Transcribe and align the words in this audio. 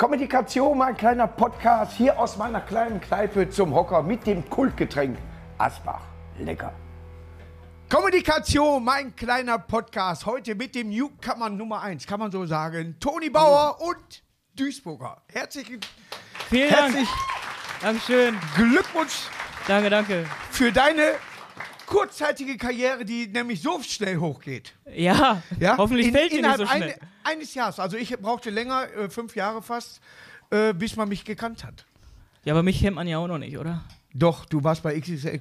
Kommunikation, 0.00 0.78
mein 0.78 0.96
kleiner 0.96 1.26
Podcast 1.26 1.92
hier 1.92 2.18
aus 2.18 2.38
meiner 2.38 2.62
kleinen 2.62 3.02
Kneipe 3.02 3.50
zum 3.50 3.74
Hocker 3.74 4.02
mit 4.02 4.26
dem 4.26 4.48
Kultgetränk 4.48 5.18
Asbach. 5.58 6.00
Lecker. 6.38 6.72
Kommunikation, 7.90 8.82
mein 8.82 9.14
kleiner 9.14 9.58
Podcast. 9.58 10.24
Heute 10.24 10.54
mit 10.54 10.74
dem 10.74 10.88
Newcomer 10.88 11.50
Nummer 11.50 11.82
1, 11.82 12.06
kann 12.06 12.18
man 12.18 12.32
so 12.32 12.46
sagen. 12.46 12.96
Toni 12.98 13.28
Bauer 13.28 13.78
und 13.82 14.22
Duisburger. 14.56 15.20
Herzlichen, 15.30 15.80
Vielen 16.48 16.70
Dank. 16.70 16.94
herzlich 16.94 17.08
Dankeschön. 17.82 18.38
Glückwunsch 18.56 19.28
Danke, 19.68 19.90
danke. 19.90 20.24
für 20.50 20.72
deine 20.72 21.12
kurzzeitige 21.90 22.56
Karriere, 22.56 23.04
die 23.04 23.26
nämlich 23.26 23.60
so 23.60 23.82
schnell 23.82 24.16
hochgeht. 24.16 24.74
Ja, 24.94 25.42
Ja? 25.58 25.76
hoffentlich 25.76 26.06
In- 26.06 26.12
fällt 26.14 26.32
die 26.32 26.40
nicht 26.40 26.56
so 26.56 26.64
schnell. 26.66 26.94
Ein, 27.24 27.32
eines 27.34 27.52
Jahres. 27.52 27.78
Also 27.80 27.96
ich 27.96 28.16
brauchte 28.18 28.48
länger, 28.48 28.84
äh, 28.96 29.10
fünf 29.10 29.34
Jahre 29.36 29.60
fast, 29.60 30.00
äh, 30.50 30.72
bis 30.72 30.96
man 30.96 31.08
mich 31.08 31.24
gekannt 31.24 31.64
hat. 31.64 31.84
Ja, 32.44 32.54
aber 32.54 32.62
mich 32.62 32.80
kennt 32.80 32.94
man 32.96 33.06
ja 33.08 33.18
auch 33.18 33.26
noch 33.26 33.38
nicht, 33.38 33.58
oder? 33.58 33.82
Doch, 34.14 34.46
du 34.46 34.62
warst 34.64 34.82
bei 34.82 34.98
XXL 34.98 35.40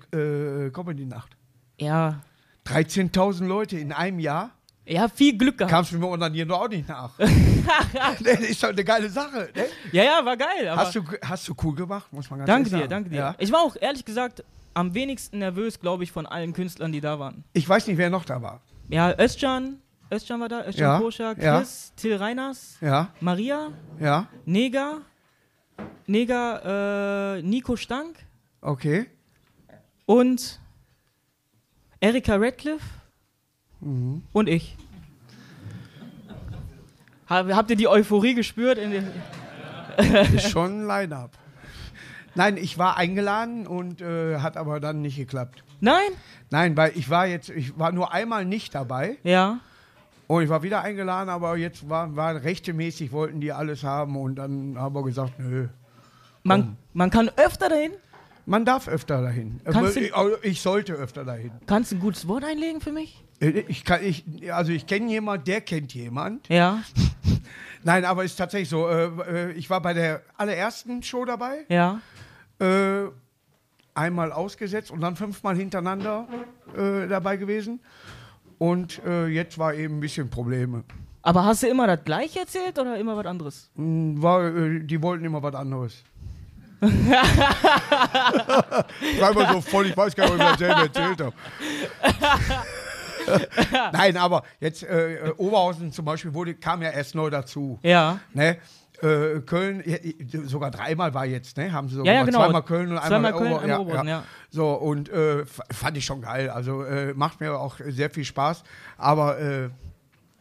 äh, 0.67 0.69
Comedy 0.71 1.05
Nacht. 1.05 1.29
Ja. 1.77 2.19
13.000 2.67 3.45
Leute 3.47 3.77
in 3.77 3.93
einem 3.93 4.19
Jahr. 4.19 4.51
Ja, 4.85 5.07
viel 5.07 5.37
Glück 5.37 5.59
gehabt. 5.59 5.71
Kamst 5.71 5.91
du 5.91 5.99
mir 5.99 6.07
unterm 6.07 6.33
hier 6.33 6.47
noch 6.47 6.61
auch 6.61 6.67
nicht 6.67 6.87
nach. 6.89 7.11
das 7.19 8.39
ist 8.39 8.63
doch 8.63 8.69
eine 8.69 8.83
geile 8.83 9.07
Sache. 9.09 9.49
Ne? 9.55 9.65
Ja, 9.91 10.03
ja, 10.03 10.25
war 10.25 10.35
geil. 10.35 10.69
Hast, 10.75 10.95
du, 10.95 11.03
hast 11.23 11.47
du 11.47 11.53
cool 11.63 11.75
gemacht, 11.75 12.11
muss 12.11 12.27
man 12.29 12.39
ganz 12.39 12.47
danke 12.47 12.69
ehrlich 12.69 12.71
dir, 12.71 12.77
sagen. 12.79 12.89
danke 12.89 13.09
dir. 13.11 13.15
Ja. 13.17 13.35
Ich 13.37 13.51
war 13.51 13.59
auch 13.61 13.75
ehrlich 13.79 14.03
gesagt 14.03 14.43
am 14.79 14.93
wenigsten 14.93 15.39
nervös, 15.39 15.79
glaube 15.79 16.03
ich, 16.05 16.11
von 16.11 16.25
allen 16.25 16.53
Künstlern, 16.53 16.91
die 16.93 17.01
da 17.01 17.19
waren. 17.19 17.43
Ich 17.53 17.67
weiß 17.67 17.87
nicht, 17.87 17.97
wer 17.97 18.09
noch 18.09 18.23
da 18.25 18.41
war. 18.41 18.61
Ja, 18.89 19.13
Özcan, 19.19 19.79
Özcan 20.11 20.39
war 20.39 20.47
da, 20.49 20.65
Özcan 20.65 20.81
Ja, 20.81 20.99
Koscher, 20.99 21.35
ja. 21.39 21.57
Chris, 21.59 21.91
Till 21.97 22.15
Reiners, 22.15 22.77
Ja, 22.81 23.09
Maria, 23.19 23.71
ja, 23.99 24.27
Neger, 24.45 25.01
Neger, 26.07 27.35
äh, 27.37 27.41
Nico 27.41 27.75
Stank 27.75 28.15
okay. 28.61 29.05
und 30.05 30.59
Erika 31.99 32.35
Radcliffe 32.37 32.85
Mhm. 33.81 34.23
und 34.33 34.47
ich. 34.49 34.75
Hab, 37.27 37.47
habt 37.51 37.69
ihr 37.69 37.75
die 37.75 37.87
Euphorie 37.87 38.33
gespürt? 38.33 38.77
In 38.77 38.91
Ist 40.35 40.49
schon 40.49 40.81
ein 40.83 40.87
Line-Up. 40.87 41.37
Nein, 42.35 42.57
ich 42.57 42.77
war 42.77 42.97
eingeladen 42.97 43.67
und 43.67 44.01
äh, 44.01 44.37
hat 44.39 44.57
aber 44.57 44.79
dann 44.79 45.01
nicht 45.01 45.17
geklappt. 45.17 45.63
Nein? 45.81 46.09
Nein, 46.49 46.75
weil 46.77 46.91
ich 46.95 47.09
war 47.09 47.25
jetzt, 47.27 47.49
ich 47.49 47.77
war 47.79 47.91
nur 47.91 48.13
einmal 48.13 48.45
nicht 48.45 48.75
dabei 48.75 49.17
Ja. 49.23 49.59
und 50.27 50.43
ich 50.43 50.49
war 50.49 50.61
wieder 50.63 50.81
eingeladen, 50.81 51.29
aber 51.29 51.57
jetzt 51.57 51.89
war, 51.89 52.15
war 52.15 52.35
rechtemäßig, 52.43 53.11
wollten 53.11 53.39
die 53.41 53.51
alles 53.51 53.83
haben 53.83 54.15
und 54.15 54.35
dann 54.35 54.75
haben 54.77 54.93
wir 54.95 55.03
gesagt, 55.03 55.39
nö. 55.39 55.67
Man, 56.43 56.77
man 56.93 57.09
kann 57.09 57.29
öfter 57.35 57.69
dahin. 57.69 57.91
Man 58.45 58.65
darf 58.65 58.87
öfter 58.87 59.21
dahin. 59.21 59.59
Kannst 59.63 59.77
Aber 59.77 59.91
du- 59.91 59.99
ich, 59.99 60.15
also 60.15 60.35
ich 60.41 60.61
sollte 60.61 60.93
öfter 60.93 61.23
dahin. 61.23 61.51
Kannst 61.67 61.91
du 61.91 61.97
ein 61.97 61.99
gutes 61.99 62.27
Wort 62.27 62.43
einlegen 62.43 62.81
für 62.81 62.91
mich? 62.91 63.23
Äh, 63.39 63.63
Ich 63.67 63.83
kann, 63.85 64.03
ich, 64.03 64.23
also 64.51 64.71
ich 64.71 64.87
kenne 64.87 65.09
jemand, 65.09 65.47
der 65.47 65.61
kennt 65.61 65.93
jemand. 65.93 66.47
Ja. 66.49 66.81
Nein, 67.83 68.05
aber 68.05 68.23
es 68.25 68.31
ist 68.31 68.37
tatsächlich 68.37 68.69
so. 68.69 68.87
Äh, 68.89 69.05
äh, 69.05 69.51
ich 69.51 69.69
war 69.69 69.81
bei 69.81 69.93
der 69.93 70.21
allerersten 70.35 71.03
Show 71.03 71.25
dabei, 71.25 71.59
Ja. 71.69 72.01
Äh, 72.59 73.09
einmal 73.93 74.31
ausgesetzt 74.31 74.91
und 74.91 75.01
dann 75.01 75.15
fünfmal 75.15 75.55
hintereinander 75.55 76.27
äh, 76.75 77.07
dabei 77.07 77.37
gewesen. 77.37 77.79
Und 78.57 79.01
äh, 79.05 79.27
jetzt 79.27 79.57
war 79.57 79.73
eben 79.73 79.97
ein 79.97 79.99
bisschen 80.01 80.29
Probleme. 80.29 80.83
Aber 81.21 81.45
hast 81.45 81.63
du 81.63 81.67
immer 81.67 81.87
das 81.87 82.03
gleiche 82.03 82.39
erzählt 82.39 82.77
oder 82.79 82.97
immer 82.97 83.15
was 83.17 83.25
anderes? 83.25 83.69
Hm, 83.75 84.21
War, 84.21 84.45
äh, 84.45 84.79
die 84.81 85.01
wollten 85.01 85.25
immer 85.25 85.41
was 85.43 85.55
anderes. 85.55 86.03
war 86.81 86.91
immer 89.31 89.53
so 89.53 89.61
voll, 89.61 89.87
ich 89.87 89.97
weiß 89.97 90.15
gar 90.15 90.25
nicht, 90.25 90.35
ob 90.35 90.39
ich 90.41 90.47
das 90.47 90.59
selber 90.59 90.81
erzählt 90.81 91.21
habe. 91.21 91.33
Nein, 93.93 94.17
aber 94.17 94.43
jetzt 94.59 94.83
äh, 94.83 95.27
äh, 95.27 95.31
Oberhausen 95.37 95.91
zum 95.91 96.05
Beispiel 96.05 96.33
wurde, 96.33 96.55
kam 96.55 96.81
ja 96.81 96.89
erst 96.91 97.15
neu 97.15 97.29
dazu. 97.29 97.79
Ja. 97.83 98.19
Ne? 98.33 98.57
Äh, 99.01 99.39
Köln, 99.41 99.83
ja, 99.85 99.97
sogar 100.45 100.71
dreimal 100.71 101.13
war 101.13 101.25
jetzt, 101.25 101.57
ne? 101.57 101.71
Haben 101.71 101.87
sie 101.87 101.95
sogar 101.95 102.13
Ja, 102.13 102.19
ja, 102.19 102.25
genau. 102.25 102.39
zweimal 102.43 102.63
Köln 102.63 102.91
und 102.91 102.97
einmal 102.97 103.09
Zweimal 103.09 103.33
Köln, 103.33 103.53
einmal 103.57 103.79
Oberhausen, 103.79 104.07
ja. 104.07 104.23
So, 104.49 104.71
und 104.73 105.09
äh, 105.09 105.45
fand 105.45 105.97
ich 105.97 106.05
schon 106.05 106.21
geil. 106.21 106.49
Also 106.49 106.83
äh, 106.83 107.13
macht 107.13 107.39
mir 107.39 107.57
auch 107.57 107.77
sehr 107.87 108.09
viel 108.09 108.25
Spaß. 108.25 108.63
Aber 108.97 109.39
äh, 109.39 109.69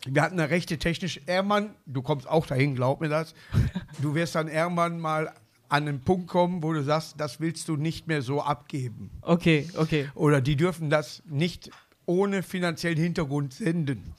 wir 0.06 0.22
hatten 0.22 0.38
eine 0.38 0.50
rechte 0.50 0.78
technisch. 0.78 1.20
Irgendwann, 1.26 1.74
du 1.86 2.02
kommst 2.02 2.28
auch 2.28 2.46
dahin, 2.46 2.74
glaub 2.74 3.00
mir 3.00 3.08
das. 3.08 3.34
Du 4.00 4.14
wirst 4.14 4.36
dann 4.36 4.46
irgendwann 4.46 5.00
mal 5.00 5.32
an 5.68 5.88
einen 5.88 6.00
Punkt 6.00 6.28
kommen, 6.28 6.62
wo 6.62 6.72
du 6.72 6.82
sagst, 6.82 7.14
das 7.18 7.40
willst 7.40 7.68
du 7.68 7.76
nicht 7.76 8.06
mehr 8.06 8.22
so 8.22 8.40
abgeben. 8.40 9.10
Okay, 9.22 9.68
okay. 9.76 10.08
Oder 10.14 10.40
die 10.40 10.56
dürfen 10.56 10.88
das 10.88 11.22
nicht 11.26 11.70
ohne 12.08 12.42
finanziellen 12.42 12.98
Hintergrund 12.98 13.52
senden. 13.52 14.14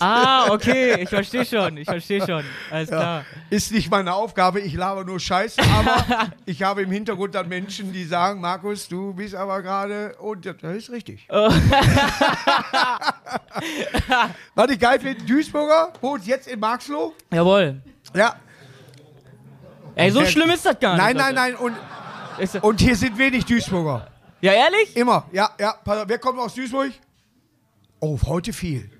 Ah, 0.00 0.48
okay. 0.50 1.00
Ich 1.00 1.08
verstehe 1.08 1.44
schon. 1.44 1.76
Ich 1.76 1.88
verstehe 1.88 2.20
schon. 2.26 2.42
Alles 2.70 2.88
klar. 2.88 3.24
Ist 3.50 3.70
nicht 3.70 3.88
meine 3.88 4.12
Aufgabe, 4.12 4.58
ich 4.60 4.74
laber 4.74 5.04
nur 5.04 5.20
Scheiße, 5.20 5.62
aber 5.62 6.32
ich 6.44 6.64
habe 6.64 6.82
im 6.82 6.90
Hintergrund 6.90 7.36
dann 7.36 7.48
Menschen, 7.48 7.92
die 7.92 8.04
sagen, 8.04 8.40
Markus, 8.40 8.88
du 8.88 9.14
bist 9.14 9.36
aber 9.36 9.62
gerade, 9.62 10.16
und 10.16 10.44
das 10.44 10.56
ist 10.76 10.90
richtig. 10.90 11.28
Oh. 11.30 11.48
Was 14.56 14.70
ich 14.70 14.80
geil 14.80 14.98
finde, 14.98 15.24
Duisburger 15.24 15.92
wohnt 16.00 16.26
jetzt 16.26 16.48
in 16.48 16.58
Marxloh. 16.58 17.14
Jawohl. 17.32 17.80
Ja. 18.12 18.34
Ey, 19.94 20.10
so 20.10 20.24
schlimm 20.24 20.50
ist 20.50 20.66
das 20.66 20.80
gar 20.80 20.94
nicht. 20.94 21.04
Nein, 21.04 21.16
nein, 21.16 21.34
nein, 21.34 21.54
und, 21.54 21.76
und 22.62 22.80
hier 22.80 22.96
sind 22.96 23.16
wenig 23.16 23.44
Duisburger. 23.44 24.08
ja, 24.40 24.52
ehrlich? 24.52 24.96
Immer, 24.96 25.26
ja, 25.30 25.50
ja. 25.60 25.76
Wer 25.84 26.18
kommt 26.18 26.40
aus 26.40 26.54
Duisburg? 26.54 26.90
Oh, 28.00 28.18
heute 28.24 28.52
viel. 28.52 28.90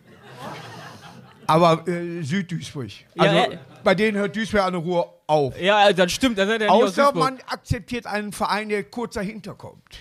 Aber 1.47 1.87
äh, 1.89 2.23
Südduisburg. 2.23 2.91
Ja, 3.15 3.23
Also 3.25 3.53
äh. 3.53 3.59
bei 3.83 3.95
denen 3.95 4.17
hört 4.19 4.37
Duisburg 4.37 4.63
der 4.73 4.81
Ruhe 4.81 5.07
auf. 5.27 5.61
Ja, 5.61 5.93
das 5.93 6.13
stimmt. 6.13 6.39
Er 6.39 6.47
nicht 6.47 6.71
aus 6.71 6.99
Außer 6.99 7.13
man 7.13 7.39
akzeptiert 7.49 8.07
einen 8.07 8.33
Verein, 8.33 8.69
der 8.69 8.85
kurz 8.85 9.15
dahinter 9.15 9.55
kommt. 9.55 9.99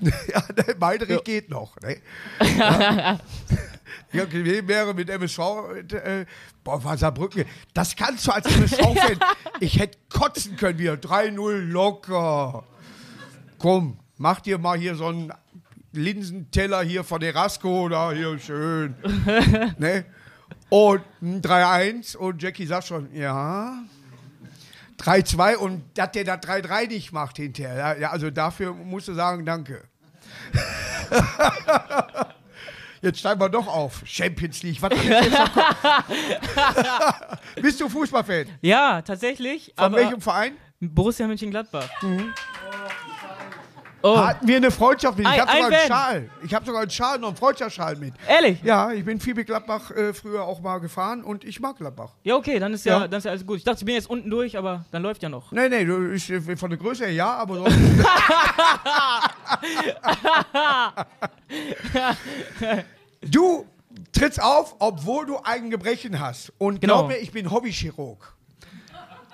ja, 0.00 0.42
Meidrich 0.78 1.24
geht 1.24 1.50
noch. 1.50 1.76
Ne? 1.80 1.98
ja. 2.58 3.18
Ja, 4.12 4.30
wäre 4.30 4.92
mit 4.92 5.08
MSV, 5.08 5.38
äh, 5.92 6.26
boah, 6.62 6.82
war 6.84 6.98
Saarbrücken. 6.98 7.46
Das 7.72 7.96
kannst 7.96 8.26
du 8.26 8.32
als 8.32 8.46
MSV-Fan. 8.46 9.18
ich 9.60 9.78
hätte 9.78 9.98
kotzen 10.10 10.56
können 10.56 10.78
wieder. 10.78 10.94
3-0 10.94 11.70
locker. 11.70 12.64
Komm, 13.58 13.98
mach 14.18 14.40
dir 14.40 14.58
mal 14.58 14.78
hier 14.78 14.94
so 14.96 15.06
einen 15.06 15.32
Linsenteller 15.92 16.82
hier 16.82 17.04
von 17.04 17.22
Erasco 17.22 17.88
da, 17.88 18.12
hier 18.12 18.38
schön. 18.38 18.94
ne? 19.78 20.04
Und 20.68 21.02
ein 21.20 21.42
3-1 21.42 22.16
und 22.16 22.42
Jackie 22.42 22.66
sagt 22.66 22.86
schon, 22.86 23.14
ja. 23.14 23.82
3-2 24.98 25.56
und 25.56 25.82
dass 25.94 26.12
der 26.12 26.24
das 26.24 26.38
3-3 26.38 26.88
nicht 26.88 27.12
macht 27.12 27.36
hinterher. 27.36 27.98
Ja, 27.98 28.10
also 28.10 28.30
dafür 28.30 28.72
musst 28.72 29.08
du 29.08 29.14
sagen, 29.14 29.44
danke. 29.44 29.82
Jetzt 33.02 33.18
steigen 33.18 33.40
wir 33.40 33.48
doch 33.48 33.66
auf. 33.66 34.02
Champions 34.04 34.62
League. 34.62 34.80
Was? 34.80 34.92
Bist 37.60 37.80
du 37.80 37.88
Fußballfan? 37.88 38.46
Ja, 38.60 39.02
tatsächlich. 39.02 39.74
Von 39.76 39.92
welchem 39.94 40.20
Verein? 40.20 40.56
Borussia 40.78 41.26
Mönchengladbach. 41.26 41.88
Oh, 44.04 44.16
Hatten 44.18 44.46
wir 44.48 44.56
eine 44.56 44.70
Freundschaft 44.70 45.16
mit. 45.16 45.26
Ich 45.28 45.40
habe 45.40 45.50
sogar 45.52 45.66
ein 45.68 45.74
einen. 45.74 45.86
Schal. 45.88 46.30
Ich 46.44 46.54
habe 46.54 46.66
sogar 46.66 46.82
einen 46.82 46.90
Schal, 46.90 47.18
noch 47.18 47.28
einen 47.28 47.36
Freundschaftsschal 47.36 47.96
mit. 47.96 48.14
ehrlich? 48.28 48.60
Ja, 48.62 48.90
ich 48.92 49.04
bin 49.04 49.20
viel 49.20 49.34
mit 49.34 49.46
Gladbach 49.46 49.90
äh, 49.92 50.12
früher 50.12 50.44
auch 50.44 50.60
mal 50.60 50.78
gefahren 50.78 51.22
und 51.22 51.44
ich 51.44 51.60
mag 51.60 51.76
Gladbach. 51.76 52.10
Ja, 52.24 52.34
okay, 52.36 52.58
dann 52.58 52.72
ist 52.74 52.84
ja, 52.84 53.00
Ja. 53.00 53.08
dann 53.08 53.18
ist 53.18 53.24
ja 53.24 53.30
alles 53.30 53.46
gut. 53.46 53.58
Ich 53.58 53.64
dachte, 53.64 53.78
ich 53.80 53.84
bin 53.86 53.94
jetzt 53.94 54.10
unten 54.10 54.28
durch, 54.28 54.58
aber 54.58 54.84
dann 54.90 55.02
läuft 55.02 55.22
ja 55.22 55.28
noch. 55.28 55.52
Nee, 55.52 55.68
nee, 55.68 55.84
du, 55.84 56.12
ich, 56.12 56.30
äh, 56.30 56.56
von 56.56 56.70
der 56.70 56.78
Größe 56.78 57.04
her 57.04 57.12
ja, 57.12 57.32
aber 57.34 57.56
sonst. 57.56 57.76
du 63.22 63.66
trittst 64.12 64.42
auf, 64.42 64.76
obwohl 64.78 65.26
du 65.26 65.38
ein 65.44 65.70
Gebrechen 65.70 66.20
hast. 66.20 66.52
Und 66.58 66.80
Genau. 66.80 66.98
glaub 66.98 67.08
mir, 67.08 67.16
ich 67.18 67.32
bin 67.32 67.50
Hobbychirurg. 67.50 68.34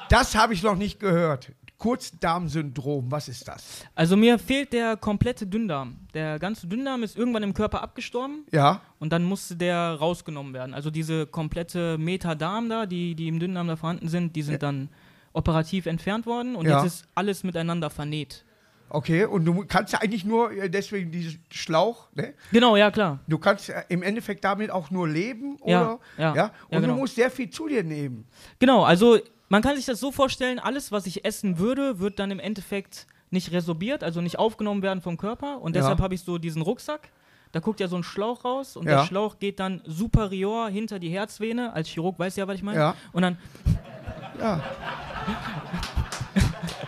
Das 0.09 0.35
habe 0.35 0.55
ich 0.55 0.63
noch 0.63 0.77
nicht 0.77 1.01
gehört. 1.01 1.53
Kurzdarmsyndrom, 1.79 3.11
was 3.11 3.29
ist 3.29 3.47
das? 3.49 3.85
Also 3.95 4.17
mir 4.17 4.39
fehlt 4.39 4.73
der 4.73 4.97
komplette 4.97 5.47
Dünndarm. 5.47 5.97
Der 6.15 6.39
ganze 6.39 6.67
Dünndarm 6.67 7.03
ist 7.03 7.17
irgendwann 7.17 7.43
im 7.43 7.55
Körper 7.55 7.83
abgestorben 7.83 8.45
Ja, 8.53 8.81
und 8.99 9.13
dann 9.13 9.25
musste 9.25 9.57
der 9.57 9.95
rausgenommen 9.95 10.53
werden. 10.55 10.75
Also 10.75 10.91
diese 10.91 11.27
komplette 11.27 11.97
Metadarm 11.99 12.69
da, 12.69 12.87
die, 12.87 13.15
die 13.15 13.29
im 13.29 13.39
Dünndarm 13.39 13.69
da 13.69 13.77
vorhanden 13.77 14.09
sind, 14.09 14.35
die 14.37 14.43
sind 14.43 14.63
dann 14.63 14.89
operativ 15.33 15.87
entfernt 15.87 16.27
worden 16.27 16.57
und 16.57 16.67
Ja. 16.67 16.83
jetzt 16.83 16.87
ist 16.95 17.09
alles 17.15 17.45
miteinander 17.45 17.91
vernäht. 17.91 18.45
okay. 18.91 19.25
Und 19.27 19.45
du 19.45 19.65
kannst 19.67 19.93
ja 19.93 20.01
eigentlich 20.01 20.25
nur, 20.25 20.51
äh, 20.51 20.71
deswegen 20.71 21.11
diesen 21.13 21.45
Schlauch, 21.51 22.09
ne? 22.15 22.33
Genau, 22.53 22.75
ja 22.77 22.91
klar. 22.91 23.21
Du 23.29 23.37
kannst 23.39 23.69
äh, 23.69 23.83
im 23.91 24.03
Endeffekt 24.03 24.43
damit 24.45 24.71
auch 24.71 24.91
nur 24.91 25.07
leben, 25.07 25.59
Ja, 25.65 25.83
oder? 25.93 26.01
ja, 26.17 26.31
Und 26.31 26.37
ja, 26.37 26.51
genau. 26.81 26.95
du 26.95 27.01
musst 27.01 27.15
sehr 27.15 27.31
viel 27.31 27.51
zu 27.51 27.69
dir 27.69 27.85
nehmen. 27.85 28.27
Genau, 28.59 28.83
also 28.85 29.19
man 29.49 29.63
kann 29.63 29.77
sich 29.77 29.87
das 29.87 30.01
so 30.01 30.13
vorstellen, 30.13 30.59
alles, 30.59 30.93
was 30.93 31.07
ich 31.07 31.25
essen 31.25 31.59
würde, 31.59 31.99
wird 32.01 32.19
dann 32.19 32.31
im 32.31 32.39
Endeffekt 32.41 33.07
nicht 33.31 33.53
resorbiert, 33.53 34.03
also 34.05 34.21
nicht 34.21 34.39
aufgenommen 34.39 34.83
werden 34.83 35.01
vom 35.03 35.17
Körper. 35.17 35.61
Und 35.61 35.75
Ja. 35.77 35.83
deshalb 35.83 36.01
habe 36.01 36.15
ich 36.15 36.23
so 36.23 36.39
diesen 36.39 36.63
Rucksack. 36.63 37.11
Da 37.53 37.61
guckt 37.61 37.81
ja 37.81 37.89
so 37.89 37.97
ein 37.97 38.03
Schlauch 38.03 38.45
raus 38.45 38.77
und 38.77 38.87
Ja. 38.87 39.01
der 39.01 39.07
Schlauch 39.07 39.39
geht 39.39 39.59
dann 39.61 39.81
superior 39.87 40.69
hinter 40.69 40.99
die 40.99 41.09
Herzvene. 41.11 41.73
Als 41.73 41.89
Chirurg 41.89 42.19
weiß 42.19 42.37
ja, 42.37 42.47
was 42.47 42.57
ich 42.57 42.63
meine. 42.63 42.79
Ja. 42.79 42.95
Und 43.13 43.23
dann, 43.23 43.39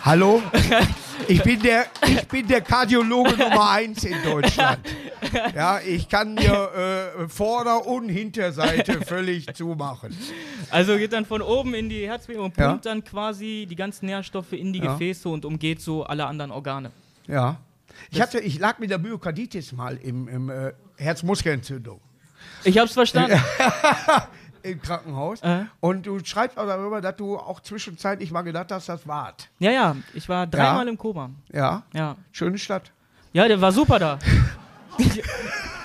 Hallo? 0.04 0.42
Ich 1.28 1.42
bin 1.42 1.60
der, 1.62 1.86
ich 2.06 2.26
bin 2.28 2.46
der 2.48 2.60
Kardiologe 2.60 3.36
Nummer 3.36 3.70
eins 3.70 4.04
in 4.04 4.16
Deutschland. 4.24 4.80
Ja, 5.54 5.80
ich 5.80 6.08
kann 6.08 6.36
dir 6.36 7.12
äh, 7.22 7.28
Vorder- 7.28 7.86
und 7.86 8.08
Hinterseite 8.08 9.00
völlig 9.02 9.46
zumachen. 9.54 10.16
also 10.70 10.96
geht 10.96 11.12
dann 11.12 11.24
von 11.26 11.42
oben 11.42 11.74
in 11.74 11.88
die 11.88 12.06
Herzvene 12.06 12.40
und 12.40 12.56
Ja. 12.56 12.68
pumpt 12.70 12.86
dann 12.86 13.04
quasi 13.04 13.66
die 13.68 13.76
ganzen 13.76 14.06
Nährstoffe 14.06 14.52
in 14.52 14.72
die 14.72 14.80
Ja. 14.80 14.92
Gefäße 14.92 15.28
und 15.28 15.44
umgeht 15.44 15.80
so 15.80 16.04
alle 16.04 16.26
anderen 16.26 16.50
Organe. 16.50 16.90
Ja. 17.26 17.56
Ich, 18.10 18.20
hatte, 18.20 18.40
ich 18.40 18.58
lag 18.58 18.78
mit 18.78 18.90
der 18.90 18.98
Myokarditis 18.98 19.72
mal 19.72 19.96
im, 19.98 20.26
im 20.28 20.48
äh, 20.50 20.72
Herzmuskelentzündung 20.96 22.00
Ich 22.64 22.78
hab's 22.78 22.92
verstanden. 22.94 23.38
im 24.62 24.80
Krankenhaus. 24.80 25.40
Äh. 25.42 25.64
Und 25.80 26.06
du 26.06 26.18
schreibst 26.24 26.58
auch 26.58 26.66
darüber, 26.66 27.00
dass 27.00 27.16
du 27.16 27.36
auch 27.38 27.60
zwischenzeitlich 27.60 28.30
mal 28.30 28.42
gedacht 28.42 28.70
hast, 28.72 28.88
das 28.88 29.06
wart. 29.06 29.48
Ja, 29.58 29.70
ja, 29.70 29.96
ich 30.14 30.28
war 30.28 30.46
dreimal 30.46 30.88
im 30.88 30.98
Koma. 30.98 31.30
Ja, 31.52 31.82
Ja. 31.92 32.16
schöne 32.32 32.58
Stadt. 32.58 32.90
Ja, 33.32 33.46
der 33.46 33.60
war 33.60 33.72
super 33.72 33.98
da. 33.98 34.18
ich 34.98 35.22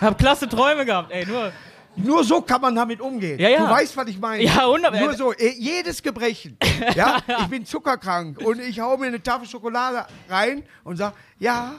hab 0.02 0.18
klasse 0.18 0.48
Träume 0.50 0.86
gehabt, 0.86 1.12
ey, 1.12 1.26
nur. 1.26 1.52
Nur 1.98 2.24
so 2.26 2.42
kann 2.42 2.60
man 2.60 2.76
damit 2.76 3.00
umgehen. 3.00 3.40
Ja, 3.40 3.48
ja. 3.48 3.66
Du 3.66 3.72
weißt, 3.72 3.96
was 3.96 4.08
ich 4.08 4.20
meine. 4.20 4.44
Ja, 4.44 4.68
wunderbar. 4.68 5.00
Nur 5.00 5.14
so, 5.14 5.32
eh, 5.34 5.54
jedes 5.58 6.02
Gebrechen. 6.04 6.58
Ja, 6.96 7.20
ich 7.40 7.48
bin 7.48 7.66
zuckerkrank 7.66 8.38
und 8.40 8.60
ich 8.60 8.80
hau 8.82 8.98
mir 8.98 9.08
eine 9.08 9.22
Tafel 9.24 9.48
Schokolade 9.48 10.06
rein 10.30 10.64
und 10.84 10.98
sag, 10.98 11.14
ja, 11.40 11.76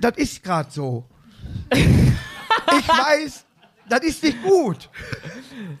das 0.00 0.16
ist 0.16 0.42
gerade 0.42 0.70
so. 0.70 1.04
ich 1.72 2.88
weiß, 2.88 3.44
das 3.88 4.00
ist 4.02 4.22
nicht 4.22 4.42
gut. 4.42 4.88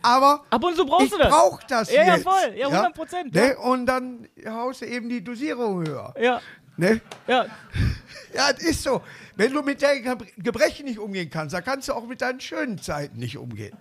Aber 0.02 0.44
Ab 0.50 0.64
und 0.64 0.76
zu 0.76 0.84
brauchst 0.86 1.06
ich 1.06 1.10
du 1.12 1.18
das. 1.18 1.28
brauch 1.28 1.62
das 1.64 1.92
Ja, 1.92 2.02
ja, 2.04 2.14
jetzt. 2.14 2.22
voll. 2.24 2.54
Ja, 2.56 2.68
100%, 2.68 3.34
Ne? 3.34 3.56
Und 3.58 3.86
dann 3.86 4.28
haust 4.48 4.82
du 4.82 4.86
eben 4.86 5.08
die 5.08 5.22
Dosierung 5.22 5.86
höher. 5.86 6.14
Ja, 6.20 6.40
Ne? 6.76 7.00
ja. 7.26 7.46
Ja, 8.34 8.52
das 8.52 8.62
ist 8.62 8.82
so. 8.82 9.00
Wenn 9.36 9.52
du 9.52 9.62
mit 9.62 9.80
deinen 9.80 10.04
Gebre- 10.04 10.26
Gebrechen 10.36 10.84
nicht 10.84 10.98
umgehen 10.98 11.30
kannst, 11.30 11.54
dann 11.54 11.64
kannst 11.64 11.88
du 11.88 11.94
auch 11.94 12.06
mit 12.06 12.20
deinen 12.20 12.38
schönen 12.40 12.76
Zeiten 12.78 13.18
nicht 13.18 13.38
umgehen. 13.38 13.74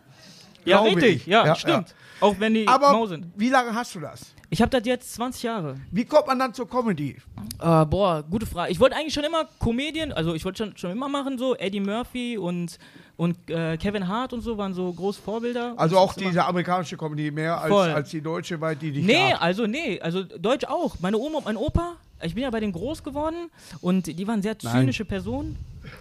Ja, 0.64 0.78
Glaube 0.82 0.96
richtig. 0.96 1.16
ich. 1.18 1.26
Ja, 1.28 1.46
Ja, 1.46 1.56
stimmt. 1.56 1.94
Auch 2.22 2.40
wenn 2.40 2.54
die 2.54 2.66
Aber 2.68 2.94
mau 2.94 3.06
sind. 3.06 3.26
wie 3.36 3.50
lange 3.50 3.76
hast 3.76 3.94
du 3.96 4.00
das? 4.00 4.34
Ich 4.50 4.62
habe 4.62 4.70
das 4.70 4.86
jetzt 4.88 5.14
20 5.16 5.44
Jahre. 5.44 5.76
Wie 5.92 6.06
kommt 6.06 6.28
man 6.28 6.40
dann 6.40 6.54
zur 6.54 6.70
Comedy? 6.70 7.18
Äh, 7.62 7.86
boah, 7.86 8.24
gute 8.24 8.46
Frage. 8.46 8.72
Ich 8.72 8.80
wollte 8.80 8.96
eigentlich 8.96 9.14
schon 9.14 9.26
immer 9.26 9.46
Comedian, 9.60 10.14
also 10.14 10.34
ich 10.34 10.46
wollte 10.46 10.64
schon, 10.66 10.78
schon 10.78 10.92
immer 10.92 11.10
machen 11.10 11.38
so. 11.38 11.56
Eddie 11.56 11.82
Murphy 11.82 12.38
und, 12.38 12.78
und 13.18 13.50
äh, 13.50 13.78
Kevin 13.78 14.08
Hart 14.08 14.34
und 14.34 14.42
so 14.42 14.58
waren 14.58 14.74
so 14.74 14.92
große 14.92 15.22
Vorbilder. 15.22 15.74
Also 15.78 15.98
auch 15.98 16.14
diese 16.14 16.44
amerikanische 16.46 16.98
Comedy 16.98 17.32
mehr 17.32 17.60
als, 17.60 17.70
Voll. 17.72 17.90
als 17.92 18.10
die 18.10 18.22
deutsche, 18.22 18.60
weil 18.60 18.76
die 18.76 18.92
dich 18.92 19.06
Nee, 19.06 19.32
gab. 19.32 19.42
also 19.42 19.68
nee, 19.68 20.00
also 20.02 20.24
Deutsch 20.24 20.66
auch. 20.66 20.96
Meine 21.00 21.18
Oma 21.18 21.38
und 21.40 21.46
mein 21.46 21.58
Opa, 21.58 21.94
ich 22.22 22.34
bin 22.34 22.44
ja 22.44 22.50
bei 22.50 22.60
denen 22.60 22.74
groß 22.74 23.04
geworden 23.04 23.50
und 23.82 24.08
die 24.08 24.28
waren 24.28 24.42
sehr 24.42 24.56
Nein. 24.64 24.82
zynische 24.82 25.06
Personen. 25.06 25.58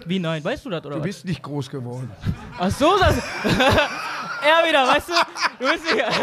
Wie 0.06 0.18
nein, 0.18 0.42
weißt 0.42 0.64
du 0.64 0.70
das 0.70 0.80
oder 0.84 0.94
Du 0.96 1.00
was? 1.00 1.06
bist 1.06 1.24
nicht 1.26 1.42
groß 1.42 1.68
geworden. 1.68 2.10
Ach 2.58 2.70
so, 2.70 2.96
das. 2.98 3.18
er 3.44 4.68
wieder, 4.68 4.88
weißt 4.88 5.10
du? 5.10 5.12
Du 5.60 5.70
bist 5.70 5.84
nicht. 5.84 6.04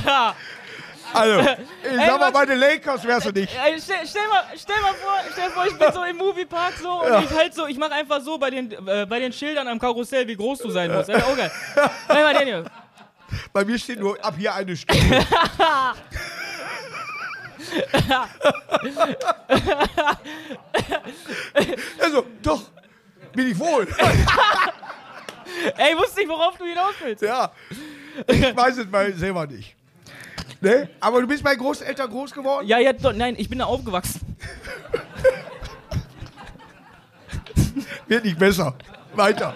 Also, 1.12 1.40
ich 1.82 1.96
sag 1.96 2.20
mal, 2.20 2.30
bei 2.30 2.46
den 2.46 2.58
Lakers 2.58 3.04
wärst 3.04 3.26
du 3.26 3.32
nicht. 3.32 3.52
Ey, 3.64 3.80
stell, 3.80 4.06
stell, 4.06 4.28
mal, 4.28 4.44
stell 4.56 4.80
mal 4.80 4.94
vor, 4.94 5.18
stell 5.32 5.50
vor, 5.50 5.66
ich 5.66 5.76
bin 5.76 5.92
so 5.94 6.04
im 6.04 6.16
Moviepark 6.16 6.74
so 6.80 7.02
und 7.02 7.24
ich 7.24 7.30
halt 7.30 7.54
so, 7.54 7.66
ich 7.66 7.76
mach 7.78 7.90
einfach 7.90 8.20
so 8.20 8.38
bei 8.38 8.50
den, 8.50 8.70
äh, 8.86 9.06
bei 9.06 9.18
den 9.18 9.32
Schildern 9.32 9.68
am 9.68 9.78
Karussell, 9.78 10.26
wie 10.26 10.36
groß 10.36 10.58
du 10.60 10.70
sein 10.70 10.92
musst. 10.92 11.08
Wär 11.12 11.26
auch 11.26 11.36
geil. 11.36 11.50
Nein, 12.08 12.22
mal 12.22 12.34
den 12.34 12.46
hier. 12.46 12.64
Bei 13.52 13.64
mir 13.64 13.78
steht 13.78 14.00
nur 14.00 14.22
ab 14.24 14.34
hier 14.36 14.54
eine 14.54 14.76
Stunde. 14.76 15.26
also, 22.00 22.26
doch, 22.42 22.62
bin 23.32 23.50
ich 23.50 23.58
wohl. 23.58 23.86
Ey, 25.76 25.96
wusste 25.96 26.20
nicht, 26.20 26.28
worauf 26.28 26.56
du 26.56 26.64
hinaus 26.64 26.94
willst. 27.00 27.22
ja, 27.22 27.52
ich 28.26 28.56
weiß 28.56 28.78
es 28.78 28.88
mal 28.88 29.12
selber 29.12 29.46
nicht. 29.46 29.76
Ne? 30.60 30.88
Aber 31.00 31.20
du 31.20 31.26
bist 31.26 31.42
bei 31.42 31.54
Großeltern 31.54 32.10
groß 32.10 32.32
geworden? 32.32 32.66
Ja, 32.66 32.78
ja, 32.78 32.92
doch, 32.92 33.12
nein, 33.12 33.34
ich 33.38 33.48
bin 33.48 33.58
da 33.60 33.66
aufgewachsen. 33.66 34.20
Wird 38.06 38.24
nicht 38.24 38.38
besser. 38.38 38.74
Weiter. 39.14 39.54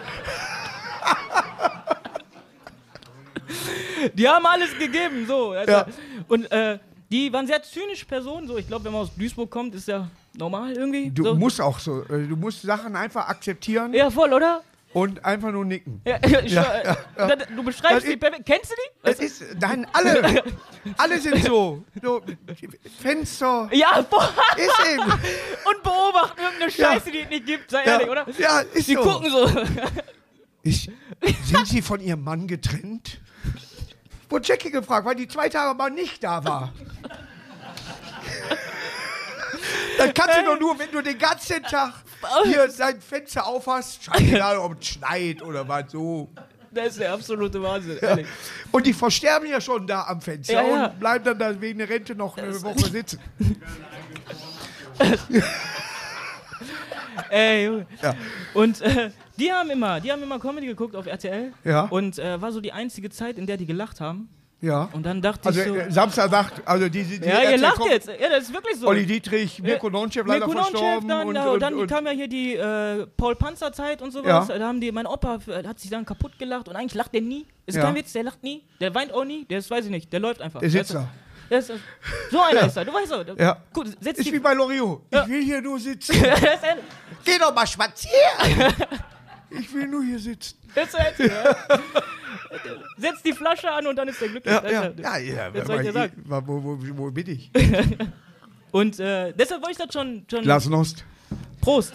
Die 4.15 4.29
haben 4.29 4.47
alles 4.47 4.77
gegeben, 4.79 5.27
so. 5.27 5.51
Also, 5.51 5.73
Ja. 5.73 5.87
Und 6.29 6.51
äh, 6.53 6.79
die 7.11 7.33
waren 7.33 7.47
sehr 7.47 7.63
zynische 7.63 8.07
Personen, 8.07 8.47
so. 8.47 8.57
Ich 8.57 8.67
glaube, 8.67 8.85
wenn 8.85 8.93
man 8.93 9.03
aus 9.03 9.15
Duisburg 9.17 9.51
kommt, 9.51 9.75
ist 9.75 9.89
ja 9.89 10.09
normal 10.37 10.73
irgendwie. 10.73 11.11
Du 11.11 11.25
so. 11.25 11.35
musst 11.35 11.61
auch 11.61 11.79
so, 11.79 12.03
äh, 12.05 12.27
du 12.27 12.37
musst 12.37 12.63
Sachen 12.63 12.97
einfach 12.97 13.29
akzeptieren 13.29 13.93
Ja, 13.95 14.11
voll, 14.11 14.33
oder? 14.33 14.63
Und 14.95 15.25
einfach 15.25 15.51
nur 15.53 15.65
nicken. 15.65 16.01
Ja, 16.07 16.19
Ja, 16.27 16.97
ja, 17.19 17.37
Du 17.55 17.63
beschreibst 17.63 17.99
Das 17.99 18.05
die 18.05 18.17
perfekt. 18.17 18.47
Kennst 18.47 18.71
du 18.71 18.75
die? 18.75 19.11
Es 19.11 19.19
ist, 19.19 19.45
nein, 19.61 19.87
alle, 19.93 20.43
alle 20.97 21.21
sind 21.21 21.45
so. 21.45 21.85
so 22.03 22.23
Fenster, 23.03 23.69
Ja, 23.73 24.01
boah. 24.03 24.33
ist 24.57 24.89
eben. 24.93 25.03
Und 25.03 25.83
beobachten 25.83 26.41
irgendeine. 26.41 26.71
Scheiße, 26.71 27.11
die 27.11 27.21
es 27.21 27.29
nicht 27.29 27.45
gibt, 27.47 27.71
sei 27.71 27.83
ehrlich, 27.85 28.09
oder? 28.09 28.27
ja 28.39 28.61
ist 28.61 28.89
Die 28.89 28.95
so. 28.95 29.03
gucken 29.03 29.31
so. 29.31 29.49
Ich, 30.63 30.91
sind 31.45 31.67
Sie 31.67 31.83
von 31.83 32.01
Ihrem 32.01 32.23
Mann 32.25 32.47
getrennt? 32.47 33.21
Wurde 34.31 34.47
Jackie 34.49 34.71
gefragt, 34.71 35.05
weil 35.07 35.15
die 35.15 35.29
zwei 35.29 35.49
Tage 35.51 35.77
mal 35.77 35.91
nicht 35.91 36.25
da 36.25 36.43
war. 36.45 36.73
Dann 39.99 40.13
kannst 40.15 40.39
du 40.39 40.45
doch 40.45 40.59
nur, 40.59 40.79
wenn 40.79 40.91
du 40.91 41.01
den 41.03 41.19
ganzen 41.19 41.63
Tag 41.63 41.93
hier 42.45 42.69
sein 42.71 43.01
Fenster 43.01 43.47
aufhast, 43.47 44.05
scheißegal, 44.05 44.59
ob 44.59 44.81
es 44.81 44.89
schneit 44.89 45.43
oder 45.43 45.67
was 45.69 45.93
so. 45.93 46.31
Das 46.71 46.89
ist 46.89 47.01
der 47.01 47.13
absolute 47.13 47.63
Wahnsinn, 47.63 47.99
ehrlich. 48.01 48.27
Und 48.73 48.85
die 48.85 48.93
versterben 48.93 49.49
ja 49.49 49.61
schon 49.61 49.87
da 49.87 50.03
am 50.09 50.21
Fenster 50.21 50.55
Ja, 50.55 50.63
ja. 50.63 50.87
und 50.87 50.99
bleiben 50.99 51.25
dann 51.25 51.39
da 51.39 51.61
wegen 51.61 51.79
der 51.79 51.89
Rente 51.89 52.17
noch 52.17 52.37
eine 52.37 52.61
Woche 52.63 52.91
sitzen. 52.91 53.21
Ey, 57.31 57.67
Junge. 57.67 57.87
Ja. 58.03 58.15
Und 58.55 58.81
äh, 58.81 59.11
die 59.37 59.53
haben 59.53 59.71
immer, 59.71 60.01
die 60.01 60.11
haben 60.11 60.23
immer 60.23 60.39
Comedy 60.39 60.67
geguckt 60.67 60.97
auf 60.97 61.07
RTL. 61.07 61.53
Ja. 61.65 61.83
Und 61.85 62.19
äh, 62.19 62.41
war 62.41 62.53
so 62.53 62.61
die 62.61 62.73
einzige 62.73 63.11
Zeit, 63.11 63.39
in 63.39 63.47
der 63.47 63.57
die 63.57 63.67
gelacht 63.67 64.01
haben. 64.01 64.29
Ja. 64.65 64.89
Und 64.93 65.05
dann 65.05 65.21
dachte 65.21 65.47
Also 65.47 65.61
ich 65.61 65.67
so. 65.69 65.77
äh, 65.77 65.91
Samstagnacht, 65.91 66.55
also 66.65 66.89
die, 66.89 67.05
die, 67.05 67.21
die 67.21 67.29
ja, 67.29 67.51
ihr 67.51 67.59
lacht 67.59 67.85
jetzt. 67.85 68.09
Ja, 68.09 68.29
das 68.31 68.45
ist 68.45 68.53
wirklich 68.55 68.77
so. 68.79 68.87
Olli 68.89 69.05
Dietrich, 69.05 69.61
Mirko 69.63 69.91
Nonchev 69.91 70.27
leider 70.27 70.47
Mirko 70.47 70.63
verstorben. 70.63 71.09
dann, 71.09 71.27
und, 71.29 71.35
ja, 71.37 71.43
und, 71.45 71.49
und 71.55 71.61
dann 71.61 71.87
kam 71.87 72.07
ja 72.07 72.13
hier 72.13 72.29
die 72.29 72.55
äh, 72.55 73.07
Paul-Panzer-Zeit 73.17 74.01
und 74.01 74.11
sowas. 74.13 74.49
Ja. 74.49 74.59
Da 74.59 74.67
haben 74.67 74.81
die, 74.81 74.91
mein 74.93 75.07
Opa 75.07 75.37
f- 75.37 75.49
hat 75.67 75.79
sich 75.79 75.91
dann 75.91 76.05
kaputt 76.07 76.39
gelacht 76.39 76.69
und 76.69 76.77
eigentlich 76.77 76.95
lacht 76.95 77.13
der 77.13 77.21
nie. 77.21 77.47
Ist 77.67 77.77
Ja. 77.77 77.83
kein 77.85 77.95
Witz, 77.95 78.13
der 78.13 78.23
lacht 78.25 78.43
nie. 78.43 78.63
Der 78.81 78.95
weint 78.95 79.13
auch 79.13 79.25
nie. 79.25 79.45
Der 79.45 79.59
ist, 79.59 79.71
weiß 79.71 79.85
ich 79.85 79.91
nicht, 79.91 80.13
der 80.13 80.21
läuft 80.21 80.41
einfach. 80.41 80.61
Der 80.61 80.71
sitzt 80.71 80.95
da. 80.95 81.09
ist, 81.51 81.71
so 82.31 82.41
einer 82.41 82.67
ist 82.67 82.77
er, 82.77 82.85
du 82.87 82.93
weißt 82.95 83.13
doch. 83.13 83.39
Ja. 83.39 83.59
Gut, 83.73 83.89
setz 84.01 84.19
Ist 84.19 84.29
die. 84.29 84.33
wie 84.33 84.39
bei 84.39 84.55
Loriot. 84.55 85.03
Ja. 85.13 85.23
Ich 85.25 85.29
will 85.29 85.43
hier 85.45 85.61
nur 85.61 85.79
sitzen. 85.79 86.15
Geh 87.25 87.39
doch 87.39 87.55
mal 87.55 87.67
spazieren. 87.67 88.15
ich 89.51 89.73
will 89.75 89.87
nur 89.87 90.03
hier 90.05 90.19
sitzen. 90.19 90.57
das 90.75 90.89
ist 90.89 90.95
er- 90.95 91.27
ja. 91.27 91.57
Setz 92.99 93.23
die 93.23 93.33
Flasche 93.33 93.71
an 93.71 93.87
und 93.87 93.97
dann 93.97 94.09
ist 94.09 94.21
er 94.21 94.29
glücklich. 94.29 94.55
Ja, 94.55 94.61
ist 94.61 94.99
ja, 94.99 95.19
ja, 95.19 95.49
ja. 95.49 95.55
Was 95.55 95.67
soll 95.67 95.81
ich 95.81 95.87
dir 95.87 95.93
sagen? 95.93 96.25
Wo, 96.27 96.63
wo, 96.63 96.79
wo 96.97 97.11
bin 97.11 97.29
ich? 97.29 97.51
Und 98.75 98.99
äh, 98.99 99.33
deshalb 99.33 99.63
wollte 99.63 99.81
ich 99.81 99.87
das 99.87 99.93
schon. 99.93 100.27
schon 100.29 100.43
Glasnost. 100.43 101.05
Prost! 101.61 101.95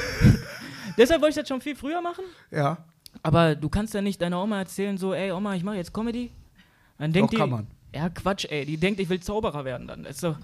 deshalb 0.96 1.20
wollte 1.20 1.32
ich 1.32 1.40
das 1.42 1.48
schon 1.48 1.60
viel 1.60 1.76
früher 1.76 2.00
machen. 2.00 2.24
Ja, 2.50 2.78
Aber 3.22 3.54
du 3.54 3.68
kannst 3.68 3.92
ja 3.92 4.00
nicht 4.00 4.22
deiner 4.22 4.42
Oma 4.42 4.60
erzählen, 4.60 4.96
so, 4.96 5.12
ey 5.12 5.32
Oma, 5.32 5.54
ich 5.54 5.62
mache 5.62 5.76
jetzt 5.76 5.92
Comedy. 5.92 6.32
Dann 6.96 7.12
denkt 7.12 7.34
Doch, 7.34 7.38
kann 7.38 7.50
die. 7.50 7.54
man. 7.56 7.66
Ja, 7.94 8.08
Quatsch, 8.08 8.46
ey. 8.48 8.64
Die 8.64 8.78
denkt, 8.78 9.00
ich 9.00 9.08
will 9.10 9.20
Zauberer 9.20 9.66
werden 9.66 9.86
dann. 9.86 10.02
Das 10.04 10.12
ist 10.12 10.20
so. 10.22 10.34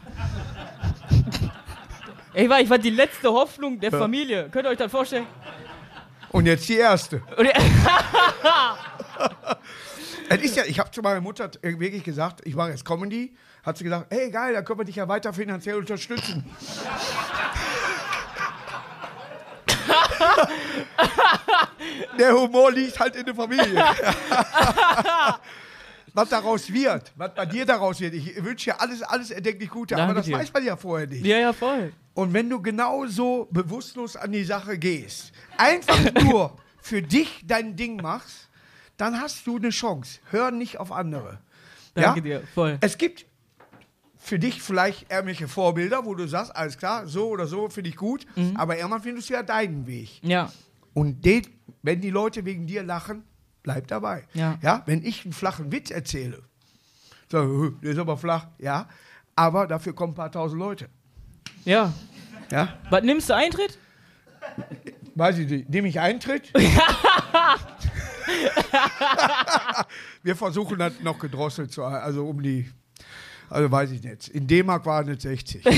ey, 2.34 2.50
war, 2.50 2.60
ich 2.60 2.68
war 2.68 2.78
die 2.78 2.90
letzte 2.90 3.32
Hoffnung 3.32 3.80
der 3.80 3.90
Familie. 3.90 4.50
Könnt 4.50 4.66
ihr 4.66 4.70
euch 4.70 4.76
das 4.76 4.90
vorstellen? 4.90 5.26
und 6.30 6.46
jetzt 6.46 6.68
die 6.68 6.76
erste. 6.76 7.22
Es 10.30 10.42
ist 10.42 10.56
ja, 10.56 10.64
ich 10.66 10.78
habe 10.78 10.90
zu 10.90 11.00
meiner 11.00 11.22
Mutter 11.22 11.50
wirklich 11.62 12.04
gesagt, 12.04 12.42
ich 12.44 12.54
mache 12.54 12.68
jetzt 12.68 12.84
Comedy. 12.84 13.34
Hat 13.62 13.78
sie 13.78 13.84
gesagt, 13.84 14.12
hey 14.12 14.30
geil, 14.30 14.52
dann 14.52 14.62
können 14.62 14.80
wir 14.80 14.84
dich 14.84 14.96
ja 14.96 15.08
weiter 15.08 15.32
finanziell 15.32 15.76
unterstützen. 15.76 16.44
Der 22.18 22.34
Humor 22.34 22.70
liegt 22.72 23.00
halt 23.00 23.16
in 23.16 23.24
der 23.24 23.34
Familie. 23.34 23.82
was 26.18 26.28
daraus 26.28 26.72
wird, 26.72 27.12
was 27.16 27.34
bei 27.34 27.46
dir 27.46 27.64
daraus 27.64 28.00
wird. 28.00 28.14
Ich 28.14 28.42
wünsche 28.42 28.70
dir 28.70 28.80
alles, 28.80 29.02
alles 29.02 29.30
erdenklich 29.30 29.70
Gute, 29.70 29.94
Danke 29.94 30.10
aber 30.10 30.14
das 30.14 30.26
dir. 30.26 30.36
weiß 30.36 30.52
man 30.52 30.64
ja 30.64 30.76
vorher 30.76 31.06
nicht. 31.06 31.24
Ja, 31.24 31.38
ja, 31.38 31.52
voll. 31.52 31.92
Und 32.14 32.32
wenn 32.32 32.50
du 32.50 32.60
genauso 32.60 33.46
bewusstlos 33.50 34.16
an 34.16 34.32
die 34.32 34.42
Sache 34.44 34.78
gehst, 34.78 35.32
einfach 35.56 36.12
nur 36.22 36.56
für 36.80 37.02
dich 37.02 37.42
dein 37.46 37.76
Ding 37.76 38.02
machst, 38.02 38.48
dann 38.98 39.18
hast 39.20 39.46
du 39.46 39.56
eine 39.56 39.70
Chance. 39.70 40.20
Hör 40.30 40.50
nicht 40.50 40.78
auf 40.78 40.92
andere. 40.92 41.38
Danke 41.94 42.18
ja? 42.28 42.40
dir, 42.40 42.46
voll. 42.54 42.76
Es 42.82 42.98
gibt 42.98 43.24
für 44.18 44.38
dich 44.38 44.60
vielleicht 44.60 45.10
irgendwelche 45.10 45.48
Vorbilder, 45.48 46.04
wo 46.04 46.14
du 46.14 46.26
sagst, 46.26 46.54
alles 46.54 46.76
klar, 46.76 47.06
so 47.06 47.28
oder 47.28 47.46
so 47.46 47.68
finde 47.70 47.88
ich 47.90 47.96
gut, 47.96 48.26
Mhm. 48.36 48.56
aber 48.56 48.76
irgendwann 48.76 49.00
findest 49.02 49.30
du 49.30 49.34
ja 49.34 49.42
deinen 49.42 49.86
Weg. 49.86 50.20
Ja, 50.22 50.52
Und 50.92 51.24
den, 51.24 51.46
wenn 51.82 52.00
die 52.00 52.10
Leute 52.10 52.44
wegen 52.44 52.66
dir 52.66 52.82
lachen, 52.82 53.22
bleib 53.62 53.86
dabei. 53.86 54.24
Ja. 54.34 54.58
ja 54.60 54.82
wenn 54.86 55.02
ich 55.04 55.24
einen 55.24 55.32
flachen 55.32 55.70
Witz 55.72 55.90
erzähle, 55.90 56.42
"Hö, 57.30 57.70
der 57.82 57.92
ist 57.92 57.98
aber 57.98 58.16
flach, 58.16 58.48
ja, 58.58 58.88
aber 59.36 59.66
dafür 59.66 59.94
kommen 59.94 60.12
ein 60.12 60.16
paar 60.16 60.32
tausend 60.32 60.58
Leute. 60.60 60.88
ja. 61.64 61.92
Ja, 62.50 62.78
Was 62.90 63.02
nimmst 63.02 63.28
du 63.28 63.34
Eintritt? 63.36 63.76
weiß 65.14 65.36
ich 65.38 65.48
nicht, 65.50 65.68
nehme 65.68 65.88
ich 65.88 66.00
Eintritt? 66.00 66.50
Wir 70.22 70.36
versuchen 70.36 70.78
das 70.78 71.00
noch 71.00 71.18
gedrosselt 71.18 71.72
zu 71.72 71.84
halten, 71.84 72.04
also 72.04 72.26
um 72.26 72.42
die, 72.42 72.70
also 73.48 73.70
weiß 73.70 73.90
ich 73.92 74.02
nicht. 74.02 74.28
In 74.28 74.46
D-Mark 74.46 74.84
waren 74.86 75.08
es 75.08 75.22
60. 75.22 75.64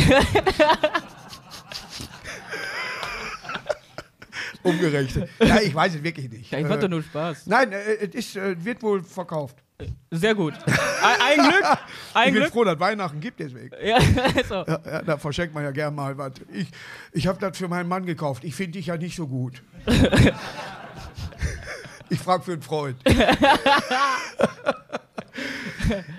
Umgerechnet. 4.63 5.31
Ja, 5.43 5.61
ich 5.61 5.75
weiß 5.75 5.95
es 5.95 6.03
wirklich 6.03 6.31
nicht. 6.31 6.51
Ja, 6.51 6.59
ich 6.59 6.65
Äh, 6.67 6.69
fand 6.69 6.83
doch 6.83 6.89
nur 6.89 7.03
Spaß. 7.03 7.47
Nein, 7.47 7.73
äh, 7.73 7.79
es 7.95 8.15
ist, 8.15 8.37
äh, 8.37 8.63
wird 8.63 8.83
wohl 8.83 9.03
verkauft. 9.03 9.57
Sehr 10.11 10.35
gut. 10.35 10.53
Ein, 11.03 11.41
ein 11.41 11.49
Glück. 11.51 11.65
Ein 12.13 12.27
ich 12.29 12.33
bin 12.35 12.43
Glück. 12.43 12.53
froh, 12.53 12.65
dass 12.65 12.79
Weihnachten 12.79 13.21
gibt 13.21 13.41
deswegen. 13.41 13.71
Ja, 13.83 13.99
so. 14.47 14.57
Ja, 14.57 14.79
ja, 14.85 15.03
da 15.03 15.17
verschenkt 15.17 15.55
man 15.55 15.65
ja 15.65 15.71
gern 15.71 15.95
mal 15.95 16.19
was. 16.19 16.33
Ich, 16.53 16.69
ich 17.13 17.27
habe 17.27 17.39
das 17.41 17.57
für 17.57 17.69
meinen 17.69 17.89
Mann 17.89 18.05
gekauft. 18.05 18.45
Ich 18.45 18.55
finde 18.55 18.73
dich 18.73 18.87
ja 18.89 18.99
nicht 18.99 19.17
so 19.17 19.27
gut. 19.27 19.63
Ich 22.11 22.19
frage 22.21 22.43
für 22.45 22.53
einen 22.53 22.63
Freund. 22.63 22.97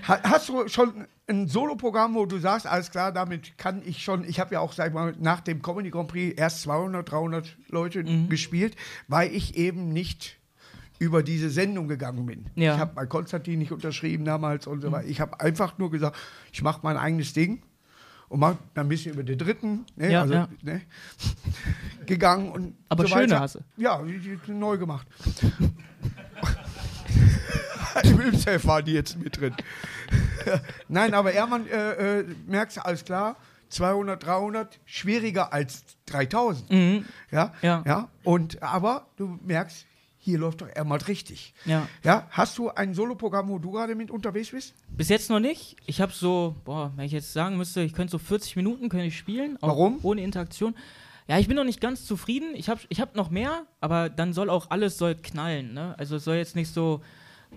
Ha- 0.08 0.20
Hast 0.24 0.50
du 0.50 0.68
schon 0.68 1.06
ein 1.28 1.48
Soloprogramm, 1.48 2.16
wo 2.16 2.26
du 2.26 2.40
sagst, 2.40 2.66
alles 2.68 2.92
klar, 2.92 3.12
damit 3.12 3.58
kann 3.58 3.82
ich 3.86 4.04
schon, 4.04 4.24
ich 4.28 4.40
habe 4.40 4.54
ja 4.56 4.60
auch, 4.60 4.74
sag 4.74 4.88
ich 4.90 4.94
mal, 4.94 5.14
nach 5.20 5.40
dem 5.42 5.62
Comedy 5.62 5.92
Grand 5.92 6.08
Prix 6.10 6.38
erst 6.38 6.62
200, 6.64 7.10
300 7.10 7.58
Leute 7.70 8.04
Mhm. 8.04 8.28
gespielt, 8.30 8.76
weil 9.08 9.34
ich 9.34 9.56
eben 9.58 9.90
nicht 9.94 10.38
über 11.00 11.24
diese 11.24 11.50
Sendung 11.50 11.88
gegangen 11.88 12.26
bin. 12.26 12.46
Ja. 12.56 12.72
Mhm. 12.72 12.76
Ich 12.76 12.80
habe 12.82 12.94
bei 12.96 13.06
Konstantin 13.06 13.60
nicht 13.60 13.72
unterschrieben 13.72 14.26
damals 14.26 14.68
und 14.68 14.82
so 14.82 14.92
weiter. 14.92 15.08
Ich 15.08 15.22
habe 15.22 15.40
einfach 15.40 15.78
nur 15.78 15.90
gesagt, 15.92 16.18
ich 16.52 16.62
mache 16.64 16.80
mein 16.84 16.98
eigenes 16.98 17.34
Ding 17.34 17.62
und 18.32 18.40
dann 18.40 18.58
ein 18.76 18.88
bisschen 18.88 19.14
über 19.14 19.24
den 19.24 19.38
dritten 19.38 19.86
ne, 19.98 20.12
Ja, 20.12 20.22
also, 20.22 20.34
ja. 20.34 20.48
Ne, 20.62 20.82
gegangen 22.06 22.50
und 22.52 22.76
Aber 22.88 23.04
so 23.04 23.10
schöne 23.10 23.40
hast 23.40 23.56
du. 23.56 23.60
Ja, 23.76 24.02
neu 24.48 24.78
gemacht. 24.78 25.06
Im 28.04 28.22
Ilmself 28.22 28.66
waren 28.66 28.86
die 28.86 28.94
jetzt 28.94 29.20
mit 29.20 29.38
drin. 29.38 29.54
Nein, 30.88 31.14
aber 31.14 31.34
Ermann 31.34 31.68
äh, 31.68 32.20
äh, 32.20 32.26
merkst 32.48 32.78
du, 32.78 32.86
alles 32.86 33.04
klar, 33.04 33.36
200, 33.68 34.26
300, 34.26 34.80
schwieriger 34.86 35.52
als 35.52 35.84
3000. 36.06 36.72
Mhm. 36.72 37.06
Ja, 37.32 37.52
Ja. 37.62 37.84
ja. 37.86 38.08
Und, 38.24 38.64
aber 38.64 39.08
du 39.18 39.38
merkst, 39.44 39.86
hier 40.24 40.38
läuft 40.38 40.62
doch 40.62 40.68
Ermann 40.68 41.02
richtig. 41.02 41.54
Ja. 41.66 41.88
Ja, 42.04 42.28
hast 42.30 42.58
du 42.60 42.70
ein 42.70 42.94
Soloprogramm, 42.94 43.50
wo 43.50 43.58
du 43.58 43.72
gerade 43.72 43.96
mit 43.96 44.12
unterwegs 44.12 44.52
bist? 44.52 44.76
Bis 44.90 45.10
jetzt 45.10 45.32
noch 45.32 45.40
nicht. 45.40 45.78
Ich 45.88 46.00
habe 46.00 46.12
so, 46.12 46.56
boah, 46.64 46.94
wenn 46.96 47.06
ich 47.06 47.12
jetzt 47.12 47.34
sagen 47.34 47.58
müsste, 47.58 47.82
ich 47.82 47.94
könnte 47.94 48.12
so 48.12 48.20
40 48.20 48.56
Minuten 48.56 48.88
könnte 48.88 49.08
ich 49.08 49.18
spielen. 49.18 49.58
Warum? 49.62 49.98
Ohne 50.04 50.22
Interaktion. 50.22 50.76
Ja, 51.28 51.40
ich 51.40 51.48
bin 51.48 51.56
noch 51.56 51.64
nicht 51.64 51.82
ganz 51.82 52.06
zufrieden. 52.06 52.54
Ich 52.54 52.70
habe 52.70 52.82
ich 52.90 53.02
hab 53.02 53.16
noch 53.16 53.32
mehr, 53.32 53.66
aber 53.80 54.10
dann 54.10 54.34
soll 54.34 54.52
auch 54.52 54.70
alles 54.70 55.00
soll 55.00 55.16
knallen. 55.16 55.74
Ne? 55.74 55.96
Also 55.98 56.18
es 56.18 56.24
soll 56.24 56.36
jetzt 56.36 56.56
nicht 56.56 56.72
so, 56.72 57.02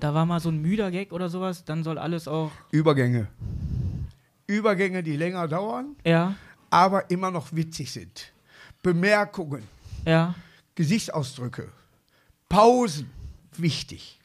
da 0.00 0.14
war 0.14 0.24
mal 0.24 0.40
so 0.40 0.48
ein 0.48 0.62
müder 0.62 0.90
Gag 0.90 1.12
oder 1.12 1.28
sowas, 1.28 1.64
dann 1.64 1.84
soll 1.84 1.98
alles 1.98 2.26
auch, 2.26 2.50
Übergänge. 2.70 3.28
Übergänge, 4.46 5.02
die 5.02 5.16
länger 5.16 5.48
dauern, 5.48 5.96
ja, 6.04 6.34
aber 6.70 7.10
immer 7.10 7.30
noch 7.30 7.52
witzig 7.52 7.92
sind. 7.92 8.32
Bemerkungen, 8.82 9.62
ja, 10.06 10.34
Gesichtsausdrücke, 10.74 11.70
Pausen, 12.54 13.10
wichtig. 13.56 14.20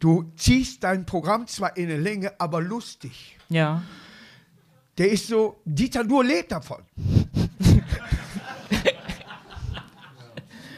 Du 0.00 0.32
ziehst 0.36 0.82
dein 0.82 1.06
Programm 1.06 1.46
zwar 1.46 1.76
in 1.76 1.84
eine 1.88 1.96
Länge, 2.00 2.32
aber 2.40 2.60
lustig. 2.60 3.38
ja. 3.48 3.82
Der 4.98 5.10
ist 5.10 5.26
so, 5.28 5.58
Dieter 5.64 6.02
Nuhr 6.04 6.22
lebt 6.24 6.50
davon. 6.52 6.82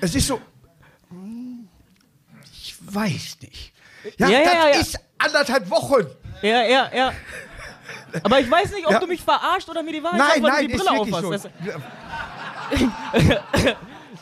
es 0.00 0.14
ist 0.14 0.26
so, 0.28 0.40
hm, 1.08 1.66
ich 2.52 2.76
weiß 2.80 3.38
nicht. 3.40 3.72
Ja, 4.18 4.28
Ja, 4.28 4.42
das 4.44 4.52
ja, 4.52 4.68
ja. 4.68 4.78
ist 4.80 5.00
anderthalb 5.18 5.68
Wochen. 5.70 6.06
Ja, 6.42 6.62
ja, 6.64 6.90
ja. 6.94 7.12
Aber 8.22 8.38
ich 8.40 8.48
weiß 8.50 8.70
nicht, 8.72 8.86
ob 8.86 8.92
Ja. 8.92 8.98
du 9.00 9.06
mich 9.08 9.22
verarscht 9.22 9.68
oder 9.70 9.82
mir 9.82 9.92
die 9.94 10.02
Wahrheit 10.02 10.18
Nein, 10.18 10.28
sagst, 10.28 10.42
weil 10.42 10.50
nein, 10.52 10.66
du 10.66 10.68
die 10.68 10.76
Brille 10.76 11.00
aufhast. 11.00 11.22
so. 11.32 11.50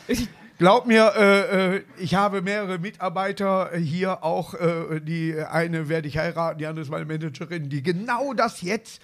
Das- 0.09 0.27
Glaub 0.63 0.87
mir, 0.87 1.11
äh, 1.17 1.75
äh, 1.75 1.83
ich 1.97 2.15
habe 2.15 2.41
mehrere 2.41 2.79
Mitarbeiter 2.79 3.75
hier 3.75 4.23
auch. 4.23 4.53
Äh, 4.53 5.01
die 5.01 5.35
eine 5.37 5.89
werde 5.89 6.07
ich 6.07 6.17
heiraten, 6.17 6.57
die 6.57 6.67
andere 6.67 6.83
ist 6.83 6.89
meine 6.89 7.03
Managerin, 7.03 7.67
die 7.67 7.83
genau 7.83 8.33
das 8.33 8.61
jetzt 8.61 9.01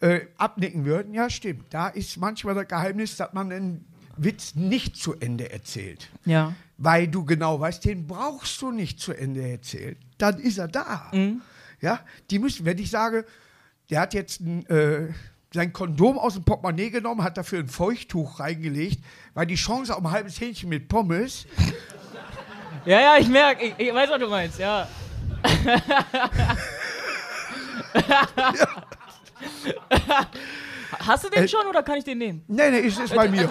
äh, 0.00 0.22
abnicken 0.36 0.84
würden. 0.84 1.14
Ja, 1.14 1.30
stimmt. 1.30 1.66
Da 1.70 1.86
ist 1.86 2.16
manchmal 2.16 2.56
das 2.56 2.66
Geheimnis, 2.66 3.16
dass 3.16 3.32
man 3.34 3.52
einen 3.52 3.84
Witz 4.16 4.56
nicht 4.56 4.96
zu 4.96 5.14
Ende 5.14 5.52
erzählt. 5.52 6.10
Ja. 6.24 6.54
Weil 6.76 7.06
du 7.06 7.24
genau 7.24 7.60
weißt, 7.60 7.84
den 7.84 8.08
brauchst 8.08 8.60
du 8.60 8.72
nicht 8.72 8.98
zu 8.98 9.12
Ende 9.12 9.48
erzählen. 9.48 9.94
Dann 10.18 10.40
ist 10.40 10.58
er 10.58 10.66
da. 10.66 11.12
Ja, 11.80 12.00
die 12.32 12.40
müssen, 12.40 12.66
wenn 12.66 12.78
ich 12.78 12.90
sage, 12.90 13.26
der 13.90 14.00
hat 14.00 14.12
jetzt 14.12 14.40
ein, 14.40 14.66
äh, 14.66 15.10
sein 15.52 15.72
Kondom 15.72 16.18
aus 16.18 16.34
dem 16.34 16.44
Portemonnaie 16.44 16.90
genommen, 16.90 17.22
hat 17.22 17.36
dafür 17.38 17.60
ein 17.60 17.68
Feuchttuch 17.68 18.40
reingelegt, 18.40 19.02
weil 19.34 19.46
die 19.46 19.54
Chance 19.54 19.94
auf 19.96 20.04
ein 20.04 20.10
halbes 20.10 20.40
Hähnchen 20.40 20.68
mit 20.68 20.88
Pommes, 20.88 21.46
Ja, 22.84 23.00
ja, 23.00 23.16
ich 23.18 23.28
merke, 23.28 23.64
ich, 23.66 23.74
ich 23.78 23.92
weiß, 23.92 24.08
was 24.10 24.20
du 24.20 24.28
meinst, 24.28 24.60
ja. 24.60 24.86
Hast 31.00 31.24
du 31.24 31.28
den 31.30 31.44
Äh, 31.44 31.48
schon 31.48 31.66
oder 31.66 31.82
kann 31.82 31.98
ich 31.98 32.04
den 32.04 32.18
nehmen? 32.18 32.44
nee, 32.46 32.70
nee, 32.70 32.78
ist, 32.80 33.00
ist 33.00 33.12
bei 33.14 33.28
mir. 33.28 33.48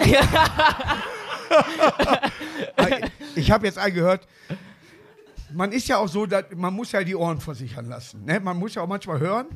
ich 3.34 3.50
habe 3.50 3.66
jetzt 3.66 3.78
einen 3.78 3.94
gehört, 3.94 4.26
man 5.52 5.70
ist 5.72 5.86
ja 5.88 5.98
auch 5.98 6.08
so, 6.08 6.26
man 6.56 6.72
muss 6.74 6.92
ja 6.92 7.04
die 7.04 7.14
Ohren 7.14 7.40
versichern 7.40 7.86
lassen. 7.86 8.24
Ne? 8.24 8.40
Man 8.40 8.56
muss 8.58 8.74
ja 8.74 8.82
auch 8.82 8.88
manchmal 8.88 9.20
hören, 9.20 9.46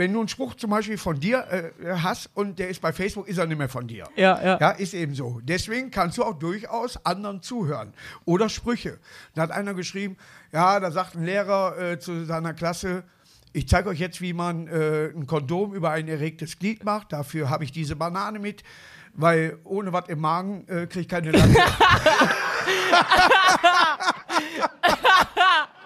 wenn 0.00 0.14
du 0.14 0.20
einen 0.20 0.28
Spruch 0.28 0.54
zum 0.54 0.70
Beispiel 0.70 0.96
von 0.96 1.20
dir 1.20 1.46
äh, 1.50 1.72
hast 1.98 2.30
und 2.32 2.58
der 2.58 2.70
ist 2.70 2.80
bei 2.80 2.90
Facebook, 2.90 3.28
ist 3.28 3.36
er 3.36 3.44
nicht 3.44 3.58
mehr 3.58 3.68
von 3.68 3.86
dir. 3.86 4.08
Ja, 4.16 4.42
ja. 4.42 4.58
Ja, 4.58 4.70
ist 4.70 4.94
eben 4.94 5.14
so. 5.14 5.40
Deswegen 5.42 5.90
kannst 5.90 6.16
du 6.16 6.24
auch 6.24 6.38
durchaus 6.38 7.04
anderen 7.04 7.42
zuhören. 7.42 7.92
Oder 8.24 8.48
Sprüche. 8.48 8.98
Da 9.34 9.42
hat 9.42 9.50
einer 9.50 9.74
geschrieben, 9.74 10.16
ja, 10.52 10.80
da 10.80 10.90
sagt 10.90 11.16
ein 11.16 11.24
Lehrer 11.24 11.78
äh, 11.78 11.98
zu 11.98 12.24
seiner 12.24 12.54
Klasse, 12.54 13.04
ich 13.52 13.68
zeige 13.68 13.90
euch 13.90 13.98
jetzt, 13.98 14.22
wie 14.22 14.32
man 14.32 14.68
äh, 14.68 15.10
ein 15.14 15.26
Kondom 15.26 15.74
über 15.74 15.90
ein 15.90 16.08
erregtes 16.08 16.58
Glied 16.58 16.82
macht. 16.82 17.12
Dafür 17.12 17.50
habe 17.50 17.64
ich 17.64 17.72
diese 17.72 17.94
Banane 17.94 18.38
mit, 18.38 18.62
weil 19.12 19.58
ohne 19.64 19.92
was 19.92 20.08
im 20.08 20.20
Magen 20.20 20.66
äh, 20.66 20.86
kriege 20.86 21.00
ich 21.00 21.08
keine 21.08 21.30
Latte. 21.30 21.54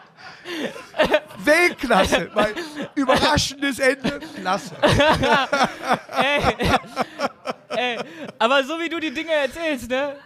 Weltklasse, 1.39 2.31
weil 2.35 2.55
überraschendes 2.95 3.79
Ende, 3.79 4.21
klasse. 4.41 4.75
Ey, 7.77 7.99
aber 8.39 8.63
so 8.65 8.79
wie 8.79 8.89
du 8.89 9.01
die 9.01 9.13
Dinge 9.13 9.33
erzählst, 9.33 9.91
ne? 9.91 10.17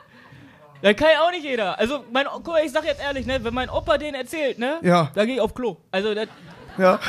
Da 0.82 0.92
kann 0.94 1.08
ja 1.12 1.22
auch 1.26 1.30
nicht 1.32 1.44
jeder. 1.44 1.76
Also, 1.78 2.04
mein, 2.12 2.26
guck 2.32 2.46
mal, 2.48 2.62
ich 2.64 2.70
sag 2.70 2.84
jetzt 2.84 3.00
ehrlich, 3.00 3.26
ne? 3.26 3.42
Wenn 3.42 3.54
mein 3.54 3.68
Opa 3.70 3.98
den 3.98 4.14
erzählt, 4.14 4.58
ne? 4.58 4.78
Ja. 4.82 5.10
Da 5.14 5.24
gehe 5.24 5.34
ich 5.36 5.40
auf 5.40 5.54
Klo. 5.54 5.76
Also, 5.90 6.14
da, 6.14 6.24
Ja. 6.76 7.00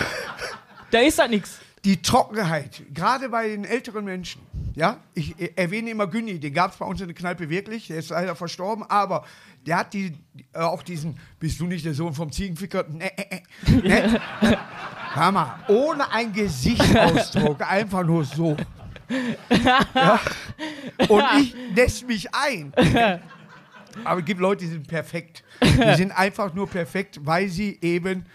da 0.91 0.99
ist 0.99 1.19
das 1.19 1.29
nix. 1.29 1.59
die 1.85 2.01
Trockenheit, 2.01 2.81
gerade 2.93 3.29
bei 3.29 3.47
den 3.49 3.65
älteren 3.65 4.05
Menschen. 4.05 4.41
Ja, 4.79 4.95
ich 5.13 5.37
äh, 5.37 5.51
erwähne 5.57 5.89
immer 5.89 6.07
Günni, 6.07 6.39
den 6.39 6.53
gab 6.53 6.71
es 6.71 6.77
bei 6.77 6.85
uns 6.85 7.01
in 7.01 7.07
der 7.07 7.15
Kneipe 7.15 7.49
wirklich, 7.49 7.87
der 7.87 7.97
ist 7.97 8.11
leider 8.11 8.33
verstorben, 8.33 8.85
aber 8.89 9.25
der 9.65 9.79
hat 9.79 9.93
die, 9.93 10.13
äh, 10.53 10.59
auch 10.59 10.83
diesen, 10.83 11.19
bist 11.37 11.59
du 11.59 11.65
nicht 11.65 11.83
der 11.83 11.93
Sohn 11.93 12.13
vom 12.13 12.31
Ziegenficker? 12.31 12.85
Nee, 12.87 13.11
äh, 13.17 13.41
äh, 13.65 13.71
ne? 13.71 14.21
Hör 15.13 15.31
mal, 15.33 15.59
ohne 15.67 16.09
einen 16.13 16.31
Gesichtsausdruck, 16.31 17.61
einfach 17.69 18.05
nur 18.05 18.23
so. 18.23 18.55
Ja? 19.93 20.21
Und 21.09 21.25
ich 21.41 21.55
lässt 21.75 22.07
mich 22.07 22.33
ein. 22.33 22.71
Aber 24.05 24.19
es 24.21 24.25
gibt 24.25 24.39
Leute, 24.39 24.63
die 24.63 24.71
sind 24.71 24.87
perfekt. 24.87 25.43
Die 25.61 25.95
sind 25.95 26.11
einfach 26.11 26.53
nur 26.53 26.69
perfekt, 26.69 27.19
weil 27.25 27.49
sie 27.49 27.79
eben 27.81 28.27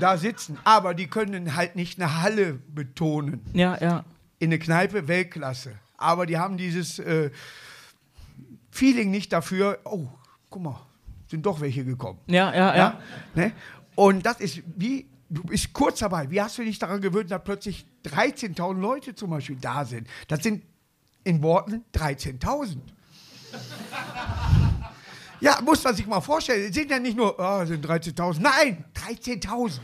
da 0.00 0.18
sitzen, 0.18 0.58
aber 0.64 0.92
die 0.92 1.06
können 1.06 1.56
halt 1.56 1.76
nicht 1.76 1.98
eine 1.98 2.20
Halle 2.20 2.58
betonen. 2.74 3.40
Ja, 3.54 3.78
ja. 3.80 4.04
In 4.40 4.48
eine 4.48 4.58
Kneipe 4.58 5.06
Weltklasse. 5.06 5.78
Aber 5.96 6.26
die 6.26 6.38
haben 6.38 6.56
dieses 6.56 6.98
äh, 6.98 7.30
Feeling 8.72 9.12
nicht 9.12 9.32
dafür, 9.32 9.78
oh, 9.84 10.08
guck 10.48 10.62
mal, 10.62 10.86
sind 11.28 11.46
doch 11.46 11.60
welche 11.60 11.84
gekommen. 11.84 12.18
Ja, 12.26 12.52
ja, 12.52 12.76
ja. 12.76 13.00
Ne? 13.34 13.52
Und 13.94 14.26
das 14.26 14.40
ist 14.40 14.62
wie, 14.76 15.06
du 15.28 15.44
bist 15.44 15.72
kurz 15.72 16.00
dabei. 16.00 16.30
Wie 16.30 16.40
hast 16.40 16.58
du 16.58 16.64
dich 16.64 16.78
daran 16.78 17.00
gewöhnt, 17.00 17.30
dass 17.30 17.44
plötzlich 17.44 17.86
13.000 18.06 18.80
Leute 18.80 19.14
zum 19.14 19.30
Beispiel 19.30 19.56
da 19.56 19.84
sind? 19.84 20.08
Das 20.26 20.42
sind 20.42 20.64
in 21.22 21.42
Worten 21.42 21.84
13.000. 21.94 22.78
Ja, 25.42 25.58
muss 25.62 25.82
man 25.82 25.94
sich 25.94 26.06
mal 26.06 26.20
vorstellen. 26.20 26.68
Es 26.68 26.74
sind 26.74 26.90
ja 26.90 26.98
nicht 26.98 27.16
nur, 27.16 27.38
ah, 27.40 27.64
sind 27.64 27.84
13.000. 27.84 28.40
Nein, 28.40 28.84
13.000. 28.94 29.80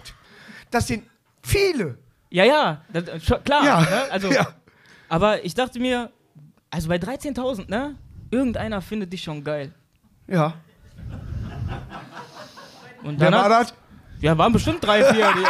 Das 0.70 0.86
sind 0.86 1.04
viele. 1.42 1.98
Ja, 2.30 2.44
ja, 2.44 2.80
das, 2.92 3.24
schon, 3.24 3.42
klar. 3.44 3.64
Ja, 3.64 3.80
Ne? 3.80 4.02
Also, 4.10 4.30
ja. 4.32 4.46
Aber 5.08 5.44
ich 5.44 5.54
dachte 5.54 5.78
mir, 5.78 6.10
also 6.70 6.88
bei 6.88 6.96
13.000, 6.96 7.70
ne? 7.70 7.94
Irgendeiner 8.30 8.82
findet 8.82 9.12
dich 9.12 9.22
schon 9.22 9.44
geil. 9.44 9.72
Ja. 10.26 10.54
Und 13.04 13.20
Wer 13.20 13.30
dann 13.30 13.40
war 13.42 13.48
das? 13.48 13.72
Ja, 14.20 14.36
waren 14.36 14.52
bestimmt 14.52 14.84
drei, 14.84 15.04
vier. 15.04 15.32
Die, 15.36 15.44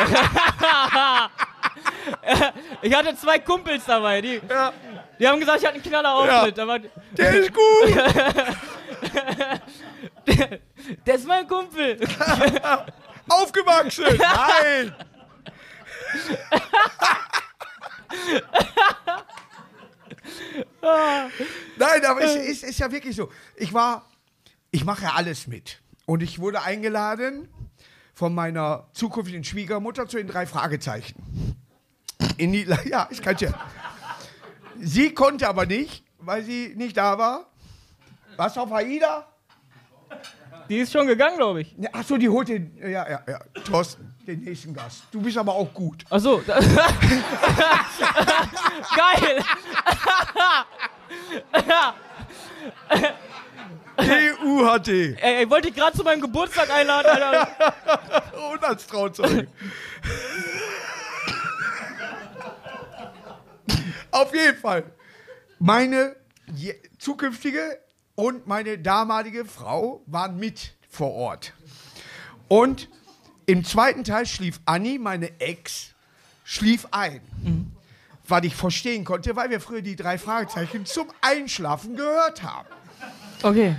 ich 2.88 2.94
hatte 2.94 3.16
zwei 3.16 3.38
Kumpels 3.38 3.84
dabei, 3.86 4.20
die, 4.20 4.40
Ja. 4.50 4.72
die 5.18 5.26
haben 5.26 5.40
gesagt, 5.40 5.60
ich 5.60 5.66
hatte 5.66 5.76
einen 5.76 5.84
knaller 5.84 6.14
Auftritt. 6.14 6.58
Aber 6.58 6.78
Der 7.16 7.34
ist 7.34 7.52
gut. 7.54 7.96
der 11.06 11.14
ist 11.14 11.26
mein 11.26 11.46
Kumpel. 11.48 11.98
Aufgewachsen. 13.28 14.04
Nein. 14.18 14.94
Nein, 21.78 22.04
aber 22.04 22.22
es 22.22 22.36
ist, 22.36 22.64
ist 22.64 22.78
ja 22.78 22.90
wirklich 22.90 23.16
so. 23.16 23.30
Ich 23.56 23.72
war, 23.72 24.04
ich 24.70 24.84
mache 24.84 25.04
ja 25.04 25.12
alles 25.14 25.46
mit. 25.46 25.80
Und 26.06 26.22
ich 26.22 26.38
wurde 26.38 26.62
eingeladen 26.62 27.48
von 28.14 28.34
meiner 28.34 28.88
zukünftigen 28.92 29.44
Schwiegermutter 29.44 30.06
zu 30.06 30.16
den 30.16 30.28
drei 30.28 30.46
Fragezeichen. 30.46 31.56
In 32.36 32.52
die, 32.52 32.66
ja, 32.86 33.08
ich 33.10 33.20
kann 33.22 33.36
ja. 33.38 33.52
Sie 34.78 35.12
konnte 35.14 35.48
aber 35.48 35.66
nicht, 35.66 36.04
weil 36.18 36.42
sie 36.42 36.74
nicht 36.76 36.96
da 36.96 37.18
war. 37.18 37.50
Was 38.36 38.56
auf 38.58 38.72
AIDA? 38.72 39.26
Die 40.68 40.78
ist 40.78 40.92
schon 40.92 41.06
gegangen, 41.06 41.36
glaube 41.36 41.62
ich. 41.62 41.74
Ja, 41.78 41.90
Achso, 41.92 42.16
die 42.16 42.28
holt 42.28 42.48
den. 42.48 42.76
Ja, 42.78 43.08
ja, 43.08 43.22
ja. 43.26 43.38
Thorsten, 43.64 44.14
den 44.26 44.40
nächsten 44.40 44.74
Gast. 44.74 45.04
Du 45.10 45.20
bist 45.20 45.36
aber 45.38 45.54
auch 45.54 45.72
gut. 45.72 46.04
Achso. 46.10 46.42
Geil. 48.96 49.44
DUHT. 53.96 54.88
Ey, 54.88 55.44
ich 55.44 55.50
wollte 55.50 55.68
dich 55.68 55.76
gerade 55.76 55.96
zu 55.96 56.04
meinem 56.04 56.20
Geburtstag 56.20 56.70
einladen, 56.70 57.10
Alter. 57.10 58.32
Und 58.52 58.64
als 58.64 58.86
Trauzeuge. 58.86 59.48
Auf 64.10 64.34
jeden 64.34 64.58
Fall. 64.58 64.84
Meine 65.58 66.16
zukünftige 66.98 67.78
und 68.14 68.46
meine 68.46 68.78
damalige 68.78 69.44
Frau 69.44 70.02
waren 70.06 70.36
mit 70.38 70.74
vor 70.88 71.12
Ort. 71.12 71.52
Und 72.48 72.88
im 73.46 73.64
zweiten 73.64 74.04
Teil 74.04 74.26
schlief 74.26 74.60
Anni, 74.64 74.98
meine 74.98 75.40
Ex, 75.40 75.94
schlief 76.44 76.86
ein. 76.90 77.20
Was 78.28 78.42
ich 78.42 78.56
verstehen 78.56 79.04
konnte, 79.04 79.36
weil 79.36 79.50
wir 79.50 79.60
früher 79.60 79.82
die 79.82 79.94
drei 79.94 80.18
Fragezeichen 80.18 80.84
zum 80.84 81.08
Einschlafen 81.20 81.96
gehört 81.96 82.42
haben. 82.42 82.68
Okay. 83.42 83.76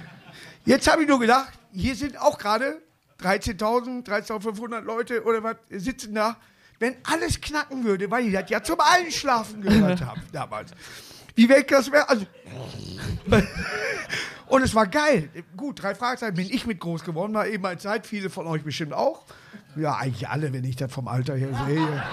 Jetzt 0.66 0.90
habe 0.90 1.04
ich 1.04 1.10
nur 1.10 1.20
gedacht, 1.20 1.52
hier 1.74 1.96
sind 1.96 2.18
auch 2.18 2.38
gerade 2.38 2.82
13.000, 3.22 4.06
13.500 4.06 4.82
Leute 4.82 5.24
oder 5.24 5.44
was 5.44 5.58
sitzen 5.70 6.16
da. 6.16 6.38
Wenn 6.80 6.96
alles 7.04 7.42
knacken 7.42 7.84
würde, 7.84 8.10
weil 8.12 8.24
die 8.24 8.32
das 8.32 8.50
ja 8.50 8.64
zum 8.64 8.80
Einschlafen 8.80 9.62
gehört 9.62 10.02
haben 10.02 10.22
damals. 10.32 10.72
Wie 11.36 11.50
weg 11.50 11.68
das 11.68 11.92
wäre. 11.92 12.08
Also 12.08 12.26
Und 14.48 14.62
es 14.62 14.74
war 14.74 14.88
geil. 14.88 15.30
Gut, 15.58 15.82
drei 15.84 15.94
Fragezeichen 15.94 16.36
bin 16.36 16.50
ich 16.50 16.66
mit 16.66 16.80
groß 16.80 17.04
geworden, 17.04 17.34
war 17.34 17.48
eben 17.48 17.66
als 17.66 17.84
Zeit, 17.84 18.08
viele 18.08 18.30
von 18.30 18.48
euch 18.48 18.64
bestimmt 18.64 18.94
auch. 18.94 19.26
Ja, 19.78 19.96
eigentlich 19.98 20.28
alle, 20.28 20.52
wenn 20.54 20.64
ich 20.64 20.76
das 20.76 20.92
vom 20.92 21.08
Alter 21.08 21.36
her 21.36 21.50
sehe. 21.68 22.04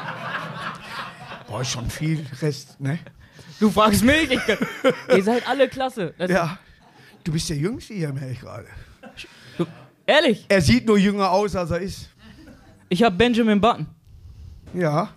Boah, 1.46 1.60
ist 1.62 1.70
schon 1.70 1.88
viel 1.88 2.24
Rest, 2.40 2.80
ne? 2.80 2.98
Du 3.60 3.70
fragst 3.70 4.02
mich. 4.04 4.30
Ich, 4.30 4.40
ihr 5.16 5.24
seid 5.24 5.48
alle 5.48 5.68
klasse. 5.68 6.14
Das, 6.18 6.30
Ja. 6.30 6.58
Du 7.22 7.32
bist 7.32 7.48
der 7.48 7.56
Jüngste 7.56 7.94
hier, 7.94 8.12
merke 8.12 8.32
ich 8.32 8.40
gerade. 8.40 8.66
ehrlich, 10.06 10.44
Er 10.48 10.60
sieht 10.60 10.86
nur 10.86 10.98
jünger 10.98 11.30
aus, 11.30 11.56
als 11.56 11.70
er 11.70 11.78
ist. 11.80 12.08
ich 12.90 13.02
habe 13.02 13.16
Benjamin 13.16 13.60
Button. 13.60 13.86
Ja. 14.74 15.08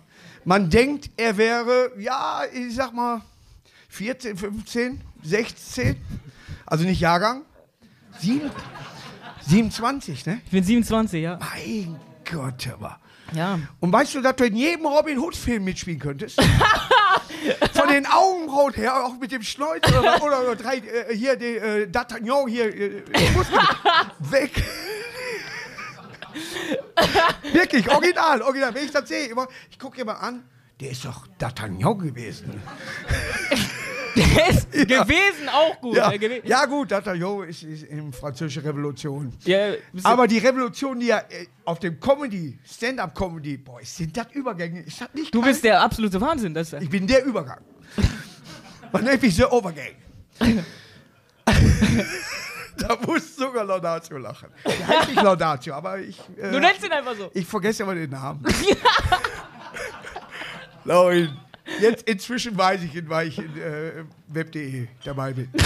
Man 0.44 0.70
denkt, 0.70 1.10
er 1.18 1.36
wäre, 1.36 1.90
ja, 1.98 2.42
ich 2.52 2.74
sag 2.74 2.94
mal, 2.94 3.20
14, 3.88 4.36
15, 4.38 5.02
16. 5.22 5.96
Also 6.64 6.84
nicht 6.84 7.00
Jahrgang. 7.00 7.42
Sieben, 8.18 8.50
27, 9.46 10.24
ne? 10.26 10.40
Ich 10.46 10.50
bin 10.50 10.64
27, 10.64 11.22
ja. 11.22 11.38
Mein 11.38 11.96
Gott, 12.30 12.68
aber. 12.72 12.98
Ja. 13.32 13.58
Und 13.80 13.92
weißt 13.92 14.14
du, 14.14 14.20
dass 14.22 14.36
du 14.36 14.44
in 14.44 14.56
jedem 14.56 14.86
Robin 14.86 15.18
Hood-Film 15.18 15.64
mitspielen 15.64 16.00
könntest? 16.00 16.40
Von 17.74 17.88
den 17.88 18.06
Augenbrauen 18.06 18.72
her, 18.74 19.04
auch 19.04 19.18
mit 19.18 19.30
dem 19.32 19.42
Schnäuzer 19.42 19.98
oder, 20.00 20.22
oder, 20.22 20.40
oder 20.42 20.56
drei, 20.56 20.76
äh, 20.78 21.14
hier, 21.14 21.36
die, 21.36 21.56
äh, 21.56 21.86
D'Artagnan 21.86 22.48
hier, 22.48 22.74
äh, 22.74 22.88
mit- 22.88 23.12
weg. 24.32 24.62
Wirklich, 27.52 27.88
original, 27.90 28.42
original. 28.42 28.74
Wenn 28.74 28.84
ich 28.84 28.90
das 28.90 29.08
sehe, 29.08 29.26
immer, 29.28 29.46
ich 29.70 29.78
gucke 29.78 30.00
immer 30.00 30.20
an, 30.22 30.44
der 30.80 30.90
ist 30.90 31.04
doch 31.04 31.26
D'Artagnan 31.40 31.98
gewesen. 31.98 32.62
Der 34.16 34.48
ist 34.50 34.70
gewesen 34.72 35.48
auch 35.48 35.80
gut. 35.80 35.96
Ja, 35.96 36.08
gewe- 36.10 36.40
ja 36.44 36.64
gut, 36.66 36.92
D'Artagnan 36.92 37.44
ist, 37.46 37.62
ist 37.62 37.84
in 37.84 38.12
französische 38.12 38.62
Revolution. 38.64 39.32
ja, 39.44 39.72
Aber 40.02 40.26
die 40.26 40.38
Revolution, 40.38 40.98
die 41.00 41.06
ja 41.06 41.18
äh, 41.18 41.46
auf 41.64 41.78
dem 41.78 41.98
Comedy, 42.00 42.58
Stand-up-Comedy, 42.64 43.58
boah, 43.58 43.80
sind 43.82 44.16
das 44.16 44.26
Übergänge? 44.32 44.80
Ist 44.82 45.00
das 45.00 45.08
nicht 45.14 45.34
du 45.34 45.40
geil? 45.40 45.50
bist 45.50 45.64
der 45.64 45.80
absolute 45.82 46.20
Wahnsinn. 46.20 46.54
Das, 46.54 46.72
Ich 46.72 46.90
bin 46.90 47.06
der 47.06 47.24
Übergang. 47.24 47.60
Man 48.92 49.04
nennt 49.04 49.22
mich 49.22 49.36
der 49.36 49.52
Overgang. 49.52 49.92
da 52.78 52.96
muss 53.06 53.34
sogar 53.36 53.64
Laudatio 53.64 54.18
lachen. 54.18 54.48
Der 54.64 54.86
heißt 54.88 55.08
nicht 55.10 55.22
Laudatio, 55.22 55.74
aber 55.74 55.98
ich, 55.98 56.18
äh, 56.36 56.50
du 56.52 56.60
nennst 56.60 56.84
ihn 56.84 56.92
einfach 56.92 57.14
so. 57.16 57.30
ich 57.34 57.46
vergesse 57.46 57.82
immer 57.82 57.94
den 57.94 58.10
Namen. 58.10 58.44
Laurin. 60.84 61.36
Jetzt 61.80 62.08
inzwischen 62.08 62.56
weiß 62.56 62.82
ich 62.82 62.94
ihn, 62.94 63.08
weil 63.08 63.28
ich 63.28 63.38
in 63.38 63.56
äh, 63.58 64.04
web.de 64.28 64.88
dabei 65.04 65.32
bin. 65.32 65.50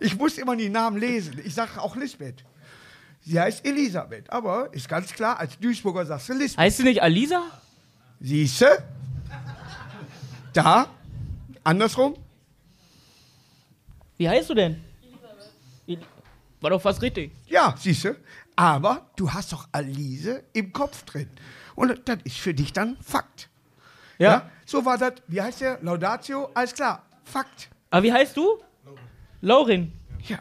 ich 0.00 0.16
muss 0.16 0.38
immer 0.38 0.56
die 0.56 0.68
Namen 0.68 0.98
lesen. 0.98 1.40
Ich 1.44 1.54
sage 1.54 1.80
auch 1.80 1.96
Lisbeth. 1.96 2.44
Sie 3.24 3.38
heißt 3.38 3.64
Elisabeth, 3.64 4.28
aber 4.30 4.72
ist 4.74 4.88
ganz 4.88 5.12
klar, 5.12 5.38
als 5.38 5.56
Duisburger 5.58 6.04
sagst 6.04 6.28
du 6.28 6.32
Lisbeth. 6.34 6.58
Heißt 6.58 6.80
du 6.80 6.82
nicht 6.82 7.00
Alisa? 7.02 7.42
Siehste? 8.20 8.82
Da? 10.52 10.88
Andersrum? 11.64 12.16
Wie 14.18 14.28
heißt 14.28 14.50
du 14.50 14.54
denn? 14.54 14.82
Eli- 15.86 15.98
War 16.60 16.70
doch 16.70 16.82
fast 16.82 17.00
richtig. 17.02 17.30
Ja, 17.46 17.74
siehste. 17.78 18.16
Aber 18.56 19.08
du 19.16 19.32
hast 19.32 19.52
doch 19.52 19.68
Alice 19.72 20.42
im 20.52 20.72
Kopf 20.72 21.04
drin. 21.04 21.28
Und 21.74 22.08
das 22.08 22.18
ist 22.24 22.38
für 22.38 22.54
dich 22.54 22.72
dann 22.72 22.96
Fakt. 23.02 23.48
Ja. 24.18 24.48
So 24.66 24.84
war 24.84 24.98
das, 24.98 25.14
wie 25.28 25.40
heißt 25.42 25.60
der? 25.60 25.78
Laudatio? 25.82 26.50
Alles 26.54 26.74
klar. 26.74 27.04
Fakt. 27.24 27.68
Aber 27.90 28.02
wie 28.02 28.12
heißt 28.12 28.36
du? 28.36 28.58
Laurin. 29.40 29.92
Ja. 30.28 30.38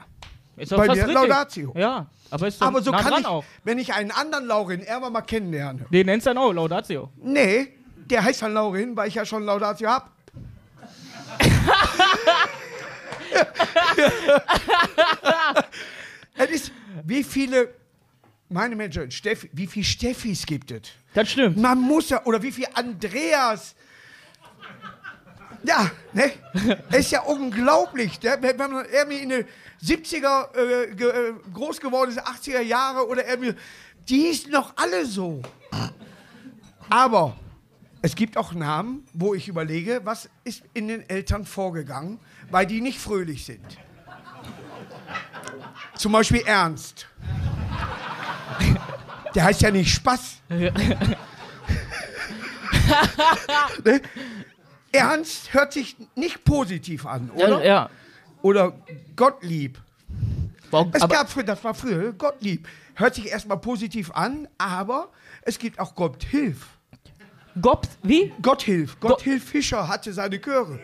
Ist 0.58 0.72
doch 0.72 0.78
Bei 0.78 0.86
fast 0.86 1.00
richtig. 1.00 1.16
Laudatio. 1.16 1.74
Ja, 1.76 2.06
aber 2.30 2.48
ist 2.48 2.62
doch 2.62 2.68
Aber 2.68 2.82
so 2.82 2.92
nah 2.92 3.02
kann 3.02 3.12
dran 3.12 3.22
ich, 3.22 3.28
auch. 3.28 3.44
wenn 3.64 3.80
ich 3.80 3.94
einen 3.94 4.12
anderen 4.12 4.46
Laurin 4.46 4.82
irgendwann 4.82 5.14
mal 5.14 5.22
kennenlerne. 5.22 5.86
Den 5.90 6.06
nennst 6.06 6.28
du 6.28 6.30
dann 6.30 6.38
auch 6.38 6.54
Laudatio. 6.54 7.10
Nee, 7.18 7.74
der 7.96 8.24
heißt 8.24 8.44
dann 8.44 8.54
Laurin, 8.54 8.96
weil 8.96 9.08
ich 9.08 9.16
ja 9.16 9.26
schon 9.26 9.44
Laudatio 9.44 9.90
hab. 9.90 10.12
es 16.38 16.50
ist, 16.50 16.72
wie 17.06 17.24
viele, 17.24 17.74
meine 18.52 18.76
Menschen, 18.76 19.10
Steffi, 19.12 19.50
wie 19.54 19.68
viele 19.68 19.86
Steffis 19.86 20.46
gibt 20.46 20.72
es? 20.72 20.82
Das 21.14 21.32
stimmt. 21.32 21.58
Man 21.58 21.80
muss 21.80 22.10
ja, 22.10 22.24
oder 22.26 22.42
wie 22.42 22.52
viel 22.52 22.68
Andreas. 22.74 23.76
Ja, 25.64 25.92
ne? 26.14 26.32
Ist 26.92 27.12
ja 27.12 27.22
unglaublich. 27.22 28.22
Ne? 28.22 28.38
Wenn 28.42 28.60
wenn 28.60 28.72
man 28.72 28.86
irgendwie 28.86 29.20
in 29.20 29.30
den 29.30 29.46
70er 29.84 30.56
äh, 30.56 30.96
ge, 30.96 31.10
äh, 31.10 31.34
groß 31.54 31.80
geworden 31.80 32.12
ist, 32.12 32.22
80er 32.22 32.62
Jahre 32.62 33.08
oder 33.08 33.28
irgendwie 33.28 33.54
Die 34.08 34.20
hießen 34.22 34.52
doch 34.52 34.74
alle 34.76 35.06
so. 35.06 35.42
Aber 36.90 37.38
es 38.02 38.16
gibt 38.16 38.36
auch 38.38 38.54
Namen, 38.54 39.06
wo 39.14 39.34
ich 39.34 39.48
überlege, 39.48 40.02
was 40.04 40.30
ist 40.44 40.64
in 40.74 40.88
den 40.88 41.08
Eltern 41.10 41.46
vorgegangen, 41.46 42.20
weil 42.50 42.66
die 42.66 42.82
nicht 42.82 43.00
fröhlich 43.00 43.46
sind. 43.46 43.66
Zum 45.96 46.12
Beispiel 46.12 46.42
Ernst. 46.46 47.08
Der 49.36 49.44
heißt 49.44 49.62
ja 49.62 49.72
nicht 49.72 49.94
Spaß. 49.94 50.38
ne? 50.50 50.72
Ernst 54.92 55.54
hört 55.54 55.74
sich 55.74 55.96
nicht 56.16 56.44
positiv 56.44 57.06
an, 57.06 57.30
oder? 57.32 57.60
Ja, 57.60 57.64
ja. 57.64 57.90
Oder 58.42 58.74
Gottlieb. 59.16 59.80
Wow, 60.70 60.88
Es 60.94 61.08
gab 61.08 61.30
früher, 61.30 61.44
das 61.44 61.64
war 61.64 61.74
früher, 61.74 62.14
Gottlieb. 62.14 62.68
Hört 62.96 63.16
sich 63.16 63.28
erstmal 63.28 63.58
positiv 63.58 64.12
an, 64.12 64.48
aber 64.58 65.10
es 65.44 65.58
gibt 65.58 65.80
auch 65.80 65.96
Gotthilf. 65.96 66.68
Gob, 67.62 67.88
wie? 68.04 68.34
Gotthilf. 68.42 69.00
Gotthilf 69.00 69.50
Fischer 69.50 69.88
hatte 69.88 70.14
seine 70.14 70.40
Chöre. 70.40 70.80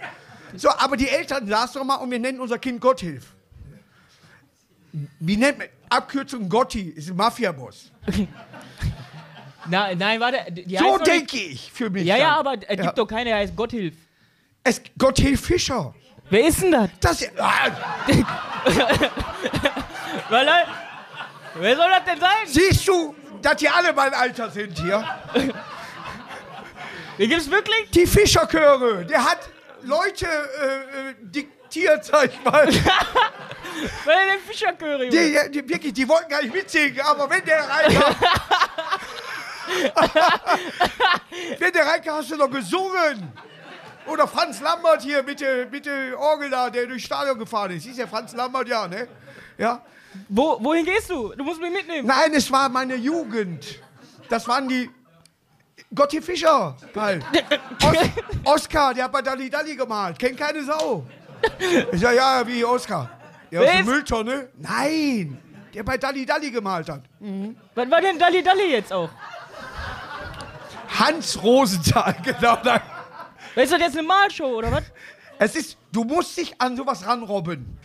So, 0.56 0.70
aber 0.70 0.98
die 0.98 1.08
Eltern 1.08 1.48
saßen 1.48 1.80
doch 1.80 1.86
mal 1.86 1.96
und 1.96 2.12
wir 2.12 2.20
nennen 2.20 2.40
unser 2.40 2.60
Kind 2.60 2.82
Gotthilf. 2.82 3.34
Wie 5.20 5.38
nennt 5.38 5.60
man? 5.60 5.68
Abkürzung 5.90 6.50
Gotti 6.50 6.90
ist 6.90 7.10
ein 7.10 7.16
Mafiaboss. 7.16 7.92
Na, 9.70 9.94
nein, 9.96 10.20
warte. 10.20 10.52
Die 10.52 10.78
So 10.78 10.98
denke 10.98 11.38
ich 11.38 11.72
für 11.72 11.90
mich. 11.90 12.06
Ja, 12.06 12.16
ja, 12.18 12.30
dann. 12.30 12.48
aber 12.48 12.54
es 12.54 12.68
gibt 12.70 12.84
Ja. 12.84 12.92
doch 12.94 13.06
keinen, 13.06 13.26
der 13.26 13.38
heißt 13.38 13.56
Gotthilf. 13.56 13.94
Es, 14.64 14.82
Gotthilf 14.98 15.42
Fischer. 15.46 15.94
Wer 16.30 16.48
ist 16.48 16.62
denn 16.62 16.72
das? 16.72 16.90
Das, 17.00 17.24
ah, 17.38 17.72
Weil, 20.30 20.48
wer 21.56 21.76
soll 21.76 21.90
das 21.90 22.04
denn 22.06 22.20
sein? 22.20 22.46
siehst 22.46 22.88
du, 22.88 23.16
dass 23.42 23.56
die 23.58 23.70
alle 23.70 23.94
mein 23.94 24.14
Alter 24.14 24.50
sind 24.50 24.78
hier? 24.80 25.04
Den 27.18 27.30
gibt's 27.30 27.50
wirklich? 27.50 27.90
Die 27.92 28.06
Fischerchöre. 28.06 29.06
Der 29.06 29.24
hat 29.24 29.40
Leute 29.84 30.26
äh, 30.28 31.10
äh, 31.10 31.14
diktiert, 31.68 32.06
sag 32.06 32.26
ich 32.26 32.44
mal. 32.44 32.68
Weil 34.06 34.18
er 34.18 34.36
den 34.36 34.42
Fischerchöre, 34.48 35.06
Junge. 35.06 35.50
Die, 35.50 35.62
die, 35.62 35.70
wirklich, 35.70 35.94
die 35.94 36.08
wollten 36.08 36.30
gar 36.30 36.42
nicht 36.42 36.54
mitsingen, 36.54 37.00
aber 37.02 37.30
wenn 37.30 37.46
der 37.46 37.68
reinkam. 37.70 38.16
wenn 41.60 41.74
der 41.74 41.86
reinkam, 41.86 42.16
hast 42.16 42.32
du 42.32 42.38
doch 42.38 42.50
gesungen. 42.50 43.32
Oder 44.08 44.28
Franz 44.28 44.62
Lambert 44.62 45.02
hier 45.04 45.22
mit 45.22 45.42
der, 45.42 46.20
Orgel 46.20 46.50
da, 46.50 46.70
der 46.70 46.88
durchs 46.88 47.04
Stadion 47.04 47.38
gefahren 47.38 47.72
ist. 47.72 47.84
Hieß 47.84 47.98
der 47.98 48.08
Franz 48.08 48.34
Lambert, 48.34 48.68
ja, 48.68 48.88
ne? 48.88 49.08
Ja. 49.58 49.82
Wo, 50.30 50.58
wohin 50.62 50.86
gehst 50.86 51.10
du? 51.10 51.34
Du 51.36 51.44
musst 51.44 51.62
mich 51.62 51.72
mitnehmen. 51.72 52.08
Nein, 52.08 52.34
es 52.34 52.50
war 52.52 52.70
meine 52.70 52.96
Jugend. 52.96 53.80
Das 54.30 54.48
waren 54.48 54.68
die. 54.68 54.90
Gotti 55.94 56.22
Fischer, 56.22 56.76
halt. 56.96 57.24
Os 57.84 57.98
Oscar, 58.44 58.94
der 58.94 59.06
hat 59.06 59.12
bei 59.12 59.22
Dalli 59.22 59.50
Dalli 59.50 59.76
gemalt. 59.76 60.20
Kennt 60.20 60.38
keine 60.38 60.62
Sau. 60.64 61.06
Ich 61.92 62.00
sag, 62.00 62.16
ja, 62.16 62.46
wie 62.48 62.64
Oscar. 62.66 63.10
Der 63.52 63.62
aus 63.62 63.68
der 63.72 63.84
Mülltonne? 63.84 64.50
Nein, 64.58 65.38
der 65.74 65.84
bei 65.84 65.98
Dalli 65.98 66.26
Dalli 66.26 66.52
gemalt 66.52 66.90
hat. 66.90 67.04
Was 67.76 67.90
war 67.90 68.02
denn 68.02 68.20
Dalli 68.20 68.44
Dalli 68.44 68.72
jetzt 68.72 68.92
auch? 68.92 69.10
Hans 71.00 71.42
Rosenthal, 71.42 72.16
genau. 72.24 72.58
Nein. 72.64 72.82
Ist 73.56 73.72
das 73.74 73.80
jetzt 73.80 73.98
eine 73.98 74.08
Malshow 74.08 74.46
oder 74.58 74.72
was? 74.72 74.84
Es 75.40 75.56
ist, 75.56 75.78
du 75.92 76.04
musst 76.04 76.36
dich 76.38 76.60
an 76.60 76.76
sowas 76.76 77.06
ranrobben. 77.06 77.78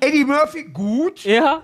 Eddie 0.00 0.24
Murphy, 0.24 0.64
gut, 0.64 1.24
Ja. 1.24 1.62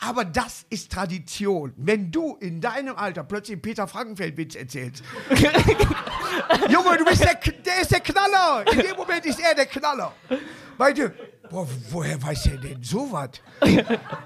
Aber 0.00 0.24
das 0.24 0.64
ist 0.70 0.92
Tradition. 0.92 1.72
Wenn 1.76 2.10
du 2.10 2.36
in 2.36 2.60
deinem 2.60 2.96
Alter 2.96 3.24
plötzlich 3.24 3.60
Peter 3.60 3.88
Frankenfeld-Witz 3.88 4.54
erzählst. 4.54 5.02
Junge, 6.68 6.96
du 6.98 7.04
bist 7.04 7.24
der, 7.24 7.34
der 7.34 7.80
ist 7.82 7.90
der 7.90 8.00
Knaller. 8.00 8.64
In 8.72 8.78
dem 8.78 8.96
Moment 8.96 9.24
ist 9.26 9.40
er 9.40 9.54
der 9.54 9.66
Knaller. 9.66 10.14
Weil 10.76 10.94
du, 10.94 11.10
boah, 11.50 11.66
woher 11.90 12.22
weiß 12.22 12.46
er 12.46 12.58
denn 12.58 12.82
sowas? 12.82 13.30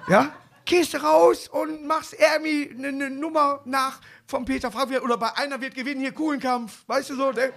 Ja? 0.09 0.33
Gehst 0.65 0.95
raus 1.03 1.49
und 1.49 1.87
machst 1.87 2.15
irgendwie 2.15 2.71
eine 2.77 2.93
ne 2.93 3.11
Nummer 3.11 3.61
nach 3.65 4.01
von 4.27 4.45
Peter 4.45 4.71
Frankenfeld 4.71 5.03
oder 5.03 5.17
bei 5.17 5.35
einer 5.37 5.61
wird 5.61 5.75
gewinnen, 5.75 6.01
hier 6.01 6.13
Kuhlenkampf, 6.13 6.85
weißt 6.87 7.11
du 7.11 7.17
so, 7.17 7.33
ne? 7.33 7.53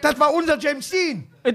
Das 0.00 0.18
war 0.18 0.32
unser 0.32 0.58
James 0.58 0.88
Dean. 0.88 1.30
Äh, 1.42 1.52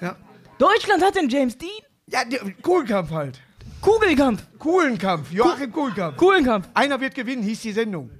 Ja, 0.00 0.16
Deutschland 0.58 1.02
hat 1.02 1.16
den 1.16 1.28
James 1.28 1.58
Dean? 1.58 1.70
ja 2.06 2.24
der, 2.24 2.40
Kuhlenkampf 2.62 3.10
halt. 3.10 3.40
Kugelkampf. 3.80 4.42
Kuhlenkampf, 4.58 5.30
Joachim 5.32 5.72
Kuhlenkampf. 5.72 6.16
Kugelkampf. 6.16 6.68
Einer 6.74 7.00
wird 7.00 7.14
gewinnen, 7.14 7.42
hieß 7.42 7.60
die 7.62 7.72
Sendung. 7.72 8.10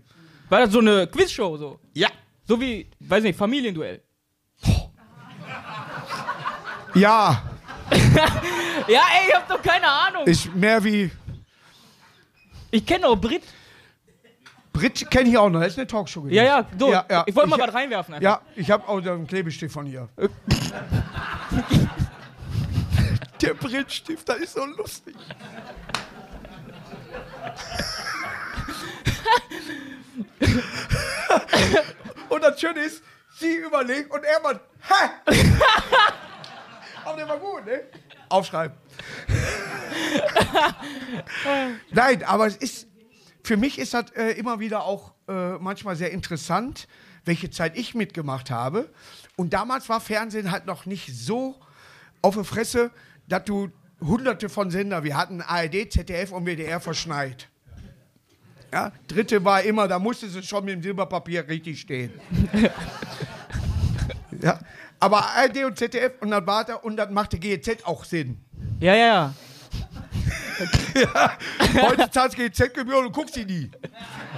War 0.49 0.61
das 0.61 0.71
so 0.71 0.79
eine 0.81 1.07
Quizshow 1.09 1.57
so? 1.57 1.81
Ja. 1.95 2.09
So 2.47 2.61
wie, 2.61 2.88
weiß 3.01 3.23
nicht, 3.25 3.37
Familienduell. 3.38 4.03
Ja, 6.95 7.42
Ja, 8.88 9.01
ey, 9.21 9.29
ich 9.29 9.35
hab 9.35 9.49
doch 9.49 9.61
keine 9.62 9.87
Ahnung. 9.88 10.25
ist 10.27 10.55
mehr 10.55 10.83
wie. 10.83 11.11
Ich 12.71 12.85
kenne 12.87 13.07
auch 13.09 13.16
Brit. 13.16 13.42
Brit 14.73 15.11
kenne 15.11 15.29
ich 15.31 15.37
auch 15.38 15.49
noch, 15.51 15.61
das 15.61 15.73
ist 15.73 15.79
eine 15.79 15.87
Talkshow 15.87 16.23
gewesen. 16.23 16.37
Ja, 16.37 16.45
ja, 16.45 16.66
so. 16.79 16.90
Ja, 16.92 17.05
ja. 17.11 17.25
Ich 17.27 17.35
wollte 17.35 17.49
mal 17.51 17.59
Ich- 17.59 17.66
was 17.66 17.75
reinwerfen. 17.75 18.14
Einfach. 18.14 18.25
Ja, 18.25 18.40
ich 18.55 18.71
habe 18.71 18.87
auch 18.88 18.99
einen 18.99 19.27
Klebestift 19.27 19.73
von 19.75 19.87
ihr. 19.87 20.09
Der 23.46 23.54
das 24.24 24.37
ist 24.38 24.54
so 24.54 24.64
lustig. 24.64 25.14
und 32.28 32.42
das 32.42 32.61
Schöne 32.61 32.80
ist, 32.80 33.04
sie 33.38 33.54
überlegt 33.54 34.11
und 34.11 34.24
er 34.24 34.40
mal, 34.40 34.61
hä? 34.80 35.11
Aber 37.04 37.16
der 37.16 37.28
war 37.28 37.38
gut, 37.38 37.64
ne? 37.66 37.82
Aufschreiben. 38.28 38.76
Nein, 41.92 42.24
aber 42.24 42.48
es 42.48 42.56
ist, 42.56 42.88
für 43.44 43.56
mich 43.56 43.78
ist 43.78 43.94
das 43.94 44.11
äh, 44.16 44.32
immer 44.32 44.59
wieder 44.59 44.82
auch 44.82 45.12
äh, 45.28 45.52
manchmal 45.59 45.94
sehr 45.94 46.11
interessant, 46.11 46.88
welche 47.24 47.50
Zeit 47.50 47.78
ich 47.78 47.94
mitgemacht 47.94 48.50
habe. 48.50 48.92
Und 49.37 49.52
damals 49.52 49.88
war 49.88 50.00
Fernsehen 50.00 50.50
halt 50.50 50.66
noch 50.66 50.85
nicht 50.85 51.16
so 51.16 51.54
auf 52.22 52.35
der 52.35 52.44
Fresse, 52.44 52.90
dass 53.28 53.44
du 53.44 53.70
hunderte 54.00 54.48
von 54.48 54.70
Sender, 54.70 55.04
wir 55.04 55.16
hatten 55.16 55.40
ARD, 55.40 55.92
ZDF 55.92 56.32
und 56.32 56.46
WDR 56.46 56.80
verschneit. 56.80 57.48
Ja, 58.72 58.92
dritte 59.08 59.44
war 59.44 59.62
immer, 59.62 59.88
da 59.88 59.98
musste 59.98 60.26
es 60.26 60.46
schon 60.46 60.64
mit 60.64 60.74
dem 60.74 60.82
Silberpapier 60.82 61.48
richtig 61.48 61.80
stehen. 61.80 62.12
ja, 64.42 64.58
aber 65.00 65.24
ARD 65.24 65.64
und 65.64 65.78
ZDF 65.78 66.12
und 66.20 66.30
dann 66.30 66.46
war 66.46 66.64
da, 66.64 66.74
und 66.76 66.96
dann 66.96 67.14
machte 67.14 67.38
GEZ 67.38 67.84
auch 67.84 68.04
Sinn. 68.04 68.38
Ja, 68.80 68.94
ja, 68.94 69.06
ja. 69.06 69.34
Heute 71.82 72.10
zahlst 72.10 72.38
du 72.38 72.48
GZ-Gebühren 72.48 73.06
und 73.06 73.12
guckst 73.12 73.34
sie 73.34 73.44
nie. 73.44 73.70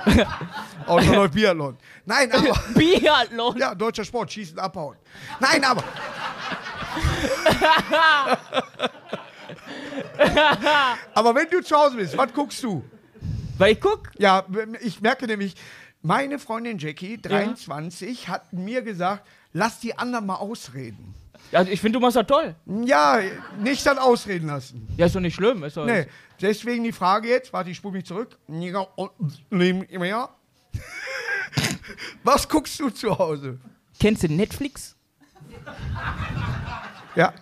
Außer 0.86 1.14
läuft 1.14 1.34
Biathlon. 1.34 1.76
Nein, 2.04 2.32
aber. 2.32 2.58
Biathlon. 2.74 3.56
Ja, 3.56 3.74
deutscher 3.74 4.04
Sport, 4.04 4.32
schießen, 4.32 4.58
abhauen. 4.58 4.96
Nein, 5.40 5.64
aber. 5.64 5.84
Aber 11.14 11.34
wenn 11.34 11.48
du 11.50 11.62
zu 11.62 11.76
Hause 11.76 11.96
bist, 11.96 12.16
was 12.16 12.32
guckst 12.32 12.62
du? 12.62 12.84
Weil 13.56 13.72
ich 13.72 13.80
guck. 13.80 14.10
Ja, 14.18 14.44
ich 14.80 15.00
merke 15.00 15.26
nämlich, 15.26 15.54
meine 16.02 16.38
Freundin 16.38 16.78
Jackie, 16.78 17.20
23, 17.20 18.28
hat 18.28 18.52
mir 18.52 18.82
gesagt, 18.82 19.26
lass 19.52 19.80
die 19.80 19.96
anderen 19.98 20.26
mal 20.26 20.36
ausreden. 20.36 21.14
Also 21.52 21.70
ich 21.70 21.80
finde, 21.80 21.98
du 21.98 22.02
machst 22.04 22.16
das 22.16 22.26
toll. 22.26 22.54
Ja, 22.84 23.20
nicht 23.58 23.86
dann 23.86 23.98
ausreden 23.98 24.48
lassen. 24.48 24.86
Ja, 24.96 25.06
ist 25.06 25.14
doch 25.14 25.20
nicht 25.20 25.34
schlimm. 25.34 25.62
Ist 25.64 25.76
doch 25.76 25.86
Nee, 25.86 26.06
deswegen 26.40 26.84
die 26.84 26.92
Frage 26.92 27.28
jetzt, 27.28 27.52
warte, 27.52 27.70
ich 27.70 27.76
spule 27.76 27.94
mich 27.94 28.04
zurück. 28.04 28.36
Ja. 28.48 30.28
Was 32.22 32.48
guckst 32.48 32.78
du 32.78 32.90
zu 32.90 33.18
Hause? 33.18 33.58
Kennst 33.98 34.22
du 34.22 34.28
Netflix? 34.28 34.94
Ja, 37.18 37.32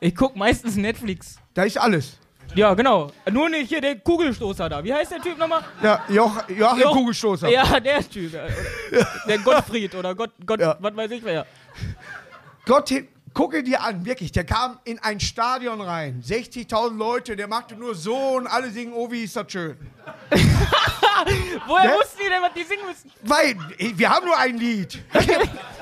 Ich 0.00 0.14
guck 0.14 0.34
meistens 0.34 0.74
Netflix. 0.76 1.36
da 1.54 1.62
ist 1.62 1.78
alles. 1.78 2.18
Ja, 2.56 2.74
genau. 2.74 3.12
Nur 3.30 3.48
nicht 3.48 3.68
hier 3.68 3.80
der 3.80 3.96
Kugelstoßer 4.00 4.68
da. 4.68 4.82
Wie 4.82 4.92
heißt 4.92 5.12
der 5.12 5.20
Typ 5.20 5.38
nochmal? 5.38 5.62
Ja, 5.80 6.02
Joch, 6.08 6.48
Joachim 6.48 6.80
Jo- 6.80 6.90
Kugelstoßer. 6.92 7.48
Ja, 7.48 7.78
der 7.78 8.00
Typ. 8.10 8.32
Der 9.28 9.38
Gottfried 9.38 9.94
oder 9.94 10.16
Gott, 10.16 10.32
Gott, 10.44 10.58
Ja. 10.58 10.76
was 10.80 10.96
weiß 10.96 11.12
ich 11.12 11.22
wer. 11.22 11.46
Gott, 12.66 12.92
gucke 13.34 13.62
dir 13.62 13.80
an, 13.82 14.04
wirklich, 14.04 14.32
der 14.32 14.42
kam 14.44 14.80
in 14.82 14.98
ein 14.98 15.20
Stadion 15.20 15.80
rein. 15.80 16.20
60.000 16.26 16.96
Leute, 16.98 17.36
der 17.36 17.46
machte 17.46 17.76
nur 17.76 17.94
so 17.94 18.16
und 18.16 18.48
alle 18.48 18.68
singen, 18.70 18.92
oh, 18.94 19.08
wie 19.12 19.22
ist 19.22 19.36
das 19.36 19.52
schön. 19.52 19.76
Woher 21.68 21.84
Ne? 21.90 21.94
wussten 21.98 22.18
die 22.24 22.28
denn, 22.28 22.42
was 22.42 22.52
die 22.54 22.64
singen 22.64 22.86
müssen? 22.86 23.12
Weil, 23.22 23.54
wir 23.96 24.10
haben 24.10 24.26
nur 24.26 24.36
ein 24.36 24.56
Lied. 24.56 24.98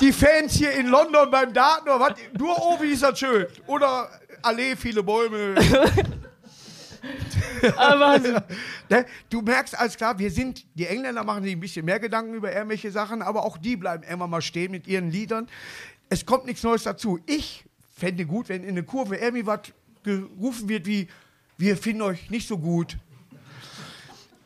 Die 0.00 0.12
Fans 0.12 0.52
hier 0.54 0.72
in 0.72 0.88
London 0.88 1.30
beim 1.30 1.52
Daten, 1.52 1.88
oder 1.88 2.00
was, 2.00 2.14
nur 2.38 2.54
wie 2.80 2.92
ist 2.92 3.02
das 3.02 3.18
schön. 3.18 3.46
Oder 3.66 4.10
Allee, 4.42 4.76
viele 4.76 5.02
Bäume. 5.02 5.54
Ah, 7.76 7.98
Wahnsinn. 7.98 8.36
Ne? 8.88 9.04
Du 9.30 9.40
merkst 9.40 9.76
alles 9.78 9.96
klar, 9.96 10.16
wir 10.18 10.30
sind, 10.30 10.64
die 10.74 10.86
Engländer 10.86 11.24
machen 11.24 11.42
sich 11.42 11.52
ein 11.52 11.60
bisschen 11.60 11.84
mehr 11.84 11.98
Gedanken 11.98 12.34
über 12.34 12.52
irgendwelche 12.52 12.90
Sachen, 12.92 13.20
aber 13.22 13.44
auch 13.44 13.58
die 13.58 13.76
bleiben 13.76 14.04
immer 14.04 14.26
mal 14.28 14.42
stehen 14.42 14.70
mit 14.70 14.86
ihren 14.86 15.10
Liedern. 15.10 15.48
Es 16.08 16.24
kommt 16.24 16.46
nichts 16.46 16.62
Neues 16.62 16.84
dazu. 16.84 17.18
Ich 17.26 17.64
fände 17.96 18.26
gut, 18.26 18.48
wenn 18.48 18.62
in 18.62 18.76
der 18.76 18.84
Kurve 18.84 19.16
irgendwie 19.16 19.46
was 19.46 19.60
gerufen 20.04 20.68
wird 20.68 20.86
wie, 20.86 21.08
wir 21.58 21.76
finden 21.76 22.02
euch 22.02 22.30
nicht 22.30 22.46
so 22.46 22.58
gut. 22.58 22.96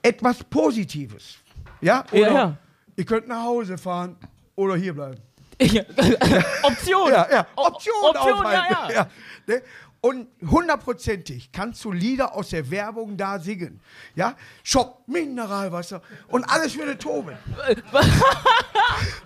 Etwas 0.03 0.43
Positives. 0.45 1.37
Ja? 1.83 2.05
Oder 2.13 2.21
Ja, 2.21 2.33
ja. 2.35 2.57
ihr 2.97 3.05
könnt 3.05 3.29
nach 3.29 3.43
Hause 3.43 3.77
fahren 3.77 4.17
oder 4.55 4.77
hier 4.77 4.95
bleiben. 4.95 5.21
Ja. 5.61 5.83
Option. 6.63 7.11
Ja, 7.13 7.29
ja. 7.31 7.47
O- 7.57 7.67
Option, 7.67 7.95
Option, 8.03 8.45
ja, 8.45 8.89
ja. 8.93 9.07
ne? 9.47 9.63
Und 10.03 10.29
hundertprozentig 10.51 11.53
kannst 11.53 11.85
du 11.85 11.93
Lieder 11.93 12.35
aus 12.35 12.49
der 12.49 12.71
Werbung 12.71 13.19
da 13.19 13.39
singen. 13.39 13.81
Ja? 14.15 14.35
Shop, 14.63 15.03
Mineralwasser 15.07 16.01
und 16.29 16.45
alles 16.45 16.77
würde 16.79 16.97
toben. 16.97 17.37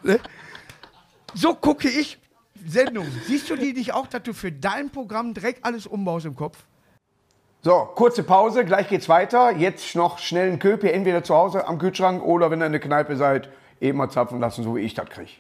ne? 0.03 0.19
So 1.35 1.55
gucke 1.55 1.89
ich 1.89 2.19
Sendungen. 2.67 3.21
Siehst 3.27 3.49
du 3.51 3.57
die 3.57 3.73
nicht 3.73 3.93
auch, 3.95 4.09
dass 4.09 4.23
du 4.25 4.33
für 4.33 4.51
dein 4.51 4.91
Programm 4.91 5.33
direkt 5.35 5.65
alles 5.65 5.87
umbaust 5.87 6.27
im 6.27 6.35
Kopf? 6.35 6.59
So, 7.63 7.89
kurze 7.95 8.25
Pause, 8.25 8.65
gleich 8.65 8.89
geht's 8.89 9.09
weiter. 9.09 9.53
Jetzt 9.53 9.95
noch 9.95 10.19
schnell 10.19 10.49
einen 10.49 10.59
Köpi, 10.59 10.89
entweder 10.91 11.23
zu 11.23 11.35
Hause 11.35 11.67
am 11.67 11.79
Kühlschrank 11.79 12.23
oder 12.23 12.51
wenn 12.51 12.61
ihr 12.61 12.67
in 12.67 12.73
der 12.73 12.81
Kneipe 12.81 13.17
seid, 13.17 13.49
eben 13.81 13.97
mal 13.99 14.11
zapfen 14.11 14.41
lassen, 14.41 14.65
so 14.65 14.75
wie 14.77 14.81
ich 14.81 14.95
das 14.95 15.09
kriege. 15.09 15.31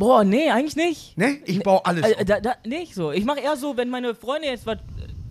Boah, 0.00 0.24
nee, 0.24 0.48
eigentlich 0.50 0.76
nicht. 0.76 1.18
Ne? 1.18 1.36
Ich 1.44 1.60
baue 1.62 1.84
alles 1.84 2.04
Äh, 2.06 2.14
um. 2.20 2.24
da, 2.24 2.40
da, 2.40 2.54
nicht 2.66 2.94
so. 2.94 3.12
Ich 3.12 3.24
mache 3.26 3.40
eher 3.40 3.54
so, 3.56 3.76
wenn 3.76 3.90
meine 3.90 4.14
Freunde 4.14 4.48
jetzt 4.48 4.64
was 4.64 4.78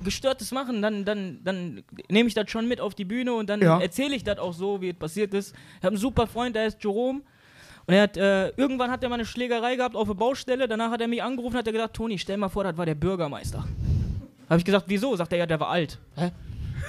Gestörtes 0.03 0.51
machen, 0.51 0.83
dann, 0.83 1.05
dann, 1.05 1.39
dann 1.43 1.83
nehme 2.07 2.27
ich 2.29 2.35
das 2.35 2.51
schon 2.51 2.67
mit 2.67 2.79
auf 2.79 2.93
die 2.93 3.03
Bühne 3.03 3.33
und 3.33 3.49
dann 3.49 3.61
Ja. 3.63 3.81
erzähle 3.81 4.15
ich 4.15 4.23
das 4.23 4.37
auch 4.37 4.53
so, 4.53 4.79
wie 4.79 4.89
es 4.89 4.95
passiert 4.95 5.33
ist. 5.33 5.55
Ich 5.79 5.83
habe 5.83 5.87
einen 5.87 5.97
super 5.97 6.27
Freund, 6.27 6.55
der 6.55 6.65
heißt 6.65 6.77
Jerome. 6.83 7.21
Und 7.87 7.93
er 7.95 8.03
hat, 8.03 8.15
äh, 8.15 8.49
irgendwann 8.49 8.91
hat 8.91 9.01
er 9.01 9.09
mal 9.09 9.15
eine 9.15 9.25
Schlägerei 9.25 9.75
gehabt 9.75 9.95
auf 9.95 10.07
der 10.07 10.13
Baustelle. 10.13 10.67
Danach 10.67 10.91
hat 10.91 11.01
er 11.01 11.07
mich 11.07 11.23
angerufen 11.23 11.55
und 11.55 11.59
hat 11.61 11.65
er 11.67 11.73
gesagt, 11.73 11.95
Toni, 11.95 12.19
stell 12.19 12.37
mal 12.37 12.49
vor, 12.49 12.63
das 12.63 12.77
war 12.77 12.85
der 12.85 12.93
Bürgermeister. 12.95 13.65
Habe 14.47 14.59
ich 14.59 14.65
gesagt, 14.65 14.85
wieso? 14.87 15.15
Sagt 15.15 15.33
er, 15.33 15.39
ja, 15.39 15.45
der 15.47 15.59
war 15.59 15.69
alt. 15.69 15.97
Hä? 16.15 16.29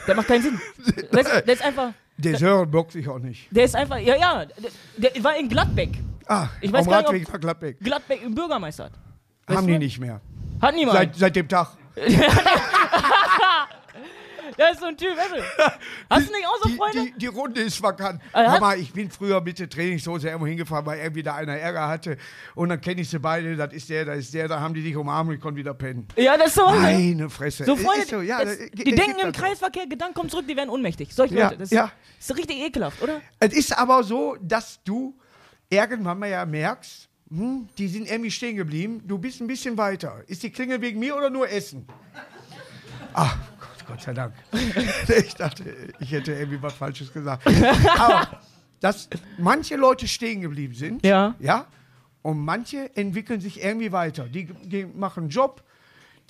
Der 0.07 0.15
macht 0.15 0.29
keinen 0.29 0.43
Sinn. 0.43 0.61
Der 1.13 1.21
ist, 1.21 1.31
der 1.47 1.55
ist 1.55 1.63
einfach, 1.65 1.93
Der 2.19 2.37
Sören 2.37 2.71
bockt 2.71 2.93
sich 2.93 3.09
auch 3.09 3.19
nicht. 3.19 3.49
der 3.51 3.65
ist 3.65 3.75
einfach, 3.75 3.99
ja, 3.99 4.17
ja, 4.17 4.45
der, 4.99 5.11
der 5.11 5.25
war 5.25 5.37
in 5.39 5.49
Gladbeck. 5.49 5.91
Ah, 6.33 6.49
Ich 6.61 6.73
weiß 6.73 6.87
am 6.87 6.91
gar 6.93 7.13
nicht, 7.13 7.29
ob- 7.35 7.41
Gladbeck. 7.41 7.81
Gladbeck 7.81 8.23
im 8.23 8.35
Bürgermeister. 8.37 8.85
hat. 8.85 8.93
Haben 9.57 9.67
die 9.67 9.79
nicht 9.79 9.99
mehr. 9.99 10.21
Hat 10.63 10.75
niemand. 10.77 10.97
Seit, 10.97 11.17
seit 11.17 11.35
dem 11.37 11.49
Tag. 11.49 11.71
Der 14.59 14.73
ist 14.73 14.81
so 14.81 14.87
ein 14.87 14.97
Typ, 14.97 15.17
weißt 15.17 15.33
du? 15.33 15.63
Hast 16.11 16.29
du 16.29 16.33
nicht 16.33 16.47
auch 16.47 16.59
so 16.63 16.69
Die, 16.69 16.77
Freunde? 16.77 17.05
die, 17.05 17.13
die 17.19 17.27
Runde 17.29 17.61
ist 17.63 17.83
vakant. 17.83 18.21
Hör 18.33 18.61
mal, 18.61 18.79
ich 18.79 18.93
bin 18.93 19.11
früher 19.11 19.41
mit 19.41 19.59
der 19.59 19.69
Trainingshose 19.71 20.27
irgendwo 20.29 20.47
hingefahren, 20.47 20.85
weil 20.85 20.99
irgendwie 20.99 21.23
da 21.23 21.37
einer 21.37 21.57
Ärger 21.57 21.89
hatte. 21.89 22.17
Und 22.55 22.69
dann 22.69 22.81
kenne 22.81 23.01
ich 23.01 23.09
sie 23.09 23.19
beide, 23.19 23.57
das 23.57 23.73
ist 23.73 23.89
der, 23.89 24.05
das 24.05 24.19
ist 24.19 24.35
der, 24.35 24.49
da 24.49 24.61
haben 24.61 24.75
die 24.75 24.83
dich 24.83 24.97
umarmt 24.97 25.31
und 25.31 25.37
ich 25.37 25.41
konnte 25.41 25.57
wieder 25.59 25.73
pennen. 25.73 26.07
ja, 26.17 26.37
das 26.37 26.49
ist 26.49 26.55
so. 26.57 26.71
ne? 26.71 26.79
Meine 26.79 27.31
Fresse. 27.31 27.65
So 27.65 27.75
Freunde, 27.77 28.07
so, 28.07 28.21
ja, 28.21 28.45
das, 28.45 28.59
da- 28.59 28.65
die 28.67 28.95
denken 28.95 29.21
im 29.23 29.33
das. 29.33 29.41
Kreisverkehr, 29.43 29.87
Gedanken 29.87 30.15
kommen 30.15 30.29
zurück, 30.29 30.47
die 30.49 30.57
werden 30.57 30.69
ohnmächtig. 30.71 31.15
Solche 31.15 31.37
Ja, 31.37 31.45
Leute, 31.47 31.59
das 31.59 31.71
ja. 31.71 31.91
ist 32.19 32.37
richtig 32.37 32.59
ekelhaft, 32.61 33.01
oder? 33.03 33.21
Es 33.39 33.53
ist 33.55 33.77
aber 33.79 34.03
so, 34.05 34.37
dass 34.43 34.81
du 34.85 35.15
irgendwann 35.71 36.19
mal 36.19 36.29
ja 36.29 36.45
merkst, 36.45 37.09
hm, 37.31 37.69
die 37.79 37.89
sind 37.89 38.11
irgendwie 38.11 38.31
stehen 38.31 38.57
geblieben, 38.57 39.03
du 39.07 39.17
bist 39.19 39.41
ein 39.41 39.47
bisschen 39.47 39.79
weiter. 39.79 40.23
Ist 40.27 40.43
die 40.43 40.51
Klingel 40.51 40.81
wegen 40.81 40.99
mir 40.99 41.17
oder 41.17 41.31
nur 41.31 41.49
Essen? 41.49 41.87
Ach, 43.15 43.37
Gott, 43.61 43.87
Gott 43.87 44.03
sei 44.03 44.13
Dank. 44.13 44.35
Ich 45.27 45.35
dachte, 45.35 45.65
ich 46.01 46.13
hätte 46.13 46.33
irgendwie 46.33 46.61
was 46.61 46.75
Falsches 46.75 47.13
gesagt. 47.13 47.47
Aber, 47.99 48.41
dass 48.81 49.09
manche 49.39 49.77
Leute 49.77 50.07
stehen 50.09 50.41
geblieben 50.41 50.75
sind, 50.75 51.05
Ja. 51.07 51.35
ja, 51.39 51.67
und 52.23 52.39
manche 52.39 52.95
entwickeln 52.97 53.41
sich 53.41 53.63
irgendwie 53.63 53.93
weiter. 53.93 54.25
Die, 54.29 54.47
die 54.65 54.85
machen 54.87 55.25
einen 55.25 55.31
Job, 55.31 55.63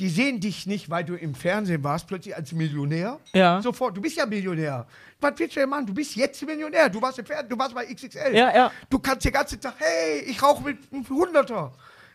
die 0.00 0.08
sehen 0.08 0.40
dich 0.40 0.66
nicht, 0.66 0.88
weil 0.88 1.04
du 1.04 1.14
im 1.14 1.34
Fernsehen 1.34 1.84
warst, 1.84 2.06
plötzlich 2.06 2.34
als 2.34 2.52
Millionär. 2.52 3.20
Ja. 3.34 3.60
Sofort, 3.60 3.96
du 3.96 4.00
bist 4.00 4.16
ja 4.16 4.24
Millionär. 4.26 4.86
Was 5.20 5.34
willst 5.36 5.54
du 5.56 5.60
denn 5.60 5.68
machen? 5.68 5.86
Du 5.86 5.92
bist 5.92 6.16
jetzt 6.16 6.44
Millionär. 6.44 6.88
Du 6.88 7.00
warst 7.02 7.18
im 7.18 7.26
Fernsehen, 7.26 7.50
du 7.50 7.58
warst 7.58 7.74
bei 7.74 7.84
XXL. 7.84 8.34
Ja, 8.34 8.54
ja. 8.54 8.72
Du 8.88 8.98
kannst 8.98 9.24
den 9.26 9.32
ganzen 9.32 9.60
Tag, 9.60 9.74
hey, 9.78 10.20
ich 10.26 10.42
rauche 10.42 10.64
mit 10.64 10.78
einem 10.90 11.06
Hunderter. 11.08 11.72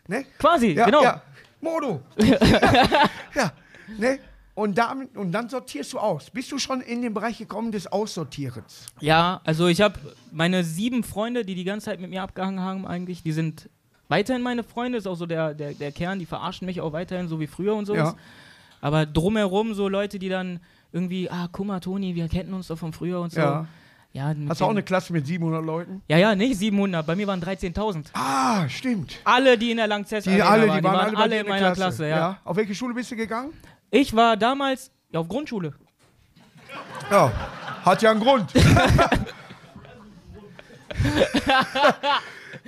Ne? 0.08 0.24
Quasi, 0.38 0.72
Ja, 0.72 0.86
genau. 0.86 1.02
ja. 1.02 1.22
Modo. 1.60 2.02
ja, 3.34 3.52
ne? 3.98 4.18
Und, 4.54 4.76
damit, 4.78 5.16
und 5.16 5.32
dann 5.32 5.48
sortierst 5.48 5.92
du 5.92 5.98
aus. 5.98 6.30
Bist 6.30 6.50
du 6.50 6.58
schon 6.58 6.80
in 6.80 7.02
den 7.02 7.12
Bereich 7.12 7.38
gekommen 7.38 7.72
des 7.72 7.86
Aussortierens? 7.86 8.86
Ja, 9.00 9.40
also 9.44 9.66
ich 9.68 9.80
habe 9.82 9.98
meine 10.32 10.64
sieben 10.64 11.04
Freunde, 11.04 11.44
die 11.44 11.54
die 11.54 11.64
ganze 11.64 11.86
Zeit 11.86 12.00
mit 12.00 12.10
mir 12.10 12.22
abgehangen 12.22 12.60
haben, 12.60 12.86
eigentlich, 12.86 13.22
die 13.22 13.32
sind 13.32 13.68
weiterhin 14.08 14.42
meine 14.42 14.62
Freunde, 14.62 14.98
ist 14.98 15.06
auch 15.06 15.14
so 15.14 15.26
der, 15.26 15.54
der, 15.54 15.72
der 15.74 15.92
Kern, 15.92 16.18
die 16.18 16.26
verarschen 16.26 16.66
mich 16.66 16.80
auch 16.80 16.92
weiterhin, 16.92 17.28
so 17.28 17.40
wie 17.40 17.46
früher 17.46 17.74
und 17.74 17.86
sowas. 17.86 18.12
Ja. 18.12 18.16
Aber 18.80 19.06
drumherum 19.06 19.74
so 19.74 19.88
Leute, 19.88 20.18
die 20.18 20.28
dann 20.28 20.60
irgendwie, 20.92 21.30
ah, 21.30 21.48
guck 21.50 21.66
mal, 21.66 21.80
Toni, 21.80 22.14
wir 22.14 22.28
kennen 22.28 22.54
uns 22.54 22.68
doch 22.68 22.78
von 22.78 22.92
früher 22.92 23.20
und 23.20 23.32
so. 23.32 23.40
Ja. 23.40 23.66
Ja, 24.12 24.34
Hast 24.48 24.62
du 24.62 24.64
auch 24.64 24.70
eine 24.70 24.82
Klasse 24.82 25.12
mit 25.12 25.26
700 25.26 25.62
Leuten? 25.62 26.00
Ja, 26.08 26.16
ja, 26.16 26.34
nicht 26.34 26.56
700, 26.56 27.06
bei 27.06 27.14
mir 27.14 27.26
waren 27.26 27.42
13.000. 27.42 28.06
Ah, 28.14 28.66
stimmt. 28.66 29.18
Alle, 29.24 29.58
die 29.58 29.72
in 29.72 29.76
der 29.76 29.88
Langzess 29.88 30.24
Die, 30.24 30.40
alle, 30.40 30.62
die 30.62 30.82
waren, 30.82 30.86
alle, 30.86 31.12
bei 31.12 31.28
dir 31.28 31.40
in 31.40 31.44
der 31.44 31.54
meiner 31.54 31.72
Klasse, 31.72 32.08
ja. 32.08 32.38
Auf 32.42 32.56
welche 32.56 32.74
Schule 32.74 32.94
bist 32.94 33.10
du 33.10 33.16
gegangen? 33.16 33.52
Ich 33.90 34.16
war 34.16 34.38
damals 34.38 34.90
ja, 35.10 35.20
auf 35.20 35.28
Grundschule. 35.28 35.74
Ja, 37.10 37.30
hat 37.84 38.00
ja 38.00 38.10
einen 38.10 38.20
Grund. 38.20 38.50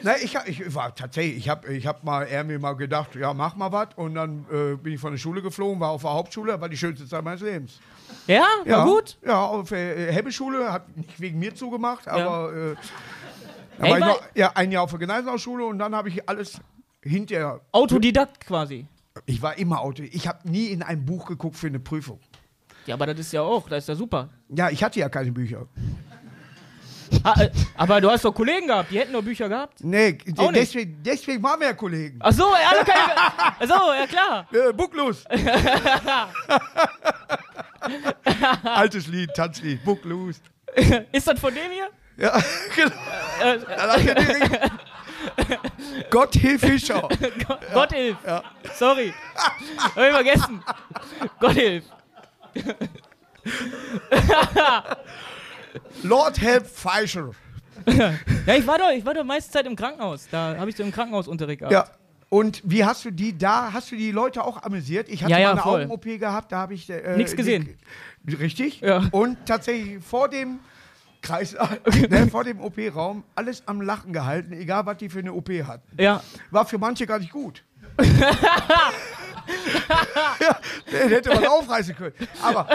Na, 0.03 0.17
ich, 0.17 0.37
ich 0.47 0.75
war 0.75 0.95
tatsächlich, 0.95 1.37
ich 1.39 1.49
habe 1.49 1.73
ich 1.73 1.87
hab 1.87 2.05
mal 2.05 2.27
irgendwie 2.27 2.59
mal 2.59 2.75
gedacht, 2.75 3.15
ja, 3.15 3.33
mach 3.35 3.57
mal 3.57 3.73
was. 3.73 3.89
Und 3.97 4.15
dann 4.15 4.45
äh, 4.51 4.77
bin 4.77 4.93
ich 4.95 5.01
von 5.01 5.13
der 5.13 5.19
Schule 5.19 5.43
geflogen, 5.43 5.81
war 5.81 5.91
auf 5.91 6.03
der 6.03 6.13
Hauptschule, 6.13 6.61
war 6.61 6.69
die 6.69 6.77
schönste 6.77 7.07
Zeit 7.07 7.25
meines 7.25 7.41
Lebens. 7.41 7.81
Ja, 8.27 8.41
war 8.41 8.67
ja, 8.67 8.85
gut. 8.85 9.19
Ja, 9.25 9.45
auf 9.45 9.69
der 9.71 9.97
äh, 9.97 10.13
Hebbeschule, 10.13 10.73
hat 10.73 10.97
nicht 10.97 11.21
wegen 11.21 11.39
mir 11.39 11.55
zugemacht, 11.55 12.07
aber 12.09 12.53
äh, 12.53 12.75
da 13.79 13.85
Ey, 13.85 13.91
war 13.91 13.99
ich 13.99 14.05
war- 14.05 14.09
noch, 14.09 14.23
ja, 14.35 14.53
ein 14.55 14.73
Jahr 14.73 14.83
auf 14.85 14.91
der 14.91 14.99
Gneisenau-Schule 15.01 15.65
und 15.65 15.79
dann 15.79 15.95
habe 15.95 16.09
ich 16.09 16.29
alles 16.29 16.61
hinterher. 17.03 17.61
Autodidakt 17.73 18.41
quasi. 18.47 18.87
Ich 19.27 19.43
war 19.43 19.59
immer 19.59 19.81
Auto. 19.81 20.03
Ich 20.05 20.29
habe 20.29 20.49
nie 20.49 20.67
in 20.67 20.83
ein 20.83 21.05
Buch 21.05 21.27
geguckt 21.27 21.57
für 21.57 21.67
eine 21.67 21.81
Prüfung. 21.81 22.21
Ja, 22.87 22.95
aber 22.95 23.07
das 23.07 23.19
ist 23.19 23.33
ja 23.33 23.43
auch, 23.43 23.69
das 23.69 23.85
ist 23.85 23.89
ja 23.89 23.95
super. 23.95 24.29
Ja, 24.49 24.71
ich 24.71 24.83
hatte 24.83 24.99
ja 25.01 25.09
keine 25.09 25.33
Bücher. 25.33 25.67
Ah, 27.37 27.43
äh, 27.43 27.51
aber 27.77 28.01
du 28.01 28.11
hast 28.11 28.25
doch 28.25 28.33
Kollegen 28.35 28.67
gehabt, 28.69 28.91
die 28.91 28.99
hätten 28.99 29.13
doch 29.13 29.23
Bücher 29.23 29.49
gehabt. 29.49 29.83
Nee, 29.85 30.19
Auch 30.37 30.51
nicht. 30.51 30.63
deswegen, 30.63 31.03
deswegen 31.03 31.43
waren 31.43 31.61
wir 31.61 31.69
ja 31.69 31.73
Kollegen. 31.75 32.19
Ach 32.23 32.33
so, 32.33 32.45
ja, 32.55 32.69
alle 32.71 32.85
keine. 32.85 33.13
Ach 33.17 33.57
so, 33.61 33.93
ja 33.93 34.07
klar. 34.07 34.47
Äh, 34.53 34.73
Bucklos. 34.73 35.25
Altes 38.65 39.07
Lied, 39.07 39.35
Tanzlied, 39.35 39.85
Bucklos. 39.85 40.41
Ist 41.13 41.27
das 41.27 41.39
von 41.41 41.55
dem 41.55 41.71
hier? 41.71 41.89
Ja, 42.17 42.33
genau. 42.77 42.95
Äh, 43.43 43.59
Dann 43.59 43.91
hat 43.91 44.07
er 44.07 44.15
direkt- 44.15 44.71
Gott 46.11 46.35
hilf 46.35 46.61
Fischer. 46.61 47.01
Gott, 47.47 47.61
Gott 47.73 47.93
hilf. 47.93 48.17
Sorry. 48.75 49.13
Hab 49.37 49.97
ich 49.97 50.13
vergessen. 50.15 50.63
Gott 51.41 51.53
hilf. 51.53 51.85
Lord 56.03 56.41
help 56.41 56.67
Fischer. 56.67 57.31
Ja, 57.87 58.55
ich 58.57 58.67
war 58.67 58.79
doch, 58.79 58.91
ich 58.91 59.05
war 59.07 59.15
doch 59.15 59.25
meiste 59.25 59.51
Zeit 59.53 59.67
im 59.67 59.77
Krankenhaus. 59.77 60.27
Da 60.31 60.57
habe 60.59 60.69
ich 60.71 60.77
so 60.77 60.83
im 60.83 60.91
Krankenhausunterricht 60.93 61.61
gehabt. 61.61 61.73
Ja. 61.73 61.87
Und 62.31 62.61
wie 62.65 62.85
hast 62.85 63.05
du 63.05 63.11
die 63.11 63.39
da, 63.39 63.73
hast 63.73 63.91
du 63.91 63.97
die 63.97 64.11
Leute 64.11 64.45
auch 64.45 64.63
amüsiert? 64.63 65.09
Ich 65.09 65.23
hatte 65.23 65.33
Ja, 65.33 65.39
ja, 65.39 65.55
mal 65.55 65.63
eine. 65.63 65.85
Augen-OP 65.85 66.05
gehabt, 66.19 66.53
da 66.53 66.59
habe 66.59 66.75
ich... 66.75 66.91
Äh, 66.91 67.17
die- 67.17 67.25
gesehen. 67.37 67.79
richtig. 68.39 68.81
Ja. 68.81 69.05
Und 69.13 69.39
tatsächlich 69.47 70.05
vor 70.05 70.29
dem 70.29 70.59
Kreis, 71.23 71.57
ne, 72.11 72.27
vor 72.31 72.45
dem 72.45 72.61
OP-Raum 72.61 73.25
alles 73.35 73.63
am 73.67 73.81
Lachen 73.81 74.13
gehalten, 74.13 74.53
egal 74.53 74.85
was 74.87 74.99
die 74.99 75.09
für 75.09 75.21
eine 75.21 75.33
OP 75.33 75.49
hatten. 75.49 75.87
Ja. 76.01 76.23
War 76.51 76.67
für 76.67 76.79
manche 76.79 77.07
gar 77.07 77.19
nicht 77.19 77.33
gut. 77.33 77.65
ja, 80.41 80.59
der 80.93 81.09
hätte 81.09 81.31
man 81.35 81.47
aufreißen 81.47 81.95
können. 81.97 82.15
Aber 82.43 82.67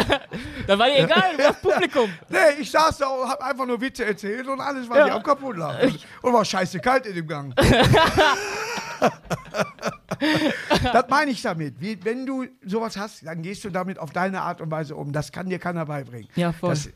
Da 0.67 0.77
war 0.79 0.87
dir 0.87 1.03
egal, 1.03 1.35
du 1.37 1.43
warst 1.43 1.61
Publikum. 1.61 2.09
nee, 2.29 2.37
ich 2.59 2.71
saß 2.71 2.97
da 2.97 3.07
und 3.07 3.29
hab 3.29 3.41
einfach 3.41 3.65
nur 3.65 3.79
Witze 3.81 4.05
erzählt 4.05 4.47
und 4.47 4.59
alles 4.61 4.89
war 4.89 4.97
Ja. 4.99 5.07
ja. 5.07 5.15
am 5.15 5.23
kaputt 5.23 5.57
lag. 5.57 5.81
Und, 6.21 6.33
war 6.33 6.43
scheiße 6.45 6.79
kalt 6.79 7.05
in 7.05 7.15
dem 7.15 7.27
Gang. 7.27 7.53
das 10.93 11.05
meine 11.09 11.31
ich 11.31 11.41
damit. 11.41 11.79
Wie, 11.79 11.97
wenn 12.03 12.25
du 12.25 12.45
sowas 12.65 12.97
hast, 12.97 13.25
dann 13.25 13.41
gehst 13.41 13.63
du 13.63 13.69
damit 13.69 13.99
auf 13.99 14.11
deine 14.11 14.41
Art 14.41 14.61
und 14.61 14.71
Weise 14.71 14.95
um. 14.95 15.11
Das 15.11 15.31
kann 15.31 15.49
dir 15.49 15.59
keiner 15.59 15.85
beibringen. 15.85 16.29
Ja, 16.35 16.51
voll. 16.53 16.69
Das, 16.71 16.89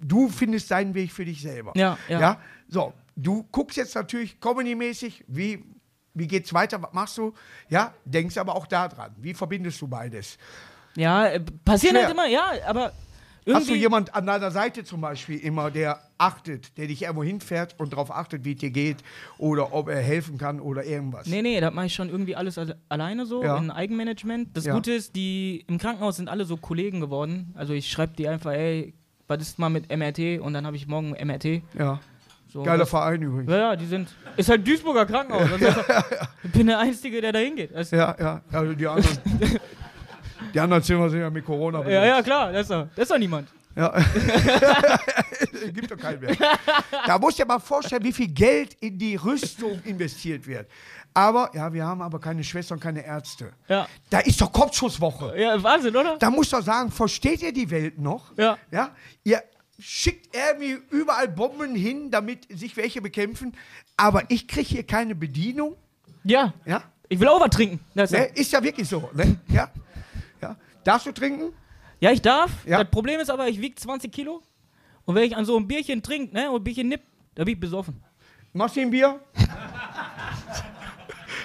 du 0.00 0.28
findest 0.28 0.70
deinen 0.70 0.94
Weg 0.94 1.12
für 1.12 1.24
dich 1.24 1.40
selber. 1.42 1.72
Ja, 1.76 1.98
ja. 2.08 2.38
So, 2.68 2.92
du 3.14 3.44
guckst 3.50 3.76
jetzt 3.76 3.94
natürlich 3.94 4.40
comedy-mäßig, 4.40 5.24
wie, 5.28 5.64
wie 6.16 6.26
geht's 6.26 6.52
weiter, 6.52 6.82
was 6.82 6.92
machst 6.92 7.18
du? 7.18 7.32
Ja, 7.68 7.94
denkst 8.04 8.36
aber 8.38 8.54
auch 8.56 8.66
daran. 8.66 9.12
Wie 9.18 9.34
verbindest 9.34 9.80
du 9.80 9.86
beides? 9.88 10.38
Ja, 10.96 11.26
äh, 11.26 11.40
passiert 11.64 11.92
Schwer. 11.92 12.02
halt 12.04 12.12
immer, 12.12 12.26
ja, 12.26 12.52
aber 12.66 12.92
Hast 13.48 13.66
du 13.68 13.72
irgendwie. 13.74 13.74
jemand 13.82 14.14
an 14.14 14.26
deiner 14.26 14.50
Seite 14.50 14.82
zum 14.82 15.00
Beispiel 15.00 15.38
immer, 15.38 15.70
der 15.70 16.00
achtet, 16.18 16.76
der 16.78 16.88
dich 16.88 17.02
irgendwo 17.02 17.22
hinfährt 17.22 17.76
und 17.78 17.92
darauf 17.92 18.10
achtet, 18.10 18.44
wie 18.44 18.54
es 18.54 18.58
dir 18.58 18.70
geht 18.70 18.96
oder 19.38 19.72
ob 19.72 19.88
er 19.88 20.00
helfen 20.00 20.36
kann 20.36 20.58
oder 20.58 20.84
irgendwas? 20.84 21.26
Nee, 21.28 21.42
nee, 21.42 21.60
da 21.60 21.70
mache 21.70 21.86
ich 21.86 21.94
schon 21.94 22.08
irgendwie 22.08 22.34
alles 22.34 22.58
alle, 22.58 22.76
alleine 22.88 23.24
so, 23.24 23.44
Ja. 23.44 23.56
in 23.58 23.70
Eigenmanagement. 23.70 24.56
Das 24.56 24.64
Ja. 24.64 24.74
Gute 24.74 24.92
ist, 24.94 25.14
die 25.14 25.64
im 25.68 25.78
Krankenhaus 25.78 26.16
sind 26.16 26.28
alle 26.28 26.44
so 26.44 26.56
Kollegen 26.56 26.98
geworden. 27.00 27.52
Also 27.56 27.72
ich 27.72 27.88
schreibe 27.88 28.14
die 28.16 28.26
einfach, 28.26 28.50
ey, 28.52 28.94
was 29.28 29.42
ist 29.42 29.58
mal 29.60 29.68
mit 29.68 29.90
MRT? 29.96 30.40
Und 30.40 30.52
dann 30.54 30.66
habe 30.66 30.74
ich 30.76 30.88
morgen 30.88 31.10
MRT. 31.12 31.62
Ja. 31.78 32.00
So, 32.56 32.62
Geiler 32.62 32.78
das, 32.78 32.88
Verein 32.88 33.20
übrigens. 33.20 33.50
Ja, 33.52 33.58
ja, 33.58 33.76
die 33.76 33.84
sind. 33.84 34.08
Ist 34.34 34.48
halt 34.48 34.66
Duisburger 34.66 35.04
Krankenhaus. 35.04 35.42
Also 35.52 35.66
Ich 36.42 36.50
bin 36.52 36.66
der 36.68 36.78
Einzige, 36.78 37.20
der 37.20 37.32
da 37.32 37.38
hingeht. 37.38 37.70
Das- 37.74 37.90
Ja, 37.90 38.16
ja. 38.18 38.40
Also 38.50 38.72
die 38.72 38.86
anderen, 38.86 39.18
die 40.54 40.60
anderen 40.60 40.82
Zimmer 40.82 41.10
sind 41.10 41.20
ja 41.20 41.28
mit 41.28 41.44
Corona 41.44 41.86
Ja, 41.86 42.06
ja, 42.06 42.22
klar, 42.22 42.52
das 42.52 42.62
ist 42.62 42.70
doch, 42.70 42.86
das 42.96 43.02
ist 43.02 43.10
doch 43.10 43.18
niemand. 43.18 43.48
Ja. 43.76 43.92
Gibt 45.74 45.90
doch 45.90 45.98
keinen 45.98 46.20
mehr. 46.20 46.34
Da 47.06 47.18
musst 47.18 47.38
du 47.38 47.42
dir 47.42 47.48
mal 47.48 47.58
vorstellen, 47.58 48.02
wie 48.04 48.12
viel 48.12 48.28
Geld 48.28 48.72
in 48.80 48.98
die 48.98 49.16
Rüstung 49.16 49.78
investiert 49.84 50.46
wird. 50.46 50.66
Aber, 51.12 51.50
ja, 51.54 51.70
wir 51.72 51.84
haben 51.84 52.00
aber 52.00 52.18
keine 52.18 52.42
Schwestern, 52.44 52.80
keine 52.80 53.04
Ärzte. 53.04 53.52
Ja, 53.68 53.86
Da 54.08 54.20
ist 54.20 54.40
doch 54.40 54.50
Kopfschusswoche. 54.52 55.38
ja 55.38 55.62
Wahnsinn, 55.62 55.94
oder? 55.94 56.16
Da 56.18 56.30
muss 56.30 56.48
doch 56.50 56.62
sagen, 56.62 56.90
versteht 56.90 57.42
ihr 57.42 57.52
die 57.52 57.70
Welt 57.70 57.98
noch? 57.98 58.32
Ja. 58.38 58.56
Ja? 58.70 58.90
Ihr 59.24 59.42
schickt 59.78 60.34
irgendwie 60.34 60.78
überall 60.90 61.28
Bomben 61.28 61.74
hin, 61.74 62.10
damit 62.10 62.46
sich 62.50 62.76
welche 62.76 63.00
bekämpfen. 63.02 63.54
Aber 63.96 64.22
ich 64.30 64.48
kriege 64.48 64.66
hier 64.68 64.82
keine 64.84 65.14
Bedienung. 65.14 65.76
Ja, 66.24 66.54
Ja? 66.64 66.82
ich 67.08 67.20
will 67.20 67.28
auch 67.28 67.40
was 67.40 67.50
trinken. 67.50 67.80
Ne? 67.94 68.04
Ist 68.34 68.52
ja 68.52 68.62
wirklich 68.62 68.88
so. 68.88 69.08
Ne? 69.14 69.38
Ja? 69.48 69.70
Ja? 70.40 70.56
Darfst 70.84 71.06
du 71.06 71.12
trinken? 71.12 71.52
Ja, 72.00 72.10
ich 72.10 72.22
darf. 72.22 72.50
Ja. 72.66 72.82
Das 72.82 72.90
Problem 72.90 73.20
ist 73.20 73.30
aber, 73.30 73.48
ich 73.48 73.60
wiege 73.60 73.74
20 73.74 74.12
Kilo. 74.12 74.42
Und 75.04 75.14
wenn 75.14 75.22
ich 75.24 75.36
an 75.36 75.44
so 75.44 75.56
ein 75.56 75.68
Bierchen 75.68 76.02
trinke, 76.02 76.34
ne, 76.34 76.50
und 76.50 76.60
ein 76.60 76.64
Bierchen 76.64 76.88
nipp, 76.88 77.02
da 77.34 77.44
bin 77.44 77.54
ich 77.54 77.60
besoffen. 77.60 78.02
Machst 78.52 78.76
du 78.76 78.80
ein 78.80 78.90
Bier? 78.90 79.20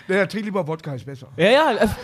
Der 0.08 0.28
trink 0.28 0.46
lieber 0.46 0.66
Wodka, 0.68 0.96
ist 0.96 1.06
besser. 1.06 1.28
Ja, 1.38 1.50
ja. 1.52 1.96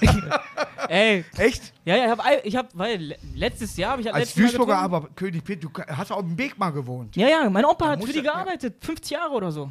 Ey, 0.88 1.24
Echt? 1.36 1.72
ja, 1.84 1.96
ja, 1.96 2.04
ich 2.06 2.10
hab, 2.10 2.24
all- 2.26 2.40
ich 2.44 2.56
hab, 2.56 2.68
weil 2.78 2.98
le- 3.02 3.16
letztes 3.34 3.76
Jahr 3.76 3.92
habe 3.92 4.02
ich 4.02 4.12
Als 4.14 4.34
Duisburger 4.34 4.78
aber, 4.78 5.08
König 5.14 5.44
Pitt, 5.44 5.62
du 5.62 5.70
hast 5.88 6.10
auf 6.12 6.20
dem 6.22 6.38
Weg 6.38 6.58
mal 6.58 6.70
gewohnt. 6.70 7.14
Ja, 7.16 7.28
ja, 7.28 7.50
mein 7.50 7.64
Opa 7.64 7.88
hat 7.88 7.98
muss 7.98 8.06
für 8.08 8.12
die 8.14 8.20
er- 8.20 8.24
ja. 8.24 8.32
gearbeitet. 8.34 8.76
50 8.84 9.10
Jahre 9.10 9.32
oder 9.34 9.52
so. 9.52 9.70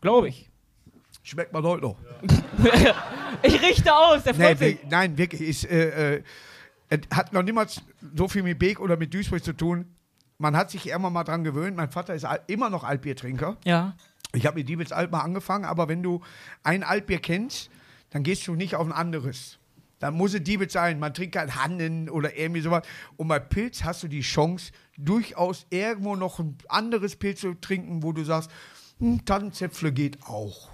Glaube 0.00 0.28
ich. 0.28 0.48
Schmeckt 1.22 1.52
man 1.52 1.62
heute 1.64 1.82
noch. 1.82 1.96
ich 3.42 3.60
richte 3.62 3.94
aus, 3.94 4.22
der 4.22 4.34
Nee, 4.34 4.44
freut 4.44 4.58
sich. 4.58 4.82
wir- 4.82 4.88
nein, 4.88 5.18
wirklich. 5.18 5.40
Ist, 5.42 5.64
äh, 5.70 6.16
äh, 6.16 6.22
es 6.88 7.00
hat 7.12 7.32
noch 7.32 7.42
niemals 7.42 7.82
so 8.14 8.28
viel 8.28 8.42
mit 8.42 8.58
Beek 8.58 8.80
oder 8.80 8.96
mit 8.96 9.12
Duisburg 9.12 9.42
zu 9.42 9.52
tun. 9.52 9.86
Man 10.38 10.56
hat 10.56 10.70
sich 10.70 10.88
immer 10.88 11.10
mal 11.10 11.24
dran 11.24 11.42
gewöhnt. 11.44 11.76
Mein 11.76 11.90
Vater 11.90 12.14
ist 12.14 12.26
immer 12.46 12.70
noch 12.70 12.84
Altbiertrinker. 12.84 13.56
Ja. 13.64 13.94
Ich 14.32 14.46
habe 14.46 14.58
mit 14.58 14.68
Diebels 14.68 14.92
Alt 14.92 15.10
mal 15.10 15.20
angefangen, 15.20 15.64
aber 15.64 15.88
wenn 15.88 16.02
du 16.02 16.20
ein 16.62 16.82
Altbier 16.84 17.18
kennst, 17.18 17.70
dann 18.10 18.22
gehst 18.22 18.46
du 18.46 18.54
nicht 18.54 18.74
auf 18.76 18.86
ein 18.86 18.92
anderes. 18.92 19.58
Dann 19.98 20.14
muss 20.14 20.34
es 20.34 20.42
Diebels 20.42 20.74
sein. 20.74 20.98
Man 20.98 21.14
trinkt 21.14 21.34
kein 21.36 21.54
Hannen 21.54 22.10
oder 22.10 22.36
irgendwie 22.36 22.60
sowas. 22.60 22.82
Und 23.16 23.28
bei 23.28 23.38
Pilz 23.38 23.82
hast 23.82 24.02
du 24.02 24.08
die 24.08 24.20
Chance, 24.20 24.72
durchaus 24.98 25.66
irgendwo 25.70 26.16
noch 26.16 26.38
ein 26.38 26.56
anderes 26.68 27.16
Pilz 27.16 27.40
zu 27.40 27.54
trinken, 27.54 28.02
wo 28.02 28.12
du 28.12 28.22
sagst, 28.24 28.50
hm, 28.98 29.24
Tannenzäpfle 29.24 29.92
geht 29.92 30.22
auch. 30.24 30.68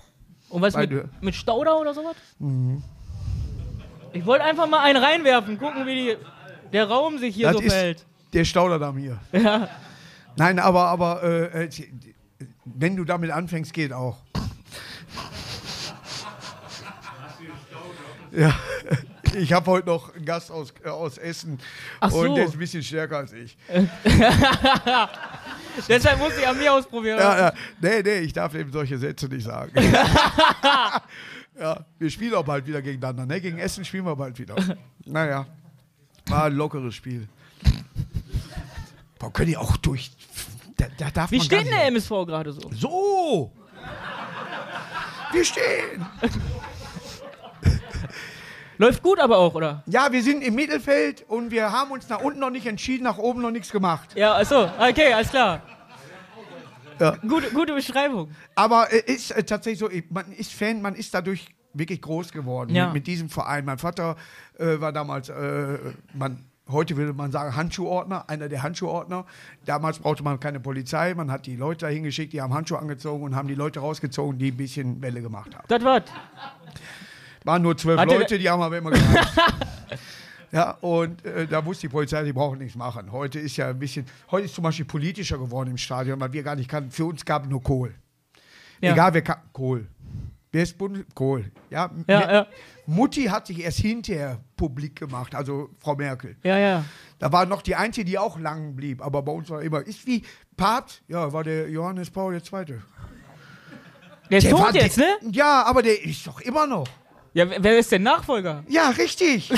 Und 0.49 0.63
was 0.63 0.75
Weil 0.75 0.87
mit, 0.89 1.23
mit 1.23 1.35
Stauder 1.35 1.81
oder 1.81 1.95
sowas? 1.95 2.17
Ich 4.13 4.27
wollte 4.27 4.45
einfach 4.45 4.69
mal 4.69 4.81
einen 4.83 5.03
reinwerfen, 5.03 5.57
gucken, 5.59 5.87
wie 5.87 5.95
die, 5.95 6.17
der 6.73 6.89
Raum 6.89 7.19
sich 7.19 7.35
hier 7.35 7.49
Das 7.53 7.57
so 7.57 7.63
verhält. 7.63 8.05
der 8.33 8.45
Stauderdamm 8.45 8.99
hier. 8.99 9.19
Ja. 9.33 9.69
Nein, 10.37 10.59
aber, 10.59 10.87
aber 10.87 11.23
äh, 11.23 11.65
äh, 11.67 11.71
wenn 12.65 12.97
du 12.97 13.05
damit 13.05 13.31
anfängst, 13.31 13.73
geht 13.75 13.93
auch. 13.93 14.17
Ja, 18.35 18.55
ich 19.35 19.53
habe 19.53 19.71
heute 19.71 19.89
noch 19.89 20.15
einen 20.15 20.25
Gast 20.25 20.51
aus, 20.51 20.73
äh, 20.85 20.89
aus 20.89 21.19
Essen 21.19 21.59
Ach 22.01 22.11
so. 22.11 22.21
und 22.21 22.35
der 22.35 22.47
ist 22.47 22.55
ein 22.55 22.59
bisschen 22.59 22.83
stärker 22.83 23.19
als 23.19 23.33
ich. 23.33 23.57
Deshalb 25.89 26.19
muss 26.19 26.37
ich 26.37 26.47
an 26.47 26.57
mir 26.59 26.73
ausprobieren. 26.73 27.19
Ja, 27.19 27.39
ja, 27.39 27.53
nee, 27.81 28.03
nee, 28.03 28.19
ich 28.21 28.33
darf 28.33 28.55
eben 28.55 28.73
solche 28.73 28.97
Sätze 28.99 29.27
nicht 29.27 29.45
sagen. 29.45 29.73
ja, 31.59 31.85
wir 31.99 32.11
spielen 32.11 32.35
auch 32.35 32.45
bald 32.45 32.67
wieder 32.67 32.81
gegeneinander. 32.83 33.27
Ne? 33.27 33.41
Gegen 33.41 33.59
Essen 33.59 33.85
spielen 33.85 34.05
wir 34.05 34.17
bald 34.17 34.39
wieder. 34.39 34.57
Naja, 35.05 35.47
war 36.27 36.45
ein 36.45 36.55
lockeres 36.55 36.95
Spiel. 36.95 37.29
Boah, 39.19 39.33
können 39.33 39.49
die 39.49 39.57
auch 39.57 39.77
durch. 39.79 40.11
Da, 40.77 40.87
da 40.97 41.11
darf 41.11 41.31
Wie 41.31 41.37
man 41.37 41.47
steht 41.47 41.67
denn 41.67 41.71
der 41.73 41.87
MSV 41.87 42.09
gerade 42.09 42.53
so? 42.53 42.71
So! 42.73 43.53
Wir 45.33 45.45
stehen! 45.45 46.07
Läuft 48.83 49.01
gut 49.05 49.21
aber 49.21 49.39
auch, 49.39 49.55
oder? 49.55 49.85
Ja, 49.87 50.11
wir 50.11 50.23
sind 50.25 50.43
im 50.43 50.57
Mittelfeld 50.57 51.25
und 51.29 51.53
wir 51.53 51.71
haben 51.71 51.93
uns 51.93 52.09
nach 52.09 52.21
unten 52.21 52.41
noch 52.41 52.51
nicht 52.51 52.67
entschieden, 52.67 53.05
nach 53.05 53.17
oben 53.17 53.41
noch 53.41 53.53
nichts 53.53 53.71
gemacht. 53.71 54.11
Ja, 54.17 54.35
achso, 54.35 54.65
okay, 54.79 55.13
alles 55.13 55.31
klar. 55.31 55.63
Ja. 56.99 57.13
Gute, 57.29 57.51
gute 57.53 57.75
Beschreibung. 57.75 58.31
Aber 58.57 58.89
es 58.93 59.03
ist 59.03 59.31
äh, 59.31 59.45
tatsächlich 59.45 59.79
so, 59.79 59.89
ich- 59.89 60.11
man 60.11 60.33
ist 60.33 60.53
Fan, 60.53 60.83
man 60.83 60.97
ist 60.97 61.15
dadurch 61.15 61.47
wirklich 61.75 62.03
groß 62.03 62.33
geworden 62.33 62.75
Ja. 62.75 62.87
mit, 62.87 62.95
mit 62.95 63.07
diesem 63.07 63.29
Verein. 63.29 63.65
Mein 63.65 63.79
Vater 63.79 64.17
äh, 64.59 64.81
war 64.81 64.93
damals, 64.93 65.29
äh, 65.29 65.79
man, 66.13 66.45
heute 66.69 66.97
würde 66.97 67.13
man 67.13 67.31
sagen, 67.31 67.55
Handschuhordner, 67.55 68.29
einer 68.29 68.49
der 68.49 68.65
Handschuhordner. 68.65 69.27
Damals 69.65 70.01
brauchte 70.01 70.25
man 70.25 70.41
keine 70.41 70.59
Polizei, 70.59 71.15
man 71.15 71.31
hat 71.31 71.47
die 71.47 71.55
Leute 71.55 71.87
dahin 71.87 72.03
geschickt, 72.03 72.33
die 72.33 72.43
haben 72.43 72.53
Handschuhe 72.53 72.81
angezogen 72.81 73.23
und 73.23 73.37
haben 73.37 73.47
die 73.47 73.55
Leute 73.55 73.79
rausgezogen, 73.79 74.39
die 74.41 74.51
ein 74.51 74.57
bisschen 74.57 75.01
Welle 75.03 75.23
gemacht 75.23 75.55
haben. 75.55 75.65
Das 75.69 75.85
war's. 75.85 76.03
Waren 77.45 77.63
nur 77.63 77.77
zwölf 77.77 78.01
der- 78.01 78.19
Leute, 78.19 78.39
die 78.39 78.49
haben 78.49 78.63
aber 78.63 78.79
immer 78.79 78.91
gereicht. 78.91 79.33
ja, 80.53 80.73
und 80.81 81.25
äh, 81.25 81.47
da 81.47 81.65
wusste 81.65 81.83
die 81.89 81.93
Polizei, 81.93 82.23
die 82.25 82.33
brauchen 82.33 82.59
nichts 82.59 82.77
machen. 82.77 83.11
Heute 83.13 83.39
ist 83.39 83.57
ja 83.57 83.69
ein 83.71 83.79
bisschen, 83.79 84.07
heute 84.31 84.47
ist 84.47 84.55
zum 84.55 84.65
Beispiel 84.65 84.85
politischer 84.85 85.39
geworden 85.39 85.71
im 85.71 85.79
Stadion, 85.79 86.21
weil 86.21 86.33
wir 86.33 86.43
gar 86.43 86.57
nicht 86.57 86.69
kannten. 86.69 86.91
Für 86.91 87.07
uns 87.07 87.25
gab 87.25 87.45
es 87.45 87.49
nur 87.51 87.63
Kohl. 87.63 87.95
Ja. 88.81 88.93
Egal, 88.93 89.15
wer 89.15 89.23
kann. 89.23 89.39
Kohl. 89.53 89.87
Wer 90.55 90.65
ist 90.65 90.77
Bundes 90.77 91.05
Kohl? 91.15 91.51
Ja, 91.71 91.91
Ja, 92.07 92.33
ja. 92.33 92.47
Mutti 92.85 93.25
hat 93.25 93.47
sich 93.47 93.63
erst 93.65 93.79
hinterher 93.79 94.39
publik 94.57 94.97
gemacht, 94.97 95.35
also 95.35 95.71
Frau 95.79 95.95
Merkel. 95.97 96.37
Ja, 96.43 96.59
ja. 96.59 96.85
Da 97.19 97.33
war 97.33 97.47
noch 97.47 97.63
die 97.63 97.75
Einzige, 97.77 98.05
die 98.05 98.19
auch 98.19 98.39
lang 98.39 98.75
blieb, 98.77 99.01
aber 99.03 99.23
bei 99.23 99.33
uns 99.33 99.49
war 99.49 99.63
immer, 99.63 99.81
ist 99.81 100.05
wie 100.07 100.23
Papst, 100.57 101.03
ja, 101.09 101.33
war 101.33 101.43
der 101.45 101.71
Johannes 101.71 102.11
Paul 102.11 102.35
II. 102.35 102.41
Der 104.31 104.39
ist 104.39 104.45
Der 104.47 104.53
war 104.53 104.67
tot 104.67 104.75
jetzt, 104.75 104.99
ne? 104.99 105.17
Ja, 105.31 105.63
aber 105.65 105.83
der 105.83 106.05
ist 106.05 106.27
doch 106.27 106.41
immer 106.41 106.67
noch. 106.67 106.87
Ja, 107.35 107.47
wer- 107.63 107.79
ist 107.79 107.91
der 107.93 107.99
Nachfolger? 107.99 108.65
Ja, 108.69 108.91
richtig. 108.91 109.51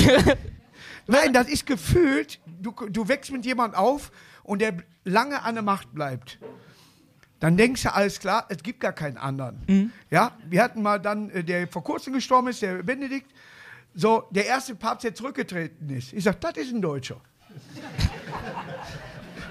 Nein, 1.06 1.32
das 1.32 1.48
ist 1.48 1.66
gefühlt, 1.66 2.38
du, 2.46 2.70
du 2.88 3.08
wächst 3.08 3.30
mit 3.30 3.44
jemandem 3.44 3.78
auf 3.78 4.10
und 4.42 4.60
der 4.62 4.74
lange 5.04 5.42
an 5.42 5.54
der 5.54 5.62
Macht 5.64 5.92
bleibt. 5.92 6.38
Dann 7.40 7.56
denkst 7.58 7.82
du, 7.82 7.92
alles 7.92 8.20
klar, 8.20 8.46
es 8.48 8.62
gibt 8.62 8.80
gar 8.80 8.92
keinen 8.92 9.18
anderen. 9.18 9.92
Ja, 10.10 10.32
wir 10.48 10.62
hatten 10.62 10.80
mal 10.82 10.98
dann, 10.98 11.28
äh, 11.30 11.44
der 11.44 11.68
vor 11.68 11.84
kurzem 11.84 12.14
gestorben 12.14 12.48
ist, 12.48 12.62
der 12.62 12.82
Benedikt, 12.82 13.30
so, 13.94 14.24
der 14.30 14.46
erste 14.46 14.74
Papst, 14.74 15.04
der 15.04 15.14
zurückgetreten 15.14 15.90
ist. 15.90 16.12
Ich 16.14 16.24
sag, 16.24 16.40
das 16.40 16.56
ist 16.56 16.72
ein 16.72 16.80
Deutscher. 16.80 17.20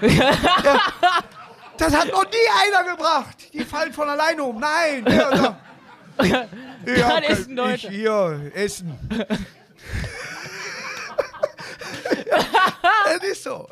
ja, 0.00 0.32
das 1.78 1.96
hat 1.96 2.08
noch 2.10 2.24
nie 2.24 2.76
einer 2.78 2.90
gebracht. 2.96 3.52
Die 3.52 3.64
fallen 3.64 3.92
von 3.92 4.08
alleine 4.08 4.42
um. 4.42 4.58
Nein. 4.60 5.04
Sagt, 5.06 5.56
ja, 6.86 7.20
Das 7.20 7.38
ist 7.40 7.48
ein 7.50 7.56
Deutscher. 7.56 7.88
Ich 7.90 7.96
hier, 7.96 8.50
Essen. 8.54 8.98
das 13.04 13.22
ist 13.30 13.44
so. 13.44 13.68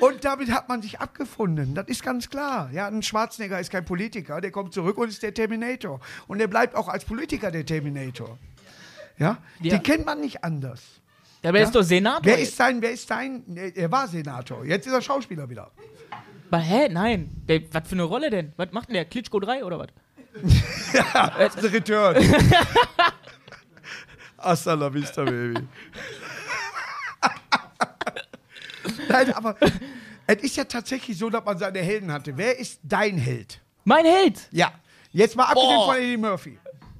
und 0.00 0.24
damit 0.24 0.50
hat 0.50 0.68
man 0.68 0.82
sich 0.82 1.00
abgefunden. 1.00 1.74
Das 1.74 1.86
ist 1.88 2.02
ganz 2.02 2.28
klar. 2.30 2.70
Ja, 2.72 2.86
ein 2.86 3.02
Schwarzenegger 3.02 3.60
ist 3.60 3.70
kein 3.70 3.84
Politiker. 3.84 4.40
Der 4.40 4.50
kommt 4.50 4.72
zurück 4.74 4.98
und 4.98 5.08
ist 5.08 5.22
der 5.22 5.34
Terminator. 5.34 6.00
Und 6.28 6.40
er 6.40 6.48
bleibt 6.48 6.74
auch 6.74 6.88
als 6.88 7.04
Politiker 7.04 7.50
der 7.50 7.64
Terminator. 7.66 8.38
Ja, 9.18 9.38
Ja. 9.60 9.72
den 9.76 9.82
kennt 9.82 10.04
man 10.06 10.20
nicht 10.20 10.44
anders. 10.44 10.82
Ja, 11.42 11.50
aber 11.50 11.58
der 11.58 11.66
ist 11.66 11.74
doch 11.74 11.82
Senator. 11.82 12.24
Wer 12.24 12.38
ist 12.38 12.56
sein, 12.56 12.82
wer 12.82 12.90
ist 12.92 13.06
sein, 13.08 13.44
er 13.74 13.90
war 13.90 14.08
Senator. 14.08 14.64
Jetzt 14.64 14.86
ist 14.86 14.92
er 14.92 15.00
Schauspieler 15.02 15.48
wieder. 15.48 15.70
Aber, 16.50 16.58
hä? 16.60 16.88
Nein. 16.88 17.30
Der, 17.48 17.60
was 17.72 17.88
für 17.88 17.94
eine 17.94 18.04
Rolle 18.04 18.30
denn? 18.30 18.52
Was 18.56 18.72
macht 18.72 18.88
denn 18.88 18.94
der? 18.94 19.04
Klitschko 19.04 19.40
3 19.40 19.64
oder 19.64 19.78
was? 19.78 19.88
The 20.42 21.66
Return. 21.68 22.16
Hasta 24.38 24.74
la 24.74 24.88
vista, 24.92 25.24
baby. 25.24 25.66
Nein, 29.08 29.32
aber 29.34 29.56
es 30.26 30.36
ist 30.42 30.56
ja 30.56 30.64
tatsächlich 30.64 31.18
so, 31.18 31.30
dass 31.30 31.44
man 31.44 31.58
seine 31.58 31.80
Helden 31.80 32.12
hatte. 32.12 32.36
Wer 32.36 32.58
ist 32.58 32.80
dein 32.82 33.16
Held? 33.18 33.60
Mein 33.84 34.04
Held! 34.04 34.48
Ja. 34.50 34.72
Jetzt 35.12 35.36
mal 35.36 35.44
abgesehen 35.44 35.76
Boah. 35.76 35.86
von 35.94 35.96
Eddie 35.96 36.16
Murphy. 36.16 36.58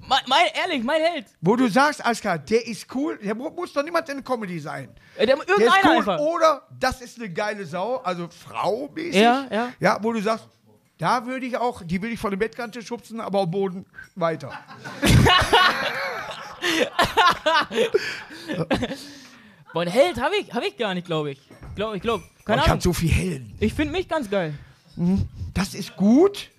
Mein, 0.09 0.21
mein, 0.29 0.47
ehrlich, 0.55 0.85
mein 0.85 1.03
Held. 1.03 1.27
Wo 1.41 1.57
du 1.57 1.69
sagst, 1.69 2.05
alles 2.05 2.21
klar, 2.21 2.39
der 2.39 2.65
ist 2.67 2.87
cool, 2.95 3.19
der 3.23 3.35
mu- 3.35 3.51
muss 3.51 3.73
doch 3.73 3.83
niemand 3.83 4.09
in 4.09 4.17
der 4.17 4.25
Comedy 4.25 4.59
sein. 4.61 4.89
Der, 5.19 5.27
Der 5.27 5.37
ist 5.37 5.85
cool 5.85 5.97
einfach. 5.99 6.19
oder 6.21 6.63
das 6.79 7.01
ist 7.01 7.19
eine 7.19 7.29
geile 7.29 7.67
Sau, 7.67 7.97
also 7.97 8.29
Frau 8.29 8.89
mäßig. 8.95 9.17
Ja, 9.21 9.47
ja. 9.51 9.73
Ja, 9.81 9.99
wo 10.01 10.13
du 10.13 10.21
sagst, 10.23 10.47
da 10.99 11.27
würde 11.27 11.47
ich 11.47 11.57
auch, 11.57 11.83
die 11.85 12.01
will 12.01 12.13
ich 12.13 12.21
von 12.21 12.31
der 12.31 12.39
Bettkante 12.39 12.83
schubsen, 12.83 13.21
aber 13.21 13.41
am 13.43 13.51
Boden 13.51 13.85
weiter. 14.15 14.51
Boah, 19.73 19.83
einen 19.83 19.91
Held 19.91 20.21
habe 20.21 20.37
ich, 20.37 20.53
hab 20.55 20.63
ich 20.65 20.77
gar 20.77 20.95
nicht, 20.95 21.07
glaube 21.07 21.33
ich. 21.33 21.41
Glaub, 21.75 21.95
ich 21.95 22.03
glaube, 22.03 22.25
keine 22.45 22.59
Man 22.59 22.59
Ahnung. 22.61 22.67
kann 22.69 22.81
so 22.81 22.93
viel 22.93 23.11
Helden. 23.11 23.55
Ich 23.61 23.75
finde 23.75 23.93
mich 23.93 24.09
ganz 24.09 24.31
geil. 24.31 24.55
Das 25.53 25.75
ist 25.75 25.97
gut, 25.97 26.51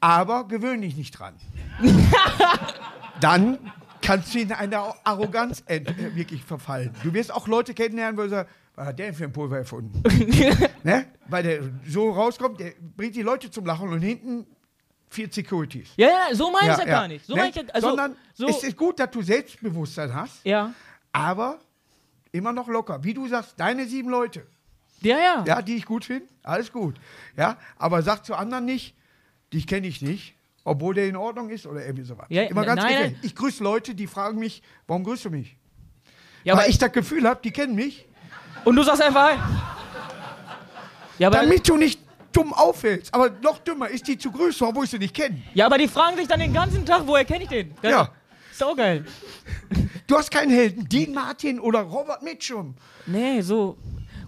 aber 0.00 0.46
gewöhn 0.46 0.80
dich 0.80 0.96
nicht 0.96 1.18
dran. 1.18 1.34
Dann 3.20 3.58
kannst 4.00 4.34
du 4.34 4.38
in 4.40 4.52
eine 4.52 4.78
Arroganz 5.04 5.64
äh, 5.66 5.80
wirklich 6.14 6.44
verfallen. 6.44 6.94
Du 7.02 7.12
wirst 7.12 7.32
auch 7.32 7.48
Leute 7.48 7.74
kennenlernen, 7.74 8.16
wo 8.16 8.22
du 8.22 8.28
sagst, 8.28 8.52
was 8.74 8.86
hat 8.86 8.98
der 8.98 9.06
denn 9.06 9.14
für 9.14 9.24
ein 9.24 9.32
Pulver 9.32 9.58
erfunden? 9.58 10.02
ne? 10.82 11.06
Weil 11.28 11.42
der 11.42 11.62
so 11.86 12.10
rauskommt, 12.10 12.60
der 12.60 12.72
bringt 12.96 13.14
die 13.14 13.22
Leute 13.22 13.50
zum 13.50 13.66
Lachen 13.66 13.88
und 13.88 14.00
hinten 14.00 14.46
vier 15.10 15.28
Securities. 15.30 15.90
Ja, 15.96 16.08
ja, 16.08 16.34
so 16.34 16.50
meine 16.50 16.72
ich 16.72 16.78
ja, 16.78 16.84
gar 16.84 17.08
nicht. 17.08 17.26
So 17.26 17.34
Ne? 17.34 17.48
ich 17.48 17.54
ja, 17.54 17.62
also, 17.72 17.88
Sondern 17.88 18.16
so, 18.34 18.48
es 18.48 18.62
ist 18.62 18.76
gut, 18.76 18.98
dass 18.98 19.10
du 19.10 19.22
Selbstbewusstsein 19.22 20.14
hast, 20.14 20.44
ja. 20.44 20.72
aber 21.12 21.60
immer 22.32 22.52
noch 22.52 22.66
locker. 22.68 23.04
Wie 23.04 23.12
du 23.12 23.28
sagst, 23.28 23.54
deine 23.58 23.86
sieben 23.86 24.08
Leute, 24.08 24.46
Ja, 25.02 25.18
ja. 25.18 25.44
ja, 25.46 25.62
die 25.62 25.76
ich 25.76 25.84
gut 25.84 26.04
finde, 26.06 26.26
alles 26.42 26.72
gut. 26.72 26.96
Ja, 27.36 27.58
aber 27.76 28.02
sag 28.02 28.24
zu 28.24 28.34
anderen 28.34 28.64
nicht, 28.64 28.96
dich 29.52 29.66
kenne 29.66 29.86
ich 29.86 30.00
nicht, 30.00 30.34
obwohl 30.64 30.94
der 30.94 31.06
in 31.06 31.16
Ordnung 31.16 31.50
ist 31.50 31.66
oder 31.66 31.84
irgendwie 31.84 32.04
sowas. 32.04 32.26
Ja, 32.30 32.44
Immer 32.44 32.64
ganz 32.64 32.82
nein, 32.82 32.94
nein. 32.94 33.18
Ich 33.22 33.34
grüße 33.34 33.62
Leute, 33.62 33.94
die 33.94 34.06
fragen 34.06 34.38
mich, 34.38 34.62
warum 34.86 35.04
grüßt 35.04 35.26
du 35.26 35.30
mich? 35.30 35.56
ja 36.44 36.54
Weil 36.54 36.60
aber 36.62 36.70
ich 36.70 36.78
das 36.78 36.92
Gefühl 36.92 37.28
habe, 37.28 37.40
die 37.44 37.50
kennen 37.50 37.74
mich, 37.74 38.08
und 38.64 38.76
du 38.76 38.82
sagst 38.82 39.02
einfach. 39.02 39.32
Ja 41.18 41.28
aber, 41.28 41.38
damit 41.38 41.68
du 41.68 41.76
nicht 41.76 42.00
dumm 42.32 42.52
auffällst. 42.52 43.12
Aber 43.14 43.30
noch 43.42 43.58
dümmer 43.58 43.88
ist 43.88 44.06
die 44.08 44.16
zu 44.18 44.30
grüßen, 44.32 44.66
obwohl 44.66 44.84
ich 44.84 44.90
sie 44.90 44.98
nicht 44.98 45.14
kenne. 45.14 45.42
ja, 45.54 45.66
aber 45.66 45.78
die 45.78 45.88
fragen 45.88 46.16
sich 46.16 46.26
dann 46.26 46.40
den 46.40 46.52
ganzen 46.52 46.84
Tag, 46.84 47.02
woher 47.06 47.24
kenne 47.24 47.44
ich 47.44 47.50
den? 47.50 47.74
Das 47.82 47.90
Ja. 47.90 48.10
Geil. 48.76 49.04
Du 50.06 50.16
hast 50.16 50.30
keinen 50.30 50.50
Helden, 50.52 50.88
Dean 50.88 51.12
Martin 51.12 51.58
oder 51.58 51.80
Robert 51.80 52.22
Mitchum. 52.22 52.76
Nee, 53.06 53.40
so. 53.40 53.76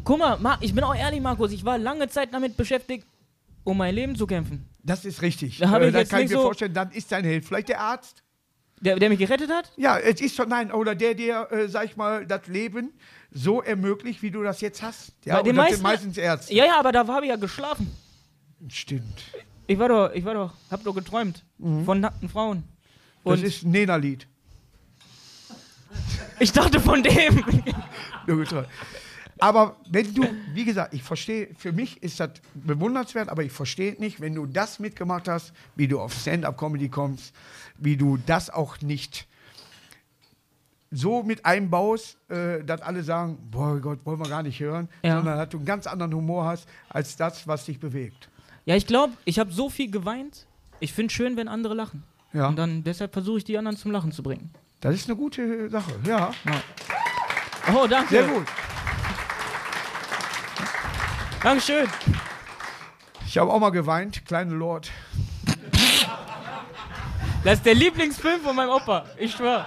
Guck 0.03 0.19
mal, 0.19 0.39
Mar 0.39 0.59
ich 0.61 0.75
bin 0.75 0.83
auch 0.83 0.95
ehrlich, 0.95 1.21
Markus, 1.21 1.53
ich 1.53 1.65
war 1.65 1.79
lange 1.79 2.09
Zeit 2.09 2.35
damit 2.35 2.57
beschäftigt, 2.57 3.07
um 3.63 3.77
mein 3.79 3.95
Leben 3.95 4.17
zu 4.17 4.27
kämpfen. 4.27 4.69
Das 4.83 5.05
ist 5.05 5.23
richtig. 5.23 5.59
Da 5.59 5.79
dann 5.79 5.95
jetzt 5.95 6.11
kann 6.11 6.23
ich 6.23 6.31
mir 6.31 6.37
so- 6.37 6.43
vorstellen, 6.43 6.75
dann 6.75 6.91
ist 6.91 7.13
dein 7.13 7.25
Held 7.25 7.45
vielleicht 7.45 7.69
der 7.69 7.81
Arzt. 7.81 8.23
Der, 8.81 8.99
der 8.99 9.09
mich 9.09 9.19
gerettet 9.21 9.51
hat? 9.51 9.71
Ja, 9.77 9.99
es 9.99 10.21
ist 10.21 10.35
schon, 10.35 10.49
nein, 10.49 10.73
oder 10.73 10.95
der 10.97 11.15
dir, 11.15 11.47
äh, 11.53 11.69
sag 11.69 11.85
ich 11.85 11.97
mal, 11.97 12.27
das 12.27 12.47
Leben 12.49 12.93
so 13.35 13.61
ermöglicht, 13.63 14.23
wie 14.23 14.31
du 14.31 14.43
das 14.43 14.61
jetzt 14.61 14.81
hast. 14.83 15.13
Ja, 15.25 15.35
Bei 15.35 15.41
und 15.41 15.47
den 15.49 15.57
meisten- 15.57 15.75
sind 15.77 15.83
meistens 15.83 16.17
Ärzte. 16.17 16.55
Ja, 16.55 16.65
ja, 16.67 16.79
aber 16.79 16.93
da 16.93 17.07
habe 17.07 17.27
ich 17.27 17.31
ja 17.31 17.37
geschlafen. 17.37 17.91
Stimmt. 18.69 19.23
Ich 19.67 19.79
war 19.79 19.89
doch, 19.89 20.13
ich 20.15 20.25
war 20.25 20.35
doch, 20.35 20.53
hab 20.71 20.83
doch 20.85 20.95
geträumt 20.95 21.45
von 21.59 22.01
nackten 22.01 22.29
Frauen. 22.29 22.59
Mhm. 22.59 22.65
Das 23.25 23.39
Und 23.41 23.45
ist 23.45 23.63
ein 23.65 23.71
Nena-Lied. 23.73 24.27
ich 26.39 26.53
dachte 26.53 26.81
von 26.81 27.03
dem. 27.03 27.45
Nur 28.27 28.39
getreu. 28.39 28.65
Aber 29.39 29.77
wenn 29.91 30.15
du, 30.15 30.23
wie 30.53 30.65
gesagt, 30.65 30.95
ich 30.95 31.03
verstehe, 31.03 31.49
für 31.59 31.73
mich 31.73 32.03
ist 32.03 32.21
das 32.21 32.31
bewundernswert, 32.55 33.29
aber 33.29 33.43
ich 33.43 33.53
verstehe 33.53 33.95
nicht, 33.99 34.21
wenn 34.21 34.35
du 34.35 34.47
das 34.47 34.79
mitgemacht 34.79 35.29
hast, 35.29 35.53
wie 35.77 35.89
du 35.89 36.01
auf 36.01 36.15
Stand-up-Comedy 36.15 36.89
kommst, 36.89 37.35
wie 37.77 37.97
du 37.97 38.17
das 38.17 38.49
auch 38.51 38.81
nicht 38.81 39.27
so 40.97 41.23
mit 41.23 41.45
einbaust, 41.45 42.17
äh, 42.31 42.63
dass 42.65 42.81
alle 42.83 43.03
sagen, 43.03 43.39
boah 43.51 43.79
Gott, 43.81 43.99
wollen 44.05 44.19
wir 44.21 44.29
gar 44.29 44.43
nicht 44.43 44.61
hören, 44.61 44.89
Ja. 45.03 45.17
sondern 45.17 45.39
dass 45.39 45.49
du 45.49 45.57
einen 45.59 45.67
ganz 45.67 45.87
anderen 45.87 46.15
Humor 46.15 46.45
hast, 46.47 46.69
als 46.89 47.17
das, 47.17 47.47
was 47.49 47.65
dich 47.65 47.81
bewegt. 47.81 48.29
Ja, 48.65 48.77
ich 48.77 48.87
glaube, 48.87 49.13
ich 49.25 49.39
habe 49.39 49.53
so 49.53 49.69
viel 49.69 49.91
geweint. 49.91 50.47
Ich 50.81 50.93
finde 50.93 51.13
schön, 51.13 51.37
wenn 51.37 51.49
andere 51.49 51.75
lachen. 51.75 52.03
Ja. 52.33 52.49
Und 52.49 52.57
dann 52.57 52.83
deshalb 52.85 53.13
versuche 53.13 53.39
ich 53.39 53.45
die 53.45 53.59
anderen 53.59 53.77
zum 53.77 53.91
Lachen 53.91 54.13
zu 54.13 54.23
bringen. 54.23 54.51
Das 54.81 54.95
ist 54.95 55.09
eine 55.09 55.17
gute 55.17 55.69
Sache, 55.71 55.93
ja. 56.07 56.31
Oh, 57.75 57.87
danke. 57.87 58.09
Sehr 58.11 58.27
gut. 58.29 58.47
Dankeschön. 61.43 61.87
Ich 63.27 63.39
habe 63.39 63.53
auch 63.53 63.59
mal 63.59 63.71
geweint, 63.71 64.25
kleine 64.27 64.55
Lord. 64.55 64.91
Das 67.43 67.55
ist 67.55 67.67
der 67.67 67.75
Lieblingsfilm 67.75 68.41
von 68.41 68.57
meinem 68.57 68.71
Opa. 68.71 69.05
Ich 69.19 69.33
schwör. 69.33 69.65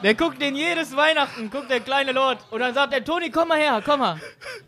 Der 0.00 0.14
guckt 0.14 0.40
den 0.40 0.54
jedes 0.54 0.94
Weihnachten, 0.94 1.50
guckt 1.50 1.70
der 1.70 1.80
kleine 1.80 2.12
Lord. 2.12 2.38
Und 2.52 2.60
dann 2.60 2.72
sagt 2.72 2.92
der 2.92 3.04
Toni, 3.04 3.30
komm 3.30 3.48
mal 3.48 3.58
her, 3.58 3.82
komm 3.84 3.98
mal. 3.98 4.20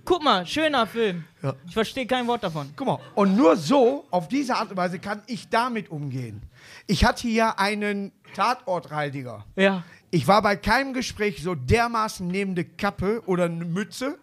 Guck 0.05 0.25
mal, 0.25 0.45
schöner 0.45 0.89
Film. 0.89 1.25
Ja. 1.41 1.55
Ich 1.69 1.73
verstehe 1.73 2.05
kein 2.05 2.27
Wort 2.27 2.43
davon. 2.43 2.73
Guck 2.75 2.87
mal, 2.87 2.99
und 3.15 3.37
nur 3.37 3.57
so, 3.57 4.07
auf 4.11 4.27
diese 4.27 4.57
Art 4.57 4.71
und 4.71 4.77
Weise, 4.77 4.99
kann 4.99 5.23
ich 5.29 5.49
damit 5.49 5.89
umgehen. 5.89 6.43
Ich 6.89 7.05
hatte 7.05 7.29
hier 7.29 7.61
einen 7.61 8.11
Tatortreiniger. 8.35 9.45
Ja. 9.55 9.85
Ich 10.11 10.27
war 10.27 10.43
bei 10.43 10.57
keinem 10.57 10.95
Gespräch 10.95 11.41
so 11.41 11.55
dermaßen 11.55 12.27
neben 12.27 12.57
der 12.57 12.65
Kappe 12.65 13.23
oder 13.27 13.45
eine 13.45 13.65
Mütze, 13.65 14.19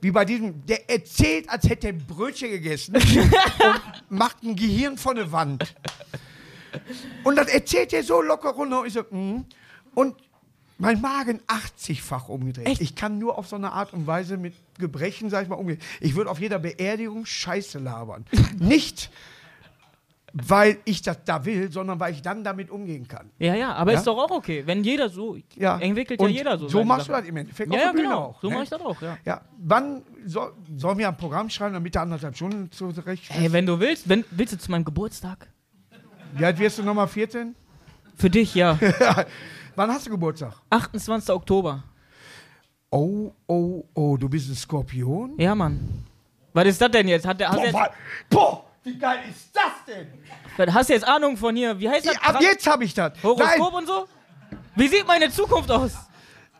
wie 0.00 0.10
bei 0.10 0.24
diesem, 0.24 0.64
der 0.64 0.88
erzählt, 0.88 1.50
als 1.50 1.68
hätte 1.68 1.88
er 1.88 1.92
ein 1.92 2.06
Brötchen 2.06 2.50
gegessen 2.50 2.94
und 2.96 4.04
macht 4.08 4.42
ein 4.42 4.56
Gehirn 4.56 4.96
von 4.96 5.16
der 5.16 5.30
Wand. 5.30 5.74
Und 7.24 7.36
dann 7.36 7.48
erzählt 7.48 7.92
er 7.92 8.02
so 8.02 8.22
locker 8.22 8.50
runter 8.50 8.80
und 8.80 8.86
ich 8.86 8.94
so, 8.94 9.02
mm. 9.02 9.44
und 9.94 10.14
mein 10.80 11.00
Magen 11.00 11.40
80-fach 11.46 12.28
umgedreht. 12.28 12.66
Echt? 12.66 12.80
Ich 12.80 12.94
kann 12.94 13.18
nur 13.18 13.38
auf 13.38 13.46
so 13.46 13.56
eine 13.56 13.72
Art 13.72 13.92
und 13.92 14.06
Weise 14.06 14.36
mit 14.36 14.54
Gebrechen, 14.78 15.30
sag 15.30 15.42
ich 15.44 15.48
mal, 15.48 15.56
umgehen. 15.56 15.78
Ich 16.00 16.14
würde 16.16 16.30
auf 16.30 16.40
jeder 16.40 16.58
Beerdigung 16.58 17.26
Scheiße 17.26 17.78
labern. 17.78 18.24
Nicht, 18.58 19.10
weil 20.32 20.78
ich 20.84 21.02
das 21.02 21.24
da 21.24 21.44
will, 21.44 21.70
sondern 21.72 21.98
weil 21.98 22.12
ich 22.14 22.22
dann 22.22 22.44
damit 22.44 22.70
umgehen 22.70 23.08
kann. 23.08 23.30
Ja, 23.38 23.54
ja, 23.56 23.72
aber 23.74 23.92
Ja? 23.92 23.98
ist 23.98 24.06
doch 24.06 24.16
auch 24.16 24.30
okay. 24.30 24.62
Wenn 24.64 24.84
jeder 24.84 25.08
so, 25.08 25.36
Ja. 25.56 25.78
entwickelt 25.78 26.20
Und 26.20 26.30
ja 26.30 26.36
jeder 26.36 26.56
so. 26.58 26.68
So 26.68 26.84
machst 26.84 27.08
du 27.08 27.12
Sachen. 27.12 27.22
das 27.24 27.28
im 27.30 27.36
Endeffekt 27.36 27.72
Ja, 27.72 27.78
auf 27.78 27.80
ja, 27.84 27.86
der 27.88 27.92
Bühne 27.96 28.08
genau. 28.08 28.20
auch. 28.22 28.40
So 28.40 28.48
ne? 28.48 28.54
mach 28.54 28.62
ich 28.62 28.68
das 28.70 28.80
auch, 28.80 29.02
ja. 29.02 29.18
Ja, 29.24 29.40
wann 29.58 30.02
soll, 30.26 30.52
sollen 30.76 30.98
wir 30.98 31.08
ein 31.08 31.16
Programm 31.16 31.50
schreiben, 31.50 31.74
damit 31.74 31.94
du 31.94 32.00
anderthalb 32.00 32.36
Stunden 32.36 32.70
zurecht 32.70 33.24
Ey, 33.36 33.52
wenn 33.52 33.66
du 33.66 33.80
willst, 33.80 34.08
wenn, 34.08 34.24
willst 34.30 34.52
du 34.54 34.58
zu 34.58 34.70
meinem 34.70 34.84
Geburtstag? 34.84 35.48
Wie 36.34 36.44
alt 36.44 36.58
wirst 36.60 36.78
du 36.78 36.84
nochmal 36.84 37.08
14? 37.08 37.56
Für 38.14 38.30
dich, 38.30 38.54
ja. 38.54 38.78
Wann 39.76 39.90
hast 39.90 40.06
du 40.06 40.10
Geburtstag? 40.10 40.54
28. 40.70 41.30
Oktober. 41.30 41.82
Oh, 42.90 43.32
oh, 43.46 43.84
oh, 43.94 44.16
du 44.16 44.28
bist 44.28 44.48
ein 44.50 44.56
Skorpion? 44.56 45.38
Ja, 45.38 45.54
Mann. 45.54 46.04
Was 46.52 46.66
ist 46.66 46.80
das 46.80 46.90
denn 46.90 47.06
jetzt? 47.06 47.24
Hat 47.26 47.38
der, 47.38 47.48
hast, 47.50 47.56
du 47.58 47.60
Boah, 47.60 47.66
jetzt, 47.66 47.74
wa- 47.74 47.90
boah, 48.28 48.64
wie 48.82 48.98
geil 48.98 49.20
ist 49.30 49.50
das 49.54 49.84
denn? 49.86 50.74
hast 50.74 50.88
du 50.88 50.94
jetzt 50.94 51.06
Ahnung 51.06 51.36
von 51.36 51.54
hier? 51.54 51.78
Wie 51.78 51.88
heißt 51.88 52.06
das? 52.06 52.14
Ja, 52.14 52.20
ab 52.22 52.40
jetzt 52.40 52.66
habe 52.66 52.84
ich 52.84 52.92
das. 52.92 53.12
Horoskop 53.22 53.74
und 53.74 53.86
so? 53.86 54.08
Wie 54.74 54.88
sieht 54.88 55.06
meine 55.06 55.30
Zukunft 55.30 55.70
aus? 55.70 55.92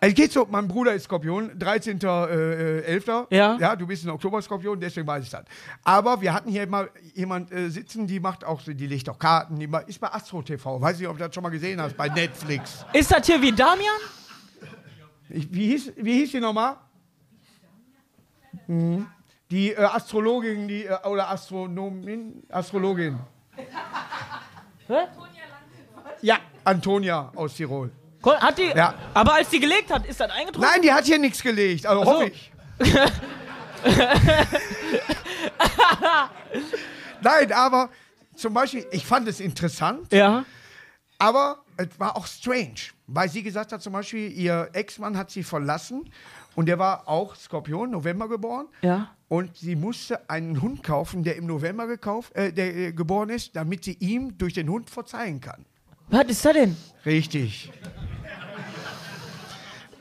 Es 0.03 0.15
geht 0.15 0.33
so, 0.33 0.47
mein 0.51 0.67
Bruder 0.67 0.95
ist 0.95 1.05
Skorpion, 1.05 1.51
13.11. 1.59 3.27
Ja. 3.31 3.59
Ja, 3.61 3.77
du 3.77 3.87
bist 3.87 4.05
ein 4.05 4.11
Oktober-Skorpion, 4.11 4.81
deswegen 4.81 5.07
weiß 5.07 5.25
ich 5.25 5.31
das. 5.31 5.45
Aber 5.85 6.19
wir 6.23 6.33
hatten 6.33 6.49
hier 6.51 6.67
mal 6.67 6.89
jemand 7.15 7.53
äh, 7.53 7.69
sitzen, 7.69 8.07
die 8.07 8.19
macht 8.19 8.43
auch, 8.45 8.61
so- 8.61 8.73
die 8.73 8.87
legt 8.87 9.09
auch 9.11 9.19
Karten, 9.19 9.59
die 9.59 9.69
ist 9.89 10.01
bei 10.01 10.09
Astro 10.11 10.41
TV. 10.41 10.81
Weiß 10.81 10.99
nicht, 10.99 11.07
ob 11.07 11.19
du 11.19 11.25
das 11.25 11.35
schon 11.35 11.43
mal 11.43 11.51
gesehen 11.51 11.81
hast, 11.83 11.99
bei 11.99 12.09
Netflix. 12.09 12.85
Ist 12.95 13.11
das 13.13 13.27
hier 13.27 13.43
wie 13.43 13.53
Damian? 13.53 13.95
Ich, 15.29 15.53
wie, 15.53 15.67
hieß, 15.69 15.93
wie 15.97 16.15
hieß 16.21 16.31
die 16.33 16.41
nochmal? 16.41 16.77
Mhm. 18.67 19.07
Die 19.51 19.73
äh, 19.73 19.83
Astrologin, 19.83 20.67
die, 20.67 20.87
äh, 20.87 20.97
oder 21.07 21.29
Astronomin, 21.31 22.43
Astrologin. 22.49 23.19
Hä? 24.87 24.95
Ja, 26.23 26.39
Antonia 26.65 27.31
aus 27.37 27.55
Tirol. 27.55 27.91
Hat 28.23 28.59
die, 28.59 28.71
Ja. 28.77 28.95
Aber 29.15 29.35
als 29.35 29.49
die 29.49 29.61
gelegt 29.61 29.91
hat, 29.93 30.07
ist 30.07 30.21
das 30.21 30.31
eingetroffen? 30.31 30.69
Nein, 30.71 30.83
die 30.83 30.93
hat 30.93 31.05
hier 31.05 31.19
nichts 31.19 31.43
gelegt, 31.43 31.87
also 31.87 32.05
so. 32.05 32.11
hoffe 32.13 32.27
ich. 32.29 32.53
Nein, 37.23 37.53
aber 37.53 37.91
zum 38.35 38.55
Beispiel, 38.55 38.87
ich 38.91 39.05
fand 39.07 39.29
es 39.29 39.41
interessant, 39.41 40.13
Ja. 40.13 40.45
aber 41.19 41.63
es 41.77 41.89
war 41.99 42.17
auch 42.17 42.27
strange, 42.27 42.75
weil 43.07 43.29
sie 43.29 43.43
gesagt 43.43 43.73
hat, 43.73 43.83
zum 43.83 43.93
Beispiel, 43.93 44.31
ihr 44.33 44.69
Ex-Mann 44.73 45.17
hat 45.17 45.31
sie 45.31 45.43
verlassen 45.43 46.11
und 46.55 46.67
der 46.67 46.79
war 46.79 47.09
auch 47.09 47.35
Skorpion, 47.37 47.91
November 47.91 48.29
geboren. 48.29 48.67
Ja. 48.83 49.11
Und 49.29 49.57
sie 49.57 49.77
musste 49.77 50.29
einen 50.29 50.61
Hund 50.61 50.83
kaufen, 50.83 51.23
der 51.23 51.37
im 51.37 51.47
November 51.47 51.87
gekauft, 51.87 52.35
äh, 52.35 52.53
der 52.53 52.75
äh, 52.77 52.93
geboren 52.93 53.29
ist, 53.29 53.55
damit 53.55 53.85
sie 53.85 53.93
ihm 54.01 54.37
durch 54.37 54.55
den 54.55 54.69
Hund 54.69 54.91
verzeihen 54.91 55.41
kann. 55.41 55.65
Was 56.11 56.25
ist 56.27 56.45
das 56.45 56.53
denn? 56.55 56.77
Richtig. 57.07 57.71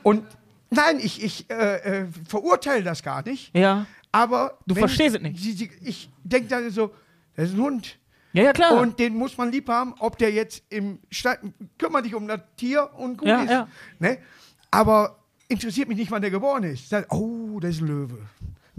Und 0.04 0.24
nein, 0.70 1.00
ich, 1.00 1.24
ich 1.24 1.50
äh, 1.50 2.02
äh, 2.04 2.08
verurteile 2.28 2.84
das 2.84 3.04
gar 3.04 3.24
nicht. 3.24 3.56
Ja. 3.56 3.86
Aber 4.12 4.58
Du 4.66 4.74
verstehst 4.76 5.16
es 5.16 5.22
nicht. 5.22 5.38
Sie, 5.40 5.52
sie, 5.54 5.70
ich 5.84 6.10
denke 6.24 6.48
dann 6.48 6.70
so, 6.72 6.92
das 7.36 7.50
ist 7.50 7.56
ein 7.56 7.62
Hund. 7.62 7.98
Ja, 8.34 8.44
ja, 8.44 8.54
klar. 8.54 8.80
Und 8.80 9.00
den 9.00 9.16
muss 9.16 9.38
man 9.38 9.52
lieb 9.52 9.70
haben, 9.70 9.94
ob 10.00 10.18
der 10.18 10.32
jetzt 10.32 10.64
im 10.70 11.00
Stadt. 11.10 11.40
Kümmere 11.78 12.04
dich 12.04 12.16
um 12.16 12.28
das 12.28 12.42
Tier 12.58 12.90
und 12.96 13.18
gut 13.18 13.28
Ja, 13.28 13.42
ist. 13.44 13.50
ja. 13.52 13.68
Ne? 14.00 14.18
Aber 14.72 15.20
interessiert 15.48 15.88
mich 15.88 15.98
nicht, 15.98 16.12
wann 16.12 16.22
der 16.22 16.32
geboren 16.32 16.64
ist. 16.64 16.94
Oh, 17.10 17.60
das 17.60 17.76
ist 17.76 17.82
ein 17.82 17.88
Löwe. 17.88 18.18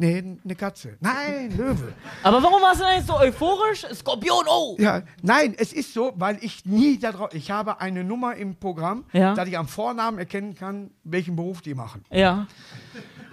Nee, 0.01 0.25
eine 0.43 0.55
Katze. 0.55 0.97
Nein, 1.01 1.55
Löwe. 1.59 1.93
Aber 2.23 2.43
warum 2.43 2.63
warst 2.63 2.81
du 2.81 2.85
denn 2.85 2.95
jetzt 2.95 3.07
so 3.07 3.19
euphorisch? 3.19 3.85
Skorpion, 3.93 4.47
oh! 4.49 4.75
Ja, 4.79 5.03
nein, 5.21 5.55
es 5.59 5.75
ist 5.75 5.93
so, 5.93 6.15
weil 6.17 6.39
ich 6.41 6.65
nie 6.65 6.99
darauf. 6.99 7.35
Ich 7.35 7.51
habe 7.51 7.83
eine 7.83 8.03
Nummer 8.03 8.35
im 8.35 8.57
Programm, 8.57 9.05
Ja. 9.13 9.35
dass 9.35 9.47
ich 9.47 9.59
am 9.59 9.69
Vornamen 9.69 10.19
erkennen 10.19 10.55
kann, 10.55 10.91
welchen 11.05 11.37
Beruf 11.37 11.61
die 11.61 11.75
machen. 11.75 12.03
Ja. 12.11 12.47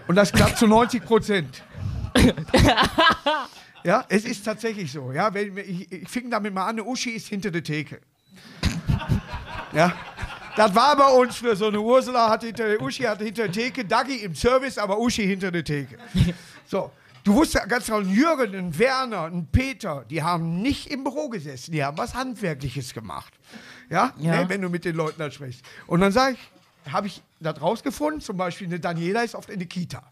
Und 0.09 0.15
das 0.15 0.33
klappt 0.33 0.57
zu 0.57 0.67
90 0.67 1.05
Prozent. 1.05 1.63
ja, 3.85 4.03
es 4.09 4.25
ist 4.25 4.43
tatsächlich 4.43 4.91
so. 4.91 5.13
Ja, 5.13 5.33
wenn, 5.33 5.55
ich, 5.55 5.89
ich 5.89 6.09
fing 6.09 6.29
damit 6.29 6.53
mal 6.53 6.63
an, 6.63 6.71
eine 6.71 6.83
Uschi 6.83 7.11
ist 7.11 7.29
hinter 7.29 7.49
der 7.49 7.63
Theke. 7.63 8.01
Ja. 9.71 9.93
Das 10.57 10.73
war 10.73 10.97
bei 10.97 11.05
uns 11.11 11.35
für 11.37 11.55
so 11.55 11.67
eine 11.67 11.79
Ursula, 11.79 12.29
hatte 12.29 12.47
hinter 12.47 12.67
der 12.67 12.81
Uschi 12.81 13.03
hatte 13.03 13.23
hinter 13.23 13.43
der 13.43 13.51
Theke, 13.51 13.85
Dagi 13.85 14.15
im 14.15 14.33
Service, 14.33 14.77
aber 14.79 14.99
Uschi 14.99 15.25
hinter 15.25 15.51
der 15.51 15.63
Theke. 15.63 15.97
So. 16.67 16.91
Du 17.23 17.33
wusstest 17.33 17.67
ganz 17.67 17.87
genau, 17.87 17.99
ein 17.99 18.09
Jürgen, 18.09 18.55
ein 18.55 18.79
Werner, 18.79 19.23
ein 19.23 19.47
Peter, 19.51 20.05
die 20.09 20.23
haben 20.23 20.61
nicht 20.61 20.87
im 20.89 21.03
Büro 21.03 21.27
gesessen, 21.27 21.73
die 21.73 21.83
haben 21.83 21.97
was 21.97 22.13
Handwerkliches 22.15 22.93
gemacht. 22.93 23.33
Ja, 23.89 24.13
Ja. 24.17 24.43
Ne, 24.43 24.49
wenn 24.49 24.61
du 24.61 24.69
mit 24.69 24.85
den 24.85 24.95
Leuten 24.95 25.19
da 25.19 25.29
sprichst. 25.29 25.61
Und 25.87 25.99
dann 25.99 26.13
sage 26.13 26.37
ich, 26.85 26.93
habe 26.93 27.07
ich 27.07 27.21
das 27.41 27.61
rausgefunden, 27.61 28.21
zum 28.21 28.37
Beispiel 28.37 28.67
eine 28.67 28.79
Daniela 28.79 29.23
ist 29.23 29.35
oft 29.35 29.49
in 29.49 29.59
der 29.59 29.67
Kita. 29.67 30.03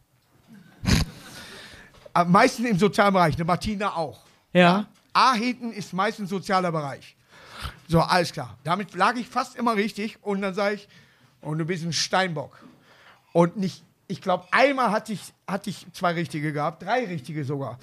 Am 2.13 2.31
meisten 2.31 2.65
im 2.65 2.77
sozialen 2.77 3.13
Bereich, 3.13 3.35
eine 3.35 3.45
Martina 3.45 3.95
auch. 3.95 4.19
Ja. 4.51 4.85
A 5.13 5.33
hinten 5.35 5.71
ist 5.71 5.93
meistens 5.93 6.29
sozialer 6.29 6.73
Bereich. 6.73 7.15
So, 7.87 8.01
alles 8.01 8.33
klar. 8.33 8.57
Damit 8.65 8.93
lag 8.93 9.15
ich 9.15 9.27
fast 9.27 9.55
immer 9.55 9.75
richtig 9.75 10.17
und 10.21 10.41
dann 10.41 10.53
sage 10.53 10.75
ich, 10.75 10.89
und 11.39 11.59
du 11.59 11.65
bist 11.65 11.85
ein 11.85 11.93
Steinbock. 11.93 12.59
Und 13.31 13.55
nicht, 13.55 13.84
ich 14.07 14.21
glaube, 14.21 14.45
einmal 14.51 14.91
hatte 14.91 15.13
ich, 15.13 15.33
hatte 15.47 15.69
ich 15.69 15.85
zwei 15.93 16.13
richtige 16.13 16.53
gehabt, 16.53 16.83
drei 16.83 17.05
richtige 17.05 17.43
sogar. 17.43 17.79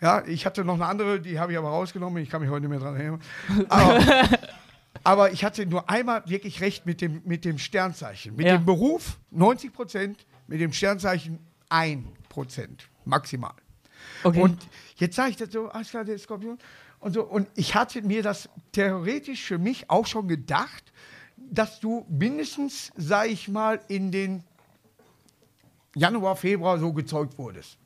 Ja, 0.00 0.24
ich 0.26 0.46
hatte 0.46 0.64
noch 0.64 0.74
eine 0.74 0.86
andere, 0.86 1.20
die 1.20 1.38
habe 1.38 1.52
ich 1.52 1.58
aber 1.58 1.68
rausgenommen, 1.68 2.22
ich 2.22 2.30
kann 2.30 2.40
mich 2.40 2.50
heute 2.50 2.60
nicht 2.68 2.70
mehr 2.70 2.78
dran 2.78 2.96
erinnern. 2.96 3.20
Aber, 3.68 4.00
aber 5.04 5.32
ich 5.32 5.44
hatte 5.44 5.66
nur 5.66 5.88
einmal 5.90 6.22
wirklich 6.28 6.60
recht 6.60 6.86
mit 6.86 7.00
dem, 7.00 7.22
mit 7.24 7.44
dem 7.44 7.58
Sternzeichen. 7.58 8.36
Mit 8.36 8.46
Ja. 8.46 8.56
dem 8.58 8.64
Beruf 8.64 9.18
90 9.30 9.72
Prozent, 9.72 10.26
mit 10.46 10.60
dem 10.60 10.72
Sternzeichen 10.72 11.38
1 11.70 12.04
Prozent 12.28 12.88
maximal. 13.04 13.54
Okay. 14.22 14.40
Und 14.40 14.66
jetzt 14.96 15.16
sage 15.16 15.30
ich 15.30 15.36
das 15.36 15.50
so, 15.50 15.68
alles 15.68 15.90
klar, 15.90 16.04
der 16.04 16.18
Skorpion. 16.18 16.58
Und, 17.00 17.14
so, 17.14 17.22
und 17.24 17.48
ich 17.54 17.74
hatte 17.74 18.00
mir 18.02 18.22
das 18.22 18.48
theoretisch 18.72 19.42
für 19.42 19.58
mich 19.58 19.90
auch 19.90 20.06
schon 20.06 20.28
gedacht, 20.28 20.92
dass 21.36 21.80
du 21.80 22.06
mindestens, 22.08 22.92
sage 22.96 23.28
ich 23.30 23.48
mal, 23.48 23.80
in 23.88 24.10
den 24.12 24.42
Januar, 25.94 26.36
Februar 26.36 26.78
so 26.78 26.92
gezeugt 26.92 27.38
wurdest. 27.38 27.78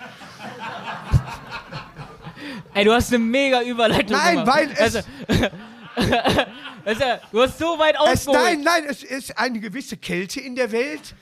Ey, 2.74 2.84
du 2.84 2.92
hast 2.92 3.08
eine 3.12 3.18
mega 3.18 3.62
Überleitung 3.62 4.16
Nein, 4.16 4.36
gemacht. 4.38 4.56
weil 4.56 4.70
es- 4.72 4.80
Also, 4.80 5.00
also, 6.84 7.04
du 7.32 7.42
hast 7.42 7.58
so 7.58 7.78
weit 7.78 7.98
ausgeholt. 7.98 8.40
nein, 8.42 8.60
nein, 8.62 8.84
es 8.88 9.02
ist 9.02 9.36
eine 9.38 9.58
gewisse 9.60 9.96
Kälte 9.96 10.40
in 10.40 10.54
der 10.54 10.70
Welt. 10.72 11.14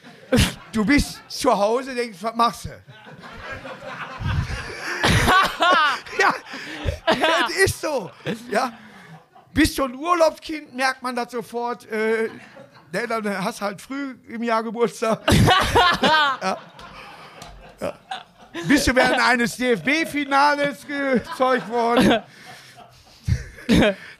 Du 0.72 0.84
bist 0.84 1.22
zu 1.28 1.56
Hause, 1.56 1.94
denkst, 1.94 2.18
was 2.20 2.34
machst 2.34 2.64
du? 2.66 2.68
ja, 6.20 6.34
das 7.46 7.56
ist 7.64 7.80
so. 7.80 8.10
Ja. 8.50 8.72
Bist 9.54 9.78
du 9.78 9.84
ein 9.84 9.94
Urlaubskind, 9.94 10.74
merkt 10.74 11.02
man 11.02 11.16
das 11.16 11.32
sofort. 11.32 11.90
Äh, 11.90 12.28
ne, 12.92 13.06
dann 13.06 13.44
hast 13.44 13.60
halt 13.60 13.80
früh 13.80 14.16
im 14.28 14.42
Jahr 14.42 14.62
Geburtstag. 14.62 15.20
ja. 16.42 16.58
Ja. 17.80 17.94
Bist 18.66 18.86
du 18.88 18.96
während 18.96 19.20
eines 19.20 19.56
DFB-Finales 19.56 20.86
gezeugt 20.86 21.68
worden? 21.68 22.22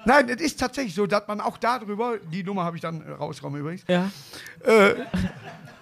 Nein, 0.05 0.29
es 0.29 0.41
ist 0.41 0.61
tatsächlich 0.61 0.95
so, 0.95 1.07
dass 1.07 1.27
man 1.27 1.41
auch 1.41 1.57
darüber, 1.59 2.19
die 2.19 2.45
Nummer 2.45 2.65
habe 2.65 2.77
ich 2.77 2.83
dann 2.83 3.03
äh, 3.03 3.11
rausgenommen 3.13 3.61
übrigens, 3.61 3.83
Ja. 3.89 4.11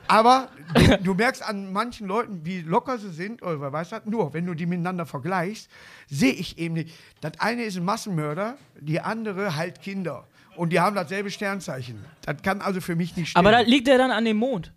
aber 0.08 0.48
du, 0.74 0.98
du 0.98 1.14
merkst 1.14 1.42
an 1.42 1.72
manchen 1.72 2.06
Leuten, 2.06 2.40
wie 2.44 2.60
locker 2.62 2.98
sie 2.98 3.10
sind, 3.10 3.42
oder 3.42 3.60
wer 3.60 3.72
weiß 3.72 3.90
das, 3.90 4.04
nur 4.04 4.32
wenn 4.32 4.46
du 4.46 4.54
die 4.54 4.66
miteinander 4.66 5.04
vergleichst, 5.04 5.68
sehe 6.08 6.32
ich 6.32 6.58
eben 6.58 6.74
nicht. 6.74 6.94
Das 7.20 7.32
eine 7.40 7.64
ist 7.64 7.76
ein 7.76 7.84
Massenmörder, 7.84 8.56
die 8.80 9.00
andere 9.00 9.56
halt 9.56 9.82
Kinder. 9.82 10.26
Und 10.56 10.70
die 10.70 10.80
haben 10.80 10.96
dasselbe 10.96 11.30
Sternzeichen. 11.30 12.04
Das 12.22 12.42
kann 12.42 12.60
also 12.60 12.80
für 12.80 12.96
mich 12.96 13.16
nicht 13.16 13.30
stimmen. 13.30 13.46
Aber 13.46 13.56
da 13.56 13.60
liegt 13.60 13.88
er 13.88 13.98
dann 13.98 14.10
an 14.10 14.24
dem 14.24 14.36
Mond. 14.38 14.72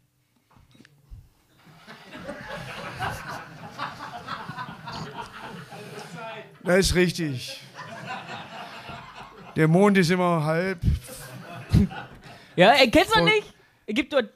das 6.64 6.78
ist 6.78 6.96
richtig. 6.96 7.62
Der 9.56 9.68
Mond 9.68 9.98
ist 9.98 10.12
immer 10.12 10.44
halb. 10.44 10.80
Ja, 12.56 12.72
ey, 12.74 12.92
kennst 12.92 13.10
du 13.16 13.20
Voll. 13.20 13.24
nicht? 13.24 13.54
Es 13.86 13.96
gibt 13.96 14.14
dort 14.14 14.30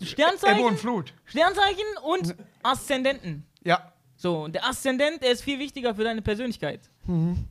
Ebbe 0.00 0.06
Sternzeichen, 0.06 0.64
und 0.64 0.78
Flut. 0.78 1.12
Sternzeichen 1.24 1.84
und 2.02 2.34
Aszendenten. 2.62 3.44
Ja. 3.62 3.92
So, 4.16 4.44
und 4.44 4.54
der 4.54 4.64
Aszendent, 4.66 5.22
der 5.22 5.32
ist 5.32 5.42
viel 5.42 5.58
wichtiger 5.58 5.94
für 5.94 6.04
deine 6.04 6.22
Persönlichkeit. 6.22 6.80
Mhm. 7.06 7.46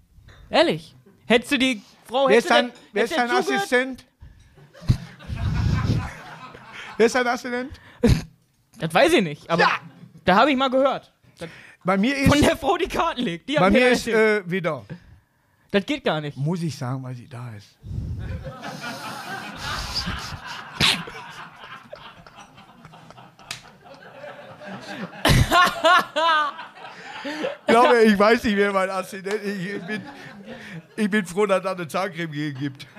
Ehrlich. 0.50 0.96
Hättest 1.30 1.52
du 1.52 1.60
die 1.60 1.84
Frau... 2.08 2.28
Wer 2.28 2.40
ist 2.40 2.50
dein, 2.50 2.72
wer 2.92 3.04
ist 3.04 3.16
dein? 3.16 3.30
Assistent? 3.30 4.04
wer 6.98 7.06
ist 7.06 7.14
dein 7.14 7.28
Assistent? 7.28 7.80
Das 8.80 8.92
weiß 8.92 9.14
ich 9.14 9.22
nicht, 9.22 9.48
aber 9.48 9.62
Ja. 9.62 9.80
da 10.26 10.38
habe 10.38 10.50
ich 10.50 10.58
mal 10.58 10.72
gehört. 10.72 11.14
Das, 11.38 11.48
Bei 11.84 11.98
mir 11.98 12.18
ist, 12.18 12.30
von 12.34 12.42
der 12.42 12.58
Frau, 12.58 12.78
die 12.78 12.88
Karten 12.88 13.22
legt. 13.22 13.48
Die 13.48 13.58
bei 13.58 13.70
mir 13.70 13.92
ist 13.92 14.08
äh, 14.08 14.42
wieder. 14.50 14.84
Das 15.70 15.86
geht 15.86 16.04
gar 16.04 16.20
nicht. 16.20 16.36
Muss 16.36 16.64
ich 16.64 16.76
sagen, 16.76 17.04
weil 17.04 17.14
sie 17.14 17.28
da 17.28 17.54
ist. 17.56 17.78
Ich 27.24 27.72
glaube, 27.74 28.02
ich 28.04 28.18
weiß 28.18 28.44
nicht, 28.44 28.56
wer 28.58 28.72
mein 28.74 28.90
Assistent 28.90 29.34
ist. 29.44 29.58
Ich 29.60 29.82
bin, 29.84 30.02
ich 30.96 31.10
bin 31.10 31.26
froh, 31.26 31.46
dass 31.46 31.62
da 31.62 31.72
eine 31.74 31.88
Zahncreme 31.88 32.32
gegen 32.32 32.58
gibt. 32.60 32.88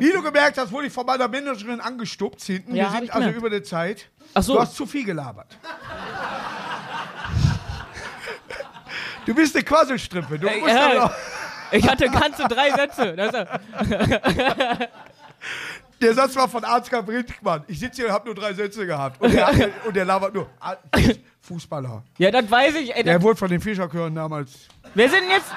Wie 0.00 0.12
du 0.12 0.22
gemerkt 0.22 0.58
hast, 0.58 0.70
wurde 0.72 0.86
ich 0.88 0.92
von 0.92 1.06
meiner 1.06 1.28
Managerin 1.28 1.80
angestupst 1.80 2.46
hinten. 2.46 2.74
Ja, 2.74 2.92
Wir 2.92 3.00
sind 3.00 3.14
also 3.14 3.28
über 3.30 3.50
der 3.50 3.62
Zeit. 3.64 4.08
Ach 4.34 4.42
so. 4.42 4.54
Du 4.54 4.60
hast 4.60 4.74
zu 4.76 4.86
viel 4.86 5.04
gelabert. 5.04 5.56
Du 9.26 9.34
bist 9.34 9.54
eine 9.54 9.64
Quasselstrippe. 9.64 10.38
Du 10.38 10.48
musst 10.50 10.74
ja. 10.74 11.02
aber- 11.04 11.16
Ich 11.70 11.88
hatte 11.88 12.08
ganze 12.10 12.44
drei 12.44 12.70
Sätze. 12.72 13.16
Der 16.02 16.14
Satz 16.14 16.34
war 16.36 16.48
von 16.48 16.64
Ansgar 16.64 17.02
Brinkmann. 17.02 17.64
Ich 17.68 17.78
sitze 17.78 18.02
hier 18.02 18.06
und 18.08 18.12
habe 18.12 18.26
nur 18.26 18.34
drei 18.34 18.52
Sätze 18.52 18.84
gehabt. 18.86 19.20
Und 19.20 19.32
der, 19.32 19.46
hat- 19.46 19.70
und 19.86 19.94
der 19.96 20.04
labert 20.04 20.34
nur. 20.34 20.48
Ah, 20.60 20.74
Fußballer. 21.40 22.02
ja, 22.18 22.30
das 22.30 22.50
weiß 22.50 22.74
ich. 22.76 22.94
Ey, 22.94 23.04
Der 23.04 23.22
wurde 23.22 23.36
von 23.36 23.48
den 23.48 23.60
Fischerchören 23.60 24.14
damals. 24.14 24.66
wer 24.94 25.08
sind 25.08 25.22
denn 25.22 25.30
jetzt... 25.30 25.50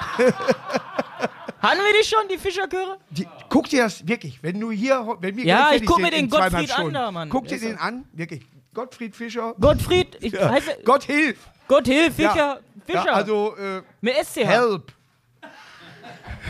Hatten 1.60 1.78
wir 1.80 2.00
die 2.00 2.06
schon, 2.06 2.28
die 2.30 2.38
Fischerchöre? 2.38 2.98
Die, 3.10 3.26
guck 3.48 3.68
dir 3.68 3.84
das 3.84 4.06
wirklich, 4.06 4.40
wenn 4.42 4.60
du 4.60 4.70
hier, 4.70 5.16
wenn 5.20 5.36
wir 5.36 5.44
Ja, 5.44 5.72
ich 5.72 5.84
guck 5.84 5.98
fertig 6.00 6.12
mir 6.14 6.22
den 6.22 6.30
Gottfried 6.30 6.78
an 6.78 6.92
da, 6.92 7.10
Mann. 7.10 7.28
Guck 7.28 7.48
dir 7.48 7.58
den 7.58 7.76
an, 7.78 8.04
wirklich. 8.12 8.42
Gottfried 8.74 9.16
Fischer. 9.16 9.54
Gottfried, 9.58 10.16
ich 10.20 10.32
Ja. 10.34 10.50
heiße 10.50 10.78
Gott 10.84 11.04
hilf. 11.04 11.38
Gott 11.66 11.86
hilf, 11.86 12.14
Fischer, 12.14 12.36
Ja. 12.36 12.58
Fischer. 12.84 13.06
Ja, 13.06 13.12
also, 13.14 13.56
äh, 13.56 13.82
mit 14.00 14.14
SCH. 14.14 14.44
help. 14.46 14.92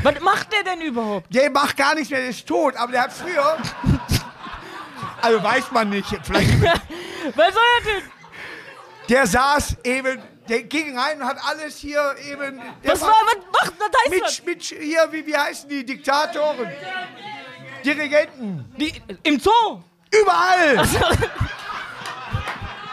Was 0.03 0.21
macht 0.21 0.53
der 0.53 0.63
denn 0.63 0.81
überhaupt? 0.81 1.35
Der 1.35 1.51
macht 1.51 1.77
gar 1.77 1.95
nichts 1.95 2.11
mehr, 2.11 2.21
der 2.21 2.31
ist 2.31 2.47
tot, 2.47 2.77
aber 2.77 2.93
der 2.93 3.03
hat 3.03 3.13
früher. 3.13 3.57
also 5.21 5.43
weiß 5.43 5.71
man 5.73 5.91
nicht. 5.91 6.09
Vielleicht, 6.23 6.63
Was 7.35 7.55
soll 7.55 7.63
er 7.79 7.85
denn? 7.85 8.11
der 9.09 9.27
saß 9.27 9.77
eben, 9.85 10.21
der 10.49 10.63
ging 10.65 10.97
rein 10.97 11.21
und 11.21 11.27
hat 11.27 11.39
alles 11.45 11.77
hier 11.77 12.15
eben. 12.31 12.61
Was 12.85 13.01
war, 13.01 13.09
was 13.11 13.37
macht 13.53 13.75
das 13.81 14.01
heißt 14.03 14.11
mit, 14.11 14.23
was? 14.23 14.45
mit 14.45 14.63
hier, 14.63 15.09
wie, 15.11 15.27
wie 15.27 15.37
heißen 15.37 15.69
die 15.69 15.85
Diktatoren? 15.85 16.71
Dirigenten. 17.85 18.65
Die, 18.77 18.93
Im 19.23 19.41
Zoo. 19.41 19.83
Überall. 20.13 20.87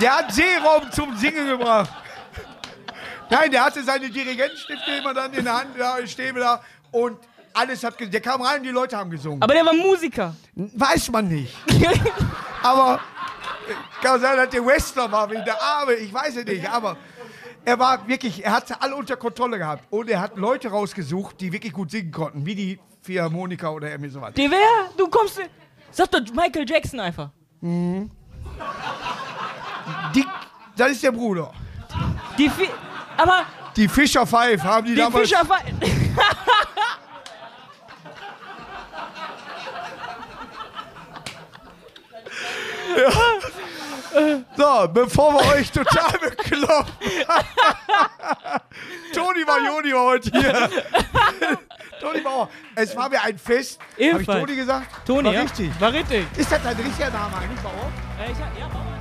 Der 0.01 0.18
hat 0.18 0.34
Seeraum 0.34 0.91
zum 0.91 1.16
Singen 1.16 1.47
gebracht. 1.47 1.89
Nein, 3.30 3.51
der 3.51 3.64
hatte 3.64 3.84
seine 3.84 4.10
Dirigentenstifte 4.10 4.91
immer 4.97 5.14
dann 5.14 5.34
in 5.34 5.45
der 5.45 5.54
Hand, 5.54 5.80
da, 5.80 6.06
Stäbe 6.06 6.39
da. 6.39 6.64
Und 6.94 7.18
alles 7.54 7.84
hat, 7.84 7.98
ge- 7.98 8.08
der 8.08 8.22
kam 8.22 8.41
rein 8.41 8.60
und 8.60 8.64
die 8.64 8.70
Leute 8.70 8.96
haben 8.98 9.10
gesungen. 9.12 9.41
Aber 9.41 9.54
der 9.54 9.66
war 9.66 9.74
Musiker. 9.74 10.34
Weiß 10.56 11.12
man 11.12 11.28
nicht. 11.28 11.54
Aber 12.64 13.02
äh, 13.68 13.74
Kann 14.04 14.22
sein, 14.22 14.38
dass 14.38 14.50
der 14.50 14.66
Westler 14.66 15.12
war, 15.12 15.30
wie 15.30 15.44
der 15.44 15.62
Arme, 15.62 15.94
ich 15.96 16.14
weiß 16.14 16.38
es 16.38 16.46
nicht, 16.46 16.68
aber 16.70 16.96
er 17.66 17.78
war 17.80 18.08
wirklich, 18.08 18.41
er 18.44 18.54
hat 18.54 18.68
sie 18.70 18.82
alle 18.82 18.96
unter 18.96 19.18
Kontrolle 19.18 19.58
gehabt. 19.58 19.84
Und 19.89 20.10
er 20.10 20.22
hat 20.22 20.38
Leute 20.38 20.70
rausgesucht, 20.70 21.39
die 21.41 21.52
wirklich 21.52 21.74
gut 21.74 21.91
singen 21.91 22.12
konnten, 22.12 22.46
wie 22.46 22.56
die 22.56 22.80
Philharmoniker 23.02 23.74
oder 23.74 23.89
irgendwie 23.91 24.10
sowas. 24.10 24.34
Die 24.36 24.50
wer? 24.50 24.89
Du 24.98 25.08
kommst. 25.10 25.41
Sag 25.91 26.10
doch 26.12 26.22
Michael 26.34 26.66
Jackson 26.68 27.00
einfach. 27.02 27.30
Die, 27.62 28.10
das 30.76 30.91
ist 30.91 31.04
der 31.04 31.12
Bruder. 31.12 31.52
Die 32.38 32.50
Fi 32.50 32.68
aber 33.18 33.44
Die 33.76 33.88
Fischer 33.88 34.26
Five 34.26 34.64
haben 34.64 34.86
die, 34.86 34.96
die 34.96 35.02
damals. 35.02 35.30
Fischer. 35.30 35.44
So, 44.55 44.88
bevor 44.93 45.34
wir 45.34 45.53
euch 45.53 45.72
total 45.72 46.11
bekloppen. 46.20 46.93
Toni 49.14 49.47
war 49.47 49.59
heute 49.99 50.30
hier. 50.32 50.53
Toni 51.99 52.22
Bauer. 52.22 52.49
Es 52.76 52.95
war 52.95 53.09
mir 53.09 53.22
ein 53.22 53.38
Fest. 53.38 53.80
Habe 54.11 54.22
ich. 54.22 54.28
Toni 54.28 54.55
gesagt? 54.55 54.88
Toni, 55.07 55.26
war 55.26 55.34
ja? 55.34 55.41
richtig. 55.41 55.72
War 55.80 55.91
richtig. 55.91 56.28
Ist 56.38 56.51
das 56.51 56.61
dein 56.61 56.76
richtiger 56.76 57.09
Name 57.09 57.38
eigentlich, 57.38 57.59
Bauer? 57.61 57.91
Äh, 58.20 58.32
ich, 58.32 58.38
ja, 58.59 58.68
Bauer. 58.68 58.93